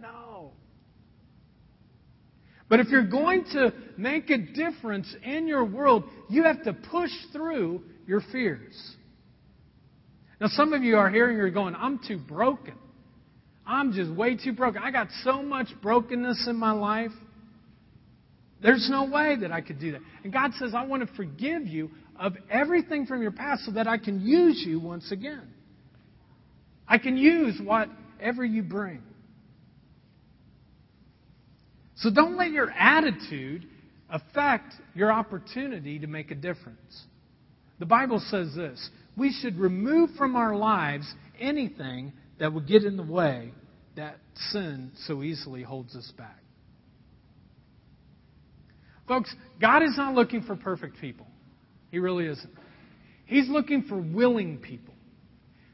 No. 0.00 0.52
But 2.68 2.80
if 2.80 2.88
you're 2.88 3.06
going 3.06 3.44
to 3.52 3.72
make 3.96 4.30
a 4.30 4.38
difference 4.38 5.14
in 5.22 5.46
your 5.46 5.64
world, 5.64 6.04
you 6.28 6.44
have 6.44 6.64
to 6.64 6.72
push 6.72 7.10
through 7.32 7.82
your 8.06 8.22
fears. 8.32 8.74
Now, 10.40 10.48
some 10.48 10.72
of 10.72 10.82
you 10.82 10.96
are 10.96 11.06
and 11.06 11.14
you're 11.14 11.50
going, 11.50 11.76
I'm 11.76 12.00
too 12.06 12.18
broken. 12.18 12.74
I'm 13.64 13.92
just 13.92 14.10
way 14.10 14.36
too 14.36 14.52
broken. 14.52 14.82
I 14.82 14.90
got 14.90 15.06
so 15.22 15.40
much 15.40 15.68
brokenness 15.80 16.48
in 16.48 16.56
my 16.56 16.72
life. 16.72 17.12
There's 18.62 18.88
no 18.90 19.04
way 19.04 19.36
that 19.40 19.50
I 19.50 19.60
could 19.60 19.80
do 19.80 19.92
that. 19.92 20.00
And 20.22 20.32
God 20.32 20.52
says, 20.58 20.72
I 20.74 20.84
want 20.84 21.06
to 21.06 21.14
forgive 21.14 21.66
you 21.66 21.90
of 22.18 22.34
everything 22.48 23.06
from 23.06 23.20
your 23.20 23.32
past 23.32 23.64
so 23.64 23.72
that 23.72 23.88
I 23.88 23.98
can 23.98 24.20
use 24.20 24.62
you 24.64 24.78
once 24.78 25.10
again. 25.10 25.48
I 26.86 26.98
can 26.98 27.16
use 27.16 27.60
whatever 27.62 28.44
you 28.44 28.62
bring. 28.62 29.02
So 31.96 32.10
don't 32.10 32.36
let 32.36 32.50
your 32.50 32.70
attitude 32.70 33.66
affect 34.08 34.74
your 34.94 35.12
opportunity 35.12 35.98
to 35.98 36.06
make 36.06 36.30
a 36.30 36.34
difference. 36.34 37.02
The 37.78 37.86
Bible 37.86 38.22
says 38.30 38.54
this 38.54 38.90
we 39.16 39.32
should 39.40 39.58
remove 39.58 40.10
from 40.16 40.36
our 40.36 40.54
lives 40.54 41.12
anything 41.40 42.12
that 42.38 42.52
would 42.52 42.66
get 42.66 42.84
in 42.84 42.96
the 42.96 43.02
way 43.02 43.52
that 43.96 44.16
sin 44.50 44.92
so 45.06 45.22
easily 45.22 45.62
holds 45.62 45.94
us 45.94 46.10
back. 46.16 46.41
Folks, 49.08 49.34
God 49.60 49.82
is 49.82 49.96
not 49.96 50.14
looking 50.14 50.42
for 50.42 50.56
perfect 50.56 51.00
people. 51.00 51.26
He 51.90 51.98
really 51.98 52.26
isn't. 52.26 52.52
He's 53.26 53.48
looking 53.48 53.84
for 53.84 53.96
willing 53.96 54.58
people. 54.58 54.94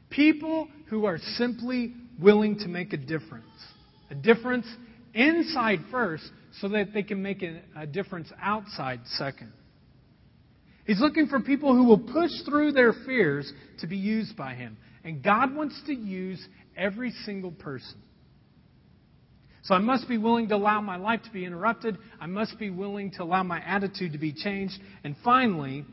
People 0.09 0.67
who 0.87 1.05
are 1.05 1.17
simply 1.35 1.93
willing 2.19 2.59
to 2.59 2.67
make 2.67 2.93
a 2.93 2.97
difference. 2.97 3.45
A 4.09 4.15
difference 4.15 4.65
inside 5.13 5.79
first 5.91 6.29
so 6.59 6.69
that 6.69 6.93
they 6.93 7.03
can 7.03 7.21
make 7.21 7.43
a, 7.43 7.85
difference 7.85 8.29
outside 8.41 9.01
second. 9.17 9.51
He's 10.85 10.99
looking 10.99 11.27
for 11.27 11.39
people 11.39 11.75
who 11.75 11.83
will 11.83 11.99
push 11.99 12.31
through 12.45 12.71
their 12.71 12.93
fears 13.05 13.51
to 13.79 13.87
be 13.87 13.97
used 13.97 14.35
by 14.35 14.55
Him. 14.55 14.77
And 15.03 15.23
God 15.23 15.55
wants 15.55 15.79
to 15.85 15.93
use 15.93 16.43
every 16.75 17.11
single 17.25 17.51
person. 17.51 18.01
So 19.63 19.75
I 19.75 19.79
must 19.79 20.07
be 20.07 20.17
willing 20.17 20.47
to 20.49 20.55
allow 20.55 20.81
my 20.81 20.95
life 20.95 21.21
to 21.23 21.31
be 21.31 21.45
interrupted. 21.45 21.97
I 22.19 22.27
must 22.27 22.57
be 22.57 22.69
willing 22.69 23.11
to 23.11 23.23
allow 23.23 23.43
my 23.43 23.59
attitude 23.59 24.13
to 24.13 24.17
be 24.17 24.33
changed. 24.33 24.79
And 25.03 25.15
finally, 25.23 25.85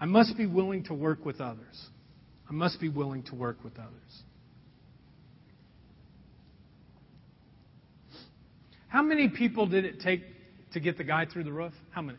I 0.00 0.06
must 0.06 0.36
be 0.36 0.46
willing 0.46 0.84
to 0.84 0.94
work 0.94 1.24
with 1.24 1.40
others. 1.40 1.88
I 2.48 2.52
must 2.52 2.80
be 2.80 2.88
willing 2.88 3.22
to 3.24 3.34
work 3.34 3.62
with 3.62 3.78
others. 3.78 4.22
How 8.88 9.02
many 9.02 9.28
people 9.28 9.66
did 9.66 9.84
it 9.84 10.00
take 10.00 10.22
to 10.72 10.80
get 10.80 10.96
the 10.96 11.04
guy 11.04 11.26
through 11.26 11.44
the 11.44 11.52
roof? 11.52 11.72
How 11.90 12.02
many? 12.02 12.18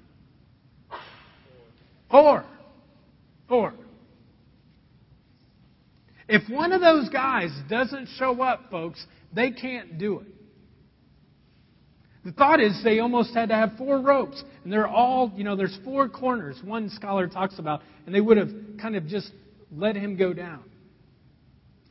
Four. 2.11 2.45
Four. 3.47 3.73
If 6.27 6.49
one 6.49 6.71
of 6.71 6.81
those 6.81 7.09
guys 7.09 7.49
doesn't 7.69 8.09
show 8.17 8.41
up, 8.41 8.71
folks, 8.71 9.05
they 9.33 9.51
can't 9.51 9.97
do 9.97 10.19
it. 10.19 10.27
The 12.25 12.31
thought 12.31 12.59
is 12.59 12.81
they 12.83 12.99
almost 12.99 13.35
had 13.35 13.49
to 13.49 13.55
have 13.55 13.73
four 13.77 13.99
ropes, 13.99 14.43
and 14.63 14.73
they're 14.73 14.87
all, 14.87 15.31
you 15.35 15.43
know, 15.43 15.55
there's 15.55 15.77
four 15.85 16.09
corners, 16.09 16.59
one 16.65 16.89
scholar 16.89 17.27
talks 17.27 17.59
about, 17.59 17.83
and 18.07 18.15
they 18.15 18.19
would 18.19 18.37
have 18.37 18.49
kind 18.81 18.95
of 18.95 19.05
just 19.05 19.31
let 19.71 19.95
him 19.95 20.17
go 20.17 20.33
down. 20.33 20.63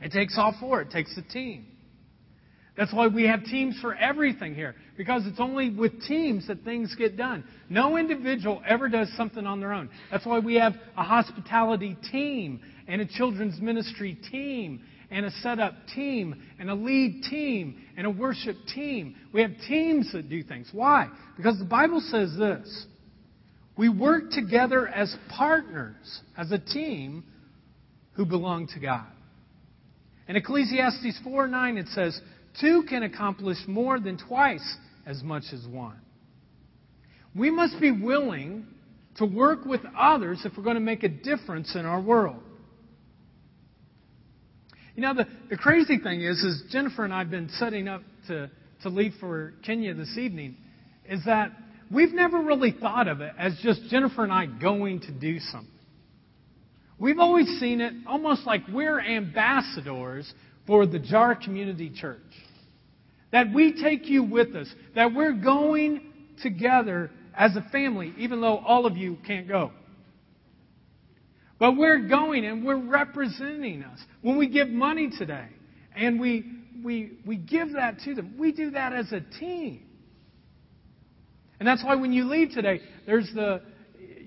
It 0.00 0.10
takes 0.10 0.36
all 0.36 0.52
four, 0.58 0.80
it 0.80 0.90
takes 0.90 1.16
a 1.16 1.22
team. 1.22 1.66
That's 2.76 2.92
why 2.92 3.06
we 3.06 3.28
have 3.28 3.44
teams 3.44 3.78
for 3.80 3.94
everything 3.94 4.56
here, 4.56 4.74
because 4.96 5.24
it's 5.26 5.38
only 5.38 5.70
with 5.70 6.02
teams 6.02 6.48
that 6.48 6.64
things 6.64 6.92
get 6.96 7.16
done. 7.16 7.44
No 7.68 7.96
individual 7.96 8.60
ever 8.68 8.88
does 8.88 9.08
something 9.16 9.46
on 9.46 9.60
their 9.60 9.72
own. 9.72 9.88
That's 10.10 10.26
why 10.26 10.40
we 10.40 10.56
have 10.56 10.74
a 10.96 11.04
hospitality 11.04 11.96
team 12.10 12.60
and 12.88 13.00
a 13.00 13.06
children's 13.06 13.60
ministry 13.60 14.18
team 14.32 14.82
and 15.10 15.26
a 15.26 15.30
setup 15.42 15.74
team 15.94 16.42
and 16.58 16.70
a 16.70 16.74
lead 16.74 17.22
team 17.28 17.82
and 17.96 18.06
a 18.06 18.10
worship 18.10 18.56
team. 18.74 19.16
We 19.32 19.42
have 19.42 19.52
teams 19.68 20.12
that 20.12 20.28
do 20.28 20.42
things. 20.42 20.68
Why? 20.72 21.08
Because 21.36 21.58
the 21.58 21.64
Bible 21.64 22.00
says 22.00 22.34
this 22.38 22.86
we 23.76 23.88
work 23.88 24.30
together 24.30 24.86
as 24.86 25.14
partners, 25.36 26.20
as 26.36 26.52
a 26.52 26.58
team 26.58 27.24
who 28.12 28.24
belong 28.24 28.68
to 28.68 28.80
God. 28.80 29.06
In 30.28 30.36
Ecclesiastes 30.36 31.20
4 31.24 31.48
9, 31.48 31.76
it 31.78 31.88
says, 31.88 32.18
Two 32.60 32.84
can 32.88 33.02
accomplish 33.02 33.58
more 33.66 33.98
than 33.98 34.16
twice 34.16 34.76
as 35.06 35.22
much 35.22 35.44
as 35.52 35.66
one. 35.66 36.00
We 37.34 37.50
must 37.50 37.80
be 37.80 37.90
willing 37.90 38.66
to 39.16 39.26
work 39.26 39.64
with 39.64 39.80
others 39.98 40.40
if 40.44 40.56
we're 40.56 40.62
going 40.62 40.76
to 40.76 40.80
make 40.80 41.02
a 41.02 41.08
difference 41.08 41.74
in 41.74 41.84
our 41.84 42.00
world. 42.00 42.42
You 44.94 45.02
know, 45.02 45.14
the, 45.14 45.26
the 45.50 45.56
crazy 45.56 45.98
thing 45.98 46.20
is, 46.20 46.38
is 46.38 46.62
Jennifer 46.70 47.04
and 47.04 47.12
I 47.12 47.18
have 47.18 47.30
been 47.30 47.48
setting 47.58 47.88
up 47.88 48.02
to, 48.28 48.48
to 48.82 48.88
leave 48.88 49.14
for 49.18 49.54
Kenya 49.64 49.92
this 49.92 50.16
evening, 50.16 50.56
is 51.08 51.24
that 51.26 51.50
we've 51.90 52.12
never 52.12 52.40
really 52.40 52.70
thought 52.70 53.08
of 53.08 53.20
it 53.20 53.32
as 53.36 53.58
just 53.62 53.82
Jennifer 53.90 54.22
and 54.22 54.32
I 54.32 54.46
going 54.46 55.00
to 55.00 55.10
do 55.10 55.40
something. 55.40 55.68
We've 56.96 57.18
always 57.18 57.48
seen 57.58 57.80
it 57.80 57.92
almost 58.06 58.46
like 58.46 58.62
we're 58.72 59.00
ambassadors 59.00 60.32
for 60.66 60.86
the 60.86 61.00
Jar 61.00 61.34
Community 61.34 61.90
Church. 61.90 62.20
That 63.32 63.52
we 63.52 63.82
take 63.82 64.08
you 64.08 64.22
with 64.22 64.54
us, 64.54 64.68
that 64.94 65.12
we're 65.12 65.32
going 65.32 66.02
together 66.40 67.10
as 67.36 67.56
a 67.56 67.68
family, 67.72 68.14
even 68.16 68.40
though 68.40 68.58
all 68.58 68.86
of 68.86 68.96
you 68.96 69.18
can't 69.26 69.48
go. 69.48 69.72
But 71.64 71.78
we're 71.78 72.08
going 72.08 72.44
and 72.44 72.62
we're 72.62 72.76
representing 72.76 73.84
us. 73.84 73.98
When 74.20 74.36
we 74.36 74.48
give 74.48 74.68
money 74.68 75.08
today 75.08 75.46
and 75.96 76.20
we, 76.20 76.44
we, 76.84 77.12
we 77.24 77.38
give 77.38 77.72
that 77.72 78.00
to 78.00 78.14
them, 78.14 78.34
we 78.38 78.52
do 78.52 78.72
that 78.72 78.92
as 78.92 79.10
a 79.12 79.22
team. 79.40 79.80
And 81.58 81.66
that's 81.66 81.82
why 81.82 81.94
when 81.94 82.12
you 82.12 82.24
leave 82.24 82.50
today, 82.50 82.82
there's 83.06 83.30
the, 83.34 83.62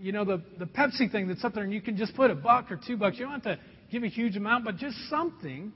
you 0.01 0.11
know, 0.11 0.25
the, 0.25 0.41
the 0.57 0.65
Pepsi 0.65 1.11
thing 1.11 1.27
that's 1.27 1.45
up 1.45 1.53
there 1.53 1.63
and 1.63 1.71
you 1.71 1.79
can 1.79 1.95
just 1.95 2.15
put 2.15 2.31
a 2.31 2.35
buck 2.35 2.71
or 2.71 2.81
two 2.87 2.97
bucks. 2.97 3.19
You 3.19 3.25
don't 3.25 3.33
have 3.33 3.43
to 3.43 3.59
give 3.91 4.01
a 4.01 4.07
huge 4.07 4.35
amount, 4.35 4.65
but 4.65 4.77
just 4.77 4.97
something. 5.07 5.71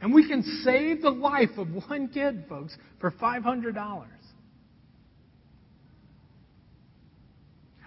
And 0.00 0.12
we 0.12 0.26
can 0.26 0.42
save 0.64 1.02
the 1.02 1.10
life 1.10 1.58
of 1.58 1.68
one 1.88 2.08
kid, 2.08 2.46
folks, 2.48 2.76
for 3.00 3.12
$500. 3.12 4.04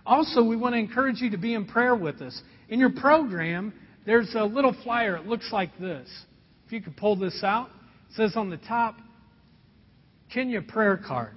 Also, 0.05 0.43
we 0.43 0.55
want 0.55 0.76
to 0.76 0.80
encourage 0.80 1.20
you 1.20 1.32
to 1.32 1.38
be 1.38 1.53
in 1.53 1.66
prayer 1.66 1.95
with 1.95 2.22
us. 2.22 2.41
In 2.72 2.80
your 2.80 2.89
program, 2.89 3.74
there's 4.05 4.34
a 4.34 4.45
little 4.45 4.74
flyer. 4.84 5.17
It 5.17 5.28
looks 5.28 5.51
like 5.51 5.78
this. 5.78 6.09
If 6.65 6.72
you 6.72 6.82
could 6.82 6.95
pull 6.95 7.17
this 7.17 7.43
out, 7.43 7.67
it 8.09 8.15
says 8.15 8.38
on 8.38 8.49
the 8.49 8.57
top, 8.57 8.95
Kenya 10.34 10.61
prayer 10.61 10.97
card. 10.97 11.34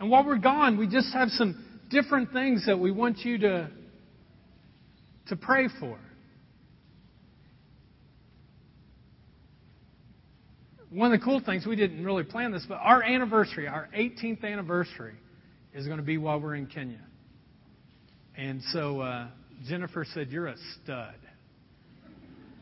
And 0.00 0.10
while 0.10 0.26
we're 0.26 0.38
gone, 0.38 0.76
we 0.76 0.88
just 0.88 1.12
have 1.12 1.28
some 1.30 1.64
different 1.88 2.32
things 2.32 2.66
that 2.66 2.78
we 2.78 2.90
want 2.90 3.18
you 3.20 3.38
to, 3.38 3.70
to 5.28 5.36
pray 5.36 5.68
for. 5.80 5.98
one 10.90 11.12
of 11.12 11.20
the 11.20 11.24
cool 11.24 11.38
things, 11.38 11.66
we 11.66 11.76
didn't 11.76 12.02
really 12.02 12.24
plan 12.24 12.50
this, 12.50 12.64
but 12.66 12.76
our 12.76 13.02
anniversary, 13.02 13.68
our 13.68 13.90
18th 13.94 14.42
anniversary, 14.42 15.12
is 15.78 15.86
going 15.86 15.98
to 15.98 16.04
be 16.04 16.18
while 16.18 16.40
we're 16.40 16.56
in 16.56 16.66
Kenya. 16.66 16.98
And 18.36 18.60
so 18.72 19.00
uh, 19.00 19.28
Jennifer 19.68 20.04
said, 20.12 20.28
You're 20.28 20.48
a 20.48 20.56
stud. 20.74 21.14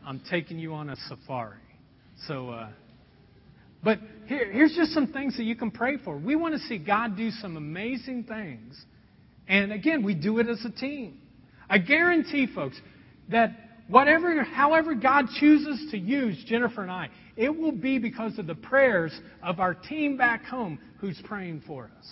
I'm 0.05 0.21
taking 0.29 0.59
you 0.59 0.75
on 0.75 0.89
a 0.89 0.95
safari. 1.09 1.57
So, 2.27 2.51
uh, 2.51 2.69
but 3.83 3.99
here, 4.27 4.51
here's 4.51 4.75
just 4.75 4.91
some 4.91 5.11
things 5.11 5.35
that 5.37 5.43
you 5.43 5.55
can 5.55 5.71
pray 5.71 5.97
for. 5.97 6.15
We 6.15 6.35
want 6.35 6.53
to 6.53 6.59
see 6.61 6.77
God 6.77 7.17
do 7.17 7.31
some 7.31 7.57
amazing 7.57 8.25
things. 8.25 8.79
And 9.47 9.71
again, 9.71 10.03
we 10.03 10.13
do 10.13 10.37
it 10.37 10.47
as 10.47 10.63
a 10.63 10.71
team. 10.71 11.19
I 11.67 11.79
guarantee, 11.79 12.47
folks, 12.53 12.79
that 13.29 13.51
whatever, 13.87 14.43
however 14.43 14.93
God 14.93 15.25
chooses 15.39 15.89
to 15.91 15.97
use 15.97 16.41
Jennifer 16.47 16.83
and 16.83 16.91
I, 16.91 17.09
it 17.35 17.49
will 17.49 17.71
be 17.71 17.97
because 17.97 18.37
of 18.37 18.45
the 18.45 18.55
prayers 18.55 19.11
of 19.41 19.59
our 19.59 19.73
team 19.73 20.17
back 20.17 20.45
home 20.45 20.79
who's 20.99 21.19
praying 21.25 21.63
for 21.65 21.85
us. 21.97 22.07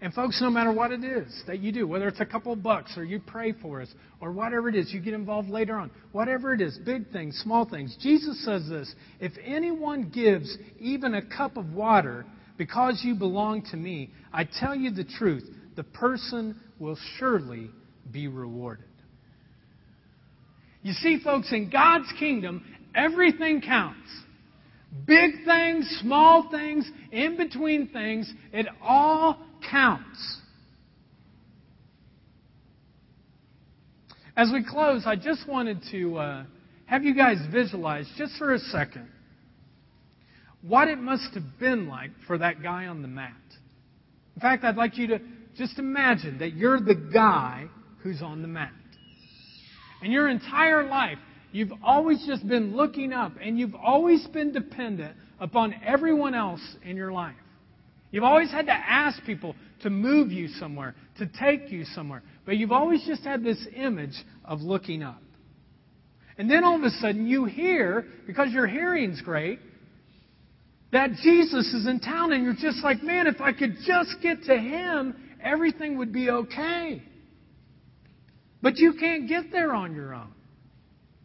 And, 0.00 0.14
folks, 0.14 0.40
no 0.40 0.48
matter 0.48 0.72
what 0.72 0.92
it 0.92 1.02
is 1.02 1.42
that 1.48 1.58
you 1.58 1.72
do, 1.72 1.86
whether 1.86 2.06
it's 2.06 2.20
a 2.20 2.26
couple 2.26 2.54
bucks 2.54 2.96
or 2.96 3.02
you 3.02 3.20
pray 3.20 3.52
for 3.52 3.82
us 3.82 3.88
or 4.20 4.30
whatever 4.30 4.68
it 4.68 4.76
is, 4.76 4.92
you 4.92 5.00
get 5.00 5.12
involved 5.12 5.48
later 5.48 5.74
on, 5.74 5.90
whatever 6.12 6.54
it 6.54 6.60
is, 6.60 6.78
big 6.78 7.10
things, 7.10 7.36
small 7.42 7.68
things, 7.68 7.96
Jesus 8.00 8.44
says 8.44 8.68
this 8.68 8.94
if 9.20 9.32
anyone 9.44 10.10
gives 10.14 10.56
even 10.78 11.14
a 11.14 11.22
cup 11.22 11.56
of 11.56 11.72
water 11.72 12.24
because 12.56 13.00
you 13.04 13.16
belong 13.16 13.62
to 13.70 13.76
me, 13.76 14.10
I 14.32 14.44
tell 14.44 14.74
you 14.74 14.90
the 14.92 15.04
truth, 15.04 15.44
the 15.74 15.84
person 15.84 16.60
will 16.78 16.98
surely 17.18 17.70
be 18.12 18.28
rewarded. 18.28 18.84
You 20.82 20.92
see, 20.92 21.20
folks, 21.22 21.52
in 21.52 21.70
God's 21.70 22.12
kingdom, 22.20 22.64
everything 22.94 23.60
counts. 23.60 24.08
Big 25.06 25.44
things, 25.44 25.98
small 26.02 26.50
things, 26.50 26.88
in 27.12 27.36
between 27.36 27.88
things, 27.88 28.32
it 28.52 28.66
all 28.82 29.38
counts. 29.70 30.38
As 34.36 34.50
we 34.52 34.64
close, 34.64 35.02
I 35.04 35.16
just 35.16 35.48
wanted 35.48 35.82
to 35.90 36.16
uh, 36.16 36.44
have 36.86 37.02
you 37.02 37.14
guys 37.14 37.38
visualize, 37.50 38.08
just 38.16 38.36
for 38.38 38.54
a 38.54 38.58
second, 38.58 39.08
what 40.62 40.88
it 40.88 40.98
must 40.98 41.34
have 41.34 41.58
been 41.58 41.88
like 41.88 42.10
for 42.26 42.38
that 42.38 42.62
guy 42.62 42.86
on 42.86 43.02
the 43.02 43.08
mat. 43.08 43.32
In 44.36 44.40
fact, 44.40 44.62
I'd 44.62 44.76
like 44.76 44.96
you 44.96 45.08
to 45.08 45.20
just 45.56 45.78
imagine 45.78 46.38
that 46.38 46.54
you're 46.54 46.80
the 46.80 46.94
guy 46.94 47.66
who's 48.02 48.22
on 48.22 48.42
the 48.42 48.48
mat. 48.48 48.72
And 50.02 50.12
your 50.12 50.28
entire 50.28 50.84
life, 50.84 51.18
you've 51.50 51.72
always 51.82 52.24
just 52.24 52.46
been 52.46 52.76
looking 52.76 53.12
up 53.12 53.32
and 53.42 53.58
you've 53.58 53.74
always 53.74 54.24
been 54.28 54.52
dependent 54.52 55.16
upon 55.40 55.74
everyone 55.84 56.34
else 56.34 56.62
in 56.84 56.96
your 56.96 57.10
life. 57.12 57.34
You've 58.10 58.24
always 58.24 58.50
had 58.50 58.66
to 58.66 58.72
ask 58.72 59.22
people 59.24 59.54
to 59.82 59.90
move 59.90 60.32
you 60.32 60.48
somewhere, 60.48 60.94
to 61.18 61.26
take 61.26 61.70
you 61.70 61.84
somewhere. 61.84 62.22
But 62.46 62.56
you've 62.56 62.72
always 62.72 63.04
just 63.06 63.22
had 63.22 63.44
this 63.44 63.64
image 63.76 64.14
of 64.44 64.60
looking 64.60 65.02
up. 65.02 65.22
And 66.38 66.50
then 66.50 66.64
all 66.64 66.76
of 66.76 66.82
a 66.82 66.90
sudden 66.90 67.26
you 67.26 67.44
hear, 67.44 68.06
because 68.26 68.50
your 68.50 68.66
hearing's 68.66 69.20
great, 69.20 69.58
that 70.92 71.10
Jesus 71.22 71.66
is 71.74 71.86
in 71.86 72.00
town 72.00 72.32
and 72.32 72.44
you're 72.44 72.54
just 72.54 72.82
like, 72.82 73.02
man, 73.02 73.26
if 73.26 73.40
I 73.40 73.52
could 73.52 73.76
just 73.84 74.16
get 74.22 74.44
to 74.44 74.56
him, 74.56 75.14
everything 75.42 75.98
would 75.98 76.12
be 76.12 76.30
okay. 76.30 77.02
But 78.62 78.76
you 78.76 78.94
can't 78.98 79.28
get 79.28 79.52
there 79.52 79.74
on 79.74 79.94
your 79.94 80.14
own. 80.14 80.32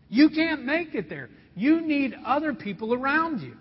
You 0.10 0.30
can't 0.30 0.66
make 0.66 0.94
it 0.96 1.10
there. 1.10 1.30
You 1.56 1.82
need 1.82 2.14
other 2.26 2.54
people 2.54 2.94
around 2.94 3.42
you. 3.42 3.56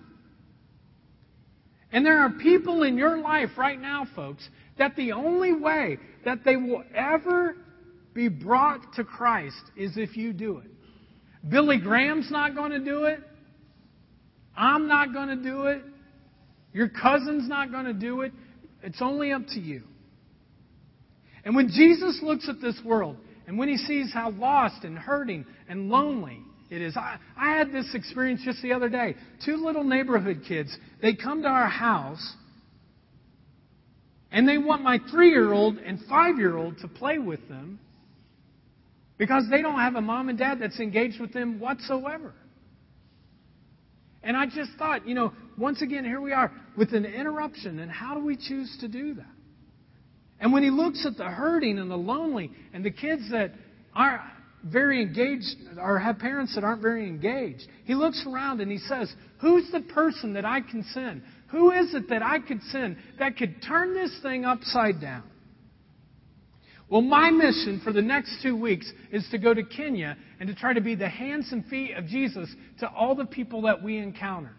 And 1.93 2.05
there 2.05 2.19
are 2.21 2.31
people 2.31 2.83
in 2.83 2.97
your 2.97 3.19
life 3.19 3.51
right 3.57 3.81
now, 3.81 4.07
folks, 4.17 4.49
that 4.79 4.97
the 4.97 5.13
only 5.13 5.53
way 5.53 5.99
that 6.25 6.39
they 6.45 6.57
will 6.57 6.85
ever 6.95 7.57
be 8.15 8.29
brought 8.29 8.95
to 8.95 9.05
Christ 9.05 9.63
is 9.77 9.93
if 9.97 10.17
you 10.17 10.33
do 10.33 10.59
it. 10.59 10.71
Billy 11.49 11.79
Graham's 11.79 12.31
not 12.31 12.55
going 12.55 12.71
to 12.71 12.79
do 12.79 13.05
it. 13.05 13.21
I'm 14.57 14.89
not 14.89 15.13
going 15.13 15.29
to 15.29 15.43
do 15.43 15.65
it. 15.65 15.83
Your 16.73 16.89
cousin's 16.89 17.49
not 17.49 17.71
going 17.71 17.85
to 17.87 17.93
do 17.93 18.23
it. 18.23 18.33
It's 18.83 19.01
only 19.03 19.33
up 19.33 19.43
to 19.49 19.61
you. 19.61 19.83
And 21.45 21.55
when 21.57 21.69
Jesus 21.69 22.21
looks 22.23 22.49
at 22.49 22.61
this 22.61 22.79
world, 22.85 23.17
and 23.47 23.59
when 23.59 23.69
he 23.69 23.77
sees 23.77 24.13
how 24.13 24.31
lost 24.31 24.85
and 24.85 24.97
hurting 24.97 25.45
and 25.69 25.89
lonely 25.89 26.41
it 26.73 26.81
is. 26.81 26.97
I, 26.97 27.19
I 27.37 27.55
had 27.59 27.71
this 27.71 27.91
experience 27.95 28.41
just 28.43 28.63
the 28.63 28.73
other 28.73 28.89
day. 28.89 29.15
Two 29.45 29.57
little 29.57 29.85
neighborhood 29.85 30.43
kids, 30.49 30.75
they 31.03 31.15
come 31.15 31.43
to 31.43 31.49
our 31.49 31.69
house 31.69 32.35
and 34.31 34.49
they 34.49 34.57
want 34.57 34.83
my 34.83 34.99
three 35.11 35.29
year 35.29 35.53
old 35.53 35.77
and 35.77 36.01
five 36.09 36.39
year 36.39 36.57
old 36.57 36.79
to 36.79 36.89
play 36.89 37.19
with 37.19 37.47
them 37.51 37.79
because 39.19 39.45
they 39.51 39.61
don't 39.61 39.79
have 39.79 39.97
a 39.97 40.01
mom 40.01 40.31
and 40.31 40.39
dad 40.39 40.61
that's 40.61 40.81
engaged 40.81 41.21
with 41.21 41.35
them 41.35 41.61
whatsoever. 41.61 42.33
And 44.23 44.35
I 44.35 44.47
just 44.47 44.71
thought, 44.79 45.07
you 45.07 45.15
know, 45.15 45.33
once 45.59 45.83
again, 45.83 46.07
here 46.07 46.23
we 46.23 46.33
are 46.33 46.51
with 46.79 46.95
an 46.95 47.05
interruption, 47.05 47.81
and 47.81 47.91
how 47.91 48.15
do 48.15 48.25
we 48.25 48.37
choose 48.37 48.79
to 48.81 48.89
do 48.89 49.15
that? 49.15 49.27
And 50.41 50.53
when 50.53 50.63
he 50.63 50.71
looks 50.71 51.05
at 51.05 51.19
the 51.19 51.25
hurting 51.25 51.79
and 51.79 51.91
the 51.91 51.97
lonely 51.97 52.51
and 52.73 52.85
the 52.85 52.91
kids 52.91 53.31
that 53.31 53.53
are 53.95 54.23
very 54.65 55.03
engaged 55.03 55.57
or 55.79 55.99
have 55.99 56.19
parents 56.19 56.55
that 56.55 56.65
aren't 56.65 56.83
very 56.83 57.07
engaged. 57.07 57.67
He 57.85 57.95
looks 57.95 58.25
around 58.27 58.61
and 58.61 58.71
he 58.71 58.79
says, 58.79 59.13
Who's 59.41 59.71
the 59.73 59.81
person 59.81 60.35
that 60.35 60.45
I 60.45 60.61
can 60.61 60.85
send? 60.93 61.23
Who 61.51 61.73
is 61.73 61.95
it 61.95 62.09
that 62.09 62.23
I 62.23 62.39
could 62.39 62.63
send 62.71 62.97
that 63.19 63.37
could 63.37 63.63
turn 63.63 63.95
this 63.95 64.17
thing 64.23 64.45
upside 64.45 65.01
down? 65.01 65.25
Well, 66.89 67.01
my 67.01 67.31
mission 67.31 67.81
for 67.83 67.93
the 67.93 68.03
next 68.03 68.43
two 68.43 68.55
weeks 68.55 68.91
is 69.11 69.27
to 69.31 69.39
go 69.39 69.55
to 69.55 69.63
Kenya 69.63 70.17
and 70.39 70.49
to 70.49 70.55
try 70.55 70.75
to 70.75 70.81
be 70.81 70.95
the 70.95 71.09
hands 71.09 71.49
and 71.51 71.65
feet 71.67 71.97
of 71.97 72.07
Jesus 72.07 72.55
to 72.81 72.89
all 72.89 73.15
the 73.15 73.25
people 73.25 73.63
that 73.63 73.83
we 73.83 73.97
encounter. 73.97 74.53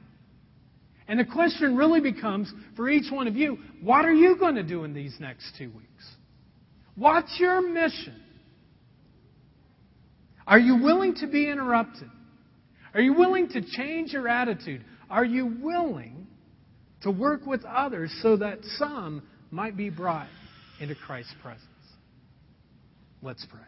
And 1.08 1.20
the 1.20 1.26
question 1.26 1.76
really 1.76 2.00
becomes 2.00 2.52
for 2.76 2.90
each 2.90 3.12
one 3.12 3.28
of 3.28 3.36
you 3.36 3.60
what 3.82 4.06
are 4.06 4.14
you 4.14 4.36
going 4.38 4.56
to 4.56 4.64
do 4.64 4.84
in 4.84 4.94
these 4.94 5.16
next 5.20 5.54
two 5.58 5.70
weeks? 5.70 6.06
What's 6.96 7.40
your 7.40 7.62
mission? 7.62 8.23
Are 10.46 10.60
you 10.60 10.78
willing 10.78 11.16
to 11.16 11.28
be 11.28 11.50
interrupted? 11.50 12.10
Are 12.94 13.02
you 13.02 13.14
willing 13.14 13.50
to 13.50 13.62
change 13.62 14.12
your 14.14 14.28
attitude? 14.28 14.84
Are 15.10 15.26
you 15.26 15.58
willing 15.62 16.28
to 17.02 17.12
work 17.12 17.46
with 17.46 17.64
others 17.66 18.14
so 18.22 18.38
that 18.38 18.60
some 18.78 19.24
might 19.52 19.78
be 19.78 19.90
brought 19.90 20.28
into 20.80 20.96
Christ's 20.96 21.34
presence? 21.42 21.68
Let's 23.22 23.46
pray. 23.46 23.62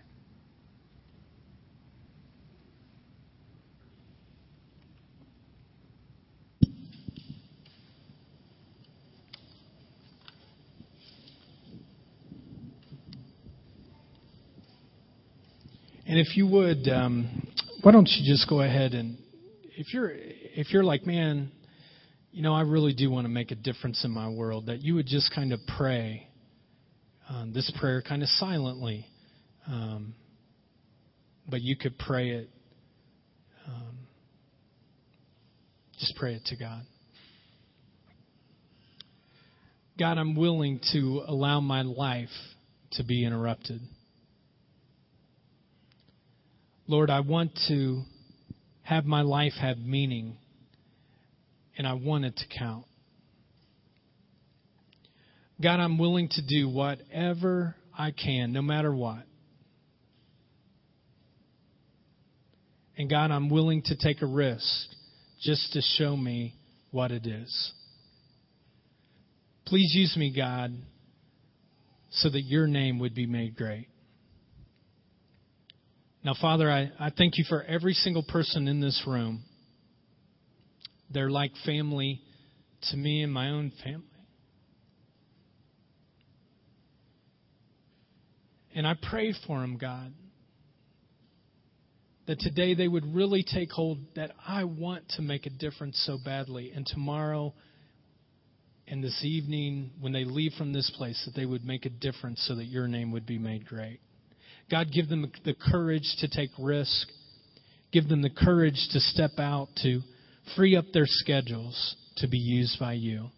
And 16.07 16.19
if 16.19 16.37
you 16.37 16.45
would, 16.47 16.87
um, 16.87 17.47
why 17.81 17.91
don't 17.91 18.07
you 18.07 18.31
just 18.31 18.47
go 18.47 18.61
ahead 18.61 18.93
and 18.93 19.17
if 19.77 19.93
you're 19.93 20.11
if 20.13 20.71
you're 20.71 20.83
like, 20.83 21.05
man, 21.05 21.51
you 22.31 22.41
know, 22.41 22.53
I 22.53 22.61
really 22.61 22.93
do 22.93 23.09
want 23.09 23.25
to 23.25 23.29
make 23.29 23.51
a 23.51 23.55
difference 23.55 24.05
in 24.05 24.11
my 24.11 24.29
world, 24.29 24.67
that 24.67 24.81
you 24.81 24.95
would 24.95 25.07
just 25.07 25.33
kind 25.33 25.51
of 25.51 25.59
pray 25.77 26.27
um, 27.29 27.53
this 27.53 27.71
prayer 27.79 28.01
kind 28.01 28.21
of 28.21 28.29
silently, 28.29 29.07
um, 29.67 30.13
but 31.49 31.61
you 31.61 31.75
could 31.75 31.97
pray 31.97 32.29
it. 32.29 32.49
Um, 33.67 33.97
just 35.99 36.15
pray 36.17 36.35
it 36.35 36.45
to 36.45 36.55
God. 36.55 36.83
God, 39.97 40.17
I'm 40.17 40.35
willing 40.35 40.81
to 40.91 41.23
allow 41.27 41.61
my 41.61 41.81
life 41.81 42.29
to 42.91 43.03
be 43.03 43.25
interrupted. 43.25 43.81
Lord, 46.87 47.09
I 47.09 47.21
want 47.21 47.57
to 47.67 48.03
have 48.83 49.05
my 49.05 49.21
life 49.21 49.53
have 49.59 49.79
meaning, 49.79 50.37
and 51.77 51.87
I 51.87 51.93
want 51.93 52.25
it 52.25 52.37
to 52.37 52.59
count. 52.59 52.85
God, 55.61 55.79
I'm 55.79 55.97
willing 55.97 56.29
to 56.29 56.41
do 56.45 56.69
whatever 56.69 57.75
I 57.97 58.11
can, 58.11 58.53
no 58.53 58.61
matter 58.61 58.93
what. 58.93 59.23
And 62.97 63.09
God, 63.09 63.31
I'm 63.31 63.49
willing 63.49 63.81
to 63.83 63.95
take 63.95 64.21
a 64.21 64.27
risk 64.27 64.87
just 65.41 65.73
to 65.73 65.81
show 65.97 66.15
me 66.15 66.55
what 66.91 67.11
it 67.11 67.25
is. 67.25 67.73
Please 69.65 69.91
use 69.95 70.15
me, 70.15 70.31
God, 70.35 70.71
so 72.11 72.29
that 72.29 72.41
your 72.41 72.67
name 72.67 72.99
would 72.99 73.15
be 73.15 73.25
made 73.25 73.55
great. 73.55 73.87
Now, 76.25 76.33
Father, 76.41 76.71
I, 76.71 76.89
I 76.99 77.11
thank 77.15 77.37
you 77.37 77.43
for 77.47 77.61
every 77.61 77.93
single 77.93 78.23
person 78.23 78.67
in 78.67 78.81
this 78.81 79.03
room. 79.05 79.43
They're 81.11 81.29
like 81.29 81.51
family 81.67 82.19
to 82.89 82.97
me 82.97 83.21
and 83.21 83.31
my 83.31 83.51
own 83.51 83.71
family. 83.83 84.07
And 88.73 88.87
I 88.87 88.95
pray 89.09 89.35
for 89.45 89.61
them, 89.61 89.77
God, 89.77 90.13
that 92.25 92.39
today 92.39 92.73
they 92.73 92.87
would 92.87 93.13
really 93.13 93.43
take 93.43 93.69
hold 93.69 93.99
that 94.15 94.31
I 94.47 94.63
want 94.63 95.07
to 95.17 95.21
make 95.21 95.45
a 95.45 95.51
difference 95.51 96.01
so 96.07 96.17
badly. 96.17 96.71
And 96.75 96.87
tomorrow 96.87 97.53
and 98.87 99.03
this 99.03 99.23
evening, 99.23 99.91
when 100.01 100.11
they 100.11 100.23
leave 100.23 100.53
from 100.57 100.73
this 100.73 100.91
place, 100.97 101.21
that 101.25 101.39
they 101.39 101.45
would 101.45 101.63
make 101.63 101.85
a 101.85 101.91
difference 101.91 102.43
so 102.47 102.55
that 102.55 102.65
your 102.65 102.87
name 102.87 103.11
would 103.11 103.27
be 103.27 103.37
made 103.37 103.67
great. 103.67 103.99
God, 104.69 104.87
give 104.91 105.09
them 105.09 105.31
the 105.43 105.53
courage 105.53 106.15
to 106.19 106.27
take 106.27 106.49
risk. 106.59 107.07
Give 107.91 108.07
them 108.07 108.21
the 108.21 108.29
courage 108.29 108.87
to 108.91 108.99
step 108.99 109.31
out, 109.37 109.69
to 109.83 110.01
free 110.55 110.75
up 110.75 110.85
their 110.93 111.05
schedules 111.05 111.95
to 112.17 112.27
be 112.27 112.37
used 112.37 112.79
by 112.79 112.93
you. 112.93 113.29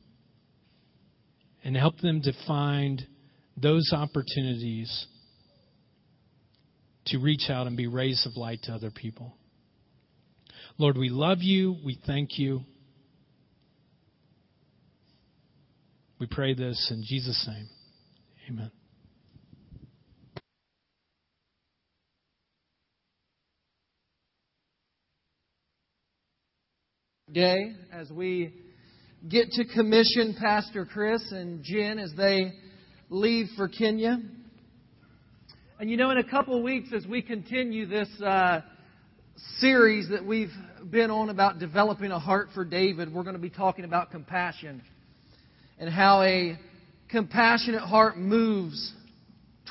And 1.63 1.75
help 1.75 1.99
them 1.99 2.21
to 2.21 2.31
find 2.47 3.05
those 3.55 3.91
opportunities 3.93 5.07
to 7.07 7.17
reach 7.19 7.49
out 7.49 7.67
and 7.67 7.75
be 7.75 7.87
rays 7.87 8.25
of 8.25 8.37
light 8.37 8.59
to 8.63 8.73
other 8.73 8.91
people. 8.91 9.33
Lord, 10.77 10.97
we 10.97 11.09
love 11.09 11.39
you. 11.41 11.75
We 11.83 11.99
thank 12.05 12.37
you. 12.37 12.61
We 16.19 16.27
pray 16.27 16.53
this 16.53 16.91
in 16.91 17.03
Jesus' 17.05 17.47
name. 17.47 17.67
Amen. 18.49 18.71
Day 27.33 27.73
as 27.91 28.09
we 28.09 28.53
get 29.27 29.51
to 29.51 29.65
commission 29.65 30.33
Pastor 30.39 30.85
Chris 30.85 31.21
and 31.33 31.61
Jen 31.61 31.99
as 31.99 32.13
they 32.15 32.53
leave 33.09 33.47
for 33.57 33.67
Kenya. 33.67 34.17
And 35.77 35.91
you 35.91 35.97
know, 35.97 36.09
in 36.11 36.19
a 36.19 36.23
couple 36.23 36.55
of 36.55 36.63
weeks, 36.63 36.87
as 36.95 37.05
we 37.05 37.21
continue 37.21 37.85
this 37.85 38.07
uh, 38.25 38.61
series 39.57 40.07
that 40.07 40.25
we've 40.25 40.53
been 40.89 41.11
on 41.11 41.27
about 41.27 41.59
developing 41.59 42.11
a 42.11 42.19
heart 42.19 42.47
for 42.55 42.63
David, 42.63 43.13
we're 43.13 43.23
going 43.23 43.35
to 43.35 43.41
be 43.41 43.49
talking 43.49 43.83
about 43.83 44.09
compassion 44.09 44.81
and 45.79 45.89
how 45.89 46.21
a 46.21 46.57
compassionate 47.09 47.81
heart 47.81 48.17
moves 48.17 48.93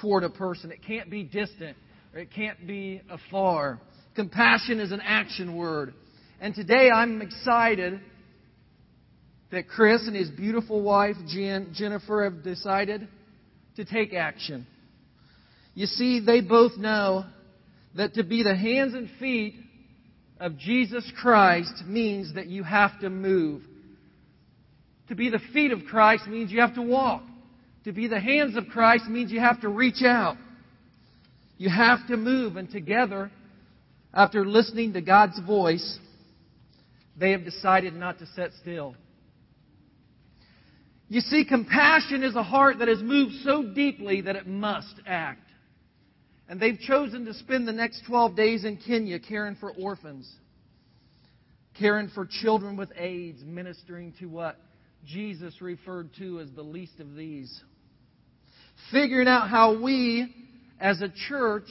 toward 0.02 0.24
a 0.24 0.30
person. 0.30 0.70
It 0.70 0.84
can't 0.86 1.08
be 1.08 1.22
distant 1.22 1.78
or 2.12 2.20
it 2.20 2.28
can't 2.34 2.66
be 2.66 3.00
afar. 3.08 3.80
Compassion 4.14 4.78
is 4.78 4.92
an 4.92 5.00
action 5.02 5.56
word. 5.56 5.94
And 6.40 6.54
today 6.54 6.90
I'm 6.90 7.22
excited 7.22 8.00
that 9.50 9.68
Chris 9.68 10.06
and 10.06 10.14
his 10.14 10.28
beautiful 10.28 10.82
wife, 10.82 11.16
Jen, 11.28 11.72
Jennifer, 11.74 12.24
have 12.24 12.42
decided 12.42 13.08
to 13.76 13.84
take 13.84 14.12
action. 14.12 14.66
You 15.74 15.86
see, 15.86 16.20
they 16.20 16.40
both 16.40 16.76
know 16.76 17.24
that 17.96 18.14
to 18.14 18.22
be 18.22 18.42
the 18.42 18.54
hands 18.54 18.94
and 18.94 19.08
feet 19.18 19.54
of 20.38 20.58
Jesus 20.58 21.10
Christ 21.20 21.84
means 21.86 22.34
that 22.34 22.48
you 22.48 22.62
have 22.62 23.00
to 23.00 23.08
move. 23.08 23.62
To 25.08 25.14
be 25.14 25.30
the 25.30 25.40
feet 25.54 25.72
of 25.72 25.84
Christ 25.88 26.26
means 26.26 26.50
you 26.50 26.60
have 26.60 26.74
to 26.74 26.82
walk. 26.82 27.22
To 27.84 27.92
be 27.92 28.08
the 28.08 28.20
hands 28.20 28.56
of 28.56 28.66
Christ 28.66 29.06
means 29.06 29.30
you 29.30 29.40
have 29.40 29.60
to 29.62 29.68
reach 29.68 30.02
out. 30.02 30.36
You 31.56 31.70
have 31.70 32.06
to 32.08 32.16
move. 32.16 32.56
And 32.56 32.70
together, 32.70 33.30
after 34.12 34.44
listening 34.44 34.92
to 34.94 35.00
God's 35.00 35.40
voice, 35.46 35.98
they 37.18 37.32
have 37.32 37.44
decided 37.44 37.94
not 37.94 38.18
to 38.18 38.26
sit 38.34 38.52
still. 38.60 38.94
You 41.08 41.20
see, 41.20 41.44
compassion 41.44 42.24
is 42.24 42.34
a 42.34 42.42
heart 42.42 42.80
that 42.80 42.88
has 42.88 43.00
moved 43.00 43.34
so 43.44 43.62
deeply 43.62 44.22
that 44.22 44.36
it 44.36 44.46
must 44.46 44.94
act. 45.06 45.48
And 46.48 46.60
they've 46.60 46.78
chosen 46.78 47.24
to 47.26 47.34
spend 47.34 47.66
the 47.66 47.72
next 47.72 48.02
12 48.06 48.36
days 48.36 48.64
in 48.64 48.76
Kenya 48.76 49.18
caring 49.18 49.56
for 49.56 49.72
orphans, 49.72 50.30
caring 51.78 52.08
for 52.08 52.26
children 52.26 52.76
with 52.76 52.90
AIDS, 52.96 53.42
ministering 53.44 54.14
to 54.20 54.26
what 54.26 54.58
Jesus 55.04 55.60
referred 55.60 56.10
to 56.18 56.40
as 56.40 56.50
the 56.50 56.62
least 56.62 56.98
of 56.98 57.14
these. 57.14 57.62
Figuring 58.90 59.28
out 59.28 59.48
how 59.48 59.80
we, 59.80 60.32
as 60.80 61.00
a 61.02 61.08
church, 61.28 61.68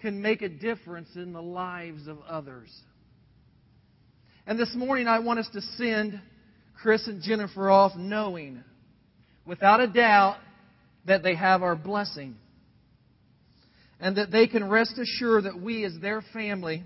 can 0.00 0.22
make 0.22 0.42
a 0.42 0.48
difference 0.48 1.08
in 1.16 1.32
the 1.32 1.42
lives 1.42 2.06
of 2.06 2.18
others. 2.28 2.70
And 4.48 4.58
this 4.58 4.74
morning, 4.74 5.06
I 5.06 5.18
want 5.18 5.40
us 5.40 5.48
to 5.52 5.60
send 5.76 6.18
Chris 6.80 7.06
and 7.06 7.20
Jennifer 7.20 7.68
off 7.68 7.92
knowing, 7.94 8.64
without 9.44 9.80
a 9.80 9.86
doubt, 9.86 10.38
that 11.04 11.22
they 11.22 11.34
have 11.34 11.62
our 11.62 11.76
blessing. 11.76 12.34
And 14.00 14.16
that 14.16 14.30
they 14.30 14.46
can 14.46 14.66
rest 14.66 14.94
assured 14.98 15.44
that 15.44 15.60
we, 15.60 15.84
as 15.84 15.92
their 16.00 16.22
family, 16.32 16.82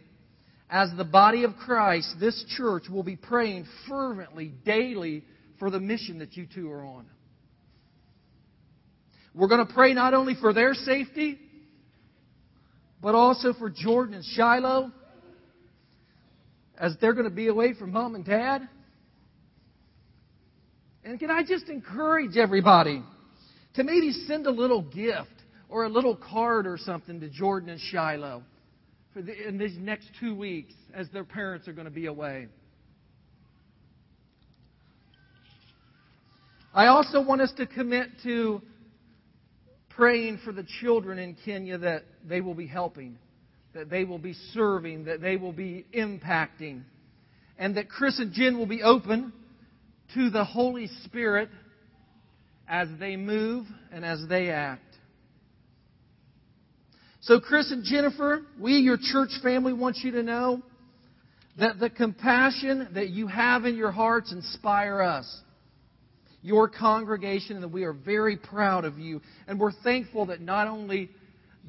as 0.69 0.91
the 0.97 1.05
body 1.05 1.45
of 1.45 1.55
Christ, 1.55 2.17
this 2.19 2.45
church 2.57 2.89
will 2.91 3.05
be 3.05 3.15
praying 3.15 3.67
fervently, 3.89 4.53
daily, 4.67 5.23
for 5.61 5.71
the 5.71 5.79
mission 5.79 6.19
that 6.19 6.37
you 6.37 6.49
two 6.53 6.69
are 6.69 6.85
on. 6.85 7.07
We're 9.37 9.47
going 9.47 9.65
to 9.65 9.73
pray 9.73 9.95
not 9.95 10.15
only 10.15 10.35
for 10.35 10.53
their 10.53 10.75
safety, 10.75 11.39
but 13.01 13.15
also 13.15 13.53
for 13.53 13.71
Jordan 13.71 14.15
and 14.15 14.25
Shiloh, 14.25 14.91
as 16.83 16.97
they're 17.01 17.13
going 17.13 17.29
to 17.29 17.35
be 17.35 17.47
away 17.47 17.73
from 17.75 17.93
mom 17.93 18.17
and 18.17 18.25
dad. 18.25 18.69
And 21.05 21.19
can 21.19 21.31
I 21.31 21.45
just 21.45 21.69
encourage 21.69 22.37
everybody 22.37 23.03
to 23.75 23.85
maybe 23.85 24.11
send 24.27 24.47
a 24.49 24.51
little 24.51 24.83
gift 24.83 25.31
or 25.69 25.85
a 25.85 25.89
little 25.89 26.17
card 26.17 26.67
or 26.67 26.77
something 26.77 27.21
to 27.21 27.31
Jordan 27.31 27.71
and 27.71 27.81
Shiloh 27.81 28.43
for 29.15 29.23
the, 29.23 29.49
in 29.49 29.59
these 29.59 29.77
next 29.79 30.09
two 30.19 30.35
weeks 30.35 30.75
as 30.93 31.09
their 31.11 31.25
parents 31.25 31.69
are 31.69 31.73
going 31.73 31.87
to 31.87 31.91
be 31.91 32.07
away. 32.07 32.49
I 36.75 36.87
also 36.87 37.23
want 37.23 37.43
us 37.43 37.53
to 37.59 37.67
commit 37.67 38.09
to 38.25 38.61
praying 39.91 40.41
for 40.45 40.53
the 40.53 40.67
children 40.81 41.19
in 41.19 41.37
Kenya 41.45 41.79
that 41.79 42.05
they 42.27 42.41
will 42.41 42.55
be 42.55 42.67
helping, 42.67 43.19
that 43.75 43.91
they 43.91 44.05
will 44.05 44.19
be 44.19 44.35
serving, 44.53 45.05
that 45.05 45.21
they 45.21 45.37
will 45.37 45.53
be 45.53 45.87
impacting, 45.95 46.83
and 47.59 47.77
that 47.77 47.89
Chris 47.89 48.19
and 48.19 48.33
Jen 48.33 48.59
will 48.59 48.67
be 48.67 48.83
open 48.83 49.33
to 50.15 50.31
the 50.31 50.45
Holy 50.45 50.89
Spirit 51.05 51.49
as 52.69 52.89
they 52.99 53.17
move 53.17 53.67
and 53.91 54.05
as 54.05 54.23
they 54.29 54.51
act. 54.51 54.83
So, 57.21 57.39
Chris 57.39 57.71
and 57.71 57.85
Jennifer, 57.85 58.43
we, 58.59 58.79
your 58.79 58.99
church 59.01 59.31
family, 59.43 59.73
want 59.73 59.99
you 59.99 60.11
to 60.13 60.23
know 60.23 60.61
that 61.59 61.79
the 61.79 61.89
compassion 61.89 62.89
that 62.95 63.11
you 63.11 63.27
have 63.29 63.65
in 63.65 63.77
your 63.77 63.93
hearts 63.93 64.33
inspire 64.33 65.01
us, 65.01 65.41
your 66.43 66.69
congregation, 66.69 67.63
and 67.63 67.73
we 67.73 67.85
are 67.85 67.93
very 67.93 68.37
proud 68.37 68.85
of 68.85 68.99
you. 68.99 69.21
And 69.47 69.61
we're 69.61 69.73
thankful 69.85 70.27
that 70.27 70.41
not 70.41 70.67
only 70.67 71.11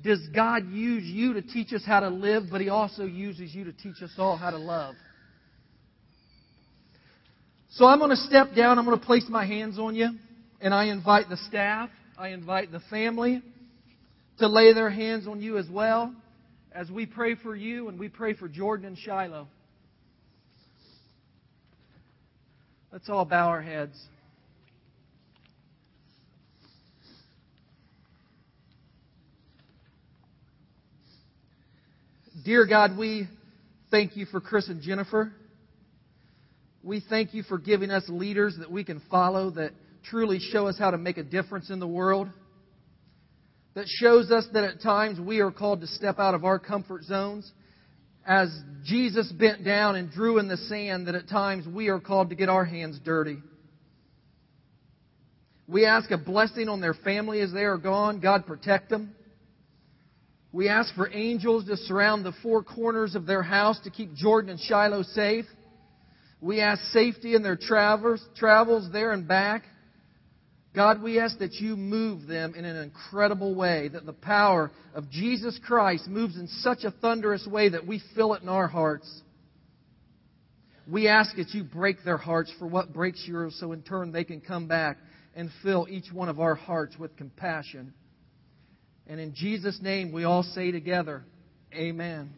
does 0.04 0.20
God 0.36 0.70
use 0.70 1.04
you 1.04 1.34
to 1.34 1.41
teach 1.41 1.72
us 1.74 1.84
how 1.86 2.01
to 2.01 2.10
live, 2.10 2.43
but 2.51 2.62
He 2.62 2.70
also 2.70 3.04
uses 3.04 3.56
you 3.56 3.64
to 3.64 3.72
teach 3.72 4.01
us 4.01 4.12
all 4.18 4.38
how 4.38 4.51
to 4.51 4.58
love. 4.58 4.95
So 7.72 7.86
I'm 7.86 7.99
going 7.99 8.12
to 8.12 8.16
step 8.18 8.54
down. 8.56 8.78
I'm 8.78 8.86
going 8.86 8.99
to 8.99 9.06
place 9.06 9.26
my 9.30 9.45
hands 9.45 9.80
on 9.80 9.95
you. 9.95 10.10
And 10.62 10.74
I 10.74 10.86
invite 10.86 11.28
the 11.30 11.38
staff, 11.47 11.89
I 12.18 12.30
invite 12.30 12.72
the 12.72 12.80
family 12.89 13.41
to 14.39 14.47
lay 14.47 14.74
their 14.74 14.89
hands 14.89 15.28
on 15.28 15.41
you 15.41 15.58
as 15.58 15.68
well 15.70 16.14
as 16.74 16.89
we 16.89 17.06
pray 17.06 17.36
for 17.36 17.56
you 17.56 17.89
and 17.89 17.99
we 17.99 18.10
pray 18.10 18.34
for 18.34 18.47
Jordan 18.47 18.86
and 18.88 18.97
Shiloh. 18.97 19.47
Let's 22.91 23.10
all 23.10 23.26
bow 23.26 23.47
our 23.47 23.62
heads. 23.62 23.99
Dear 32.44 32.66
God, 32.66 32.98
we 32.98 33.30
thank 33.89 34.18
you 34.18 34.26
for 34.26 34.41
Chris 34.41 34.68
and 34.68 34.82
Jennifer. 34.82 35.32
We 36.84 37.02
thank 37.10 37.34
you 37.34 37.41
for 37.44 37.58
giving 37.58 37.89
us 37.89 38.04
leaders 38.10 38.58
that 38.60 38.70
we 38.70 38.84
can 38.84 39.02
follow 39.10 39.52
that 39.52 39.72
truly 40.04 40.39
show 40.39 40.68
us 40.68 40.78
how 40.78 40.91
to 40.91 40.98
make 40.98 41.18
a 41.18 41.24
difference 41.24 41.70
in 41.70 41.80
the 41.80 41.88
world. 41.88 42.28
That 43.76 43.86
shows 43.88 44.30
us 44.30 44.46
that 44.52 44.66
at 44.66 44.82
times 44.82 45.22
we 45.22 45.39
are 45.39 45.52
called 45.52 45.80
to 45.82 45.88
step 45.88 46.20
out 46.20 46.34
of 46.34 46.44
our 46.44 46.60
comfort 46.60 47.04
zones. 47.04 47.50
As 48.26 48.50
Jesus 48.84 49.32
bent 49.32 49.64
down 49.64 49.96
and 49.96 50.12
drew 50.12 50.38
in 50.38 50.50
the 50.50 50.58
sand, 50.58 51.08
that 51.08 51.16
at 51.16 51.30
times 51.30 51.66
we 51.66 51.88
are 51.88 52.02
called 52.02 52.30
to 52.32 52.36
get 52.36 52.50
our 52.50 52.66
hands 52.66 53.00
dirty. 53.06 53.38
We 55.66 55.86
ask 55.86 56.12
a 56.12 56.18
blessing 56.18 56.68
on 56.68 56.82
their 56.82 56.94
family 56.94 57.39
as 57.39 57.54
they 57.54 57.64
are 57.64 57.78
gone. 57.78 58.20
God 58.20 58.46
protect 58.46 58.89
them. 58.89 59.16
We 60.54 60.70
ask 60.70 60.93
for 60.93 61.12
angels 61.12 61.66
to 61.66 61.76
surround 61.76 62.24
the 62.24 62.32
four 62.43 62.64
corners 62.64 63.16
of 63.16 63.26
their 63.26 63.41
house 63.41 63.80
to 63.86 63.89
keep 63.89 64.14
Jordan 64.14 64.51
and 64.51 64.60
Shiloh 64.60 65.01
safe. 65.01 65.45
We 66.41 66.62
ask 66.62 66.80
safety 66.91 67.34
in 67.34 67.41
their 67.41 67.56
travels, 67.58 68.24
travels 68.36 68.88
there 68.91 69.14
and 69.14 69.28
back. 69.28 69.64
God, 70.76 71.01
we 71.01 71.20
ask 71.20 71.39
that 71.39 71.54
you 71.54 71.76
move 71.76 72.28
them 72.28 72.54
in 72.54 72.66
an 72.66 72.76
incredible 72.78 73.56
way, 73.56 73.88
that 73.89 74.06
the 74.06 74.14
power 74.14 74.72
of 74.93 75.10
Jesus 75.10 75.60
Christ 75.66 76.08
moves 76.08 76.38
in 76.38 76.47
such 76.47 76.84
a 76.84 76.91
thunderous 76.91 77.47
way 77.47 77.70
that 77.70 77.88
we 77.88 77.99
feel 78.16 78.36
it 78.36 78.43
in 78.43 78.49
our 78.49 78.68
hearts. 78.68 79.22
We 80.88 81.08
ask 81.08 81.36
that 81.38 81.49
you 81.56 81.64
break 81.64 82.04
their 82.04 82.18
hearts 82.18 82.54
for 82.60 82.68
what 82.68 82.93
breaks 82.93 83.24
yours, 83.28 83.56
so 83.60 83.72
in 83.72 83.82
turn 83.82 84.12
they 84.12 84.24
can 84.24 84.41
come 84.41 84.68
back 84.68 84.97
and 85.36 85.49
fill 85.64 85.88
each 85.89 86.12
one 86.12 86.30
of 86.30 86.39
our 86.39 86.56
hearts 86.56 86.95
with 86.97 87.18
compassion. 87.18 87.93
And 89.08 89.20
in 89.20 89.34
Jesus' 89.36 89.80
name, 89.82 90.12
we 90.12 90.24
all 90.24 90.43
say 90.43 90.72
together, 90.72 91.24
Amen. 91.74 92.30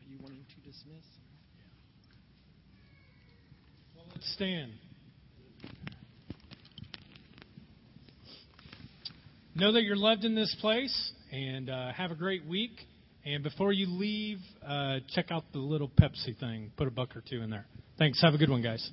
Are 0.00 0.10
you 0.10 0.18
wanting 0.22 0.44
to 0.48 0.60
dismiss? 0.60 1.04
Stand. 4.34 4.72
Know 9.54 9.72
that 9.72 9.82
you're 9.82 9.96
loved 9.96 10.24
in 10.24 10.34
this 10.36 10.54
place, 10.60 11.12
and 11.32 11.68
uh, 11.68 11.92
have 11.92 12.12
a 12.12 12.14
great 12.14 12.46
week. 12.46 12.87
And 13.28 13.42
before 13.42 13.74
you 13.74 13.86
leave, 13.90 14.38
uh, 14.66 15.00
check 15.10 15.30
out 15.30 15.44
the 15.52 15.58
little 15.58 15.90
Pepsi 15.90 16.38
thing. 16.40 16.72
Put 16.78 16.88
a 16.88 16.90
buck 16.90 17.14
or 17.14 17.22
two 17.28 17.42
in 17.42 17.50
there. 17.50 17.66
Thanks. 17.98 18.22
Have 18.22 18.32
a 18.32 18.38
good 18.38 18.48
one, 18.48 18.62
guys. 18.62 18.90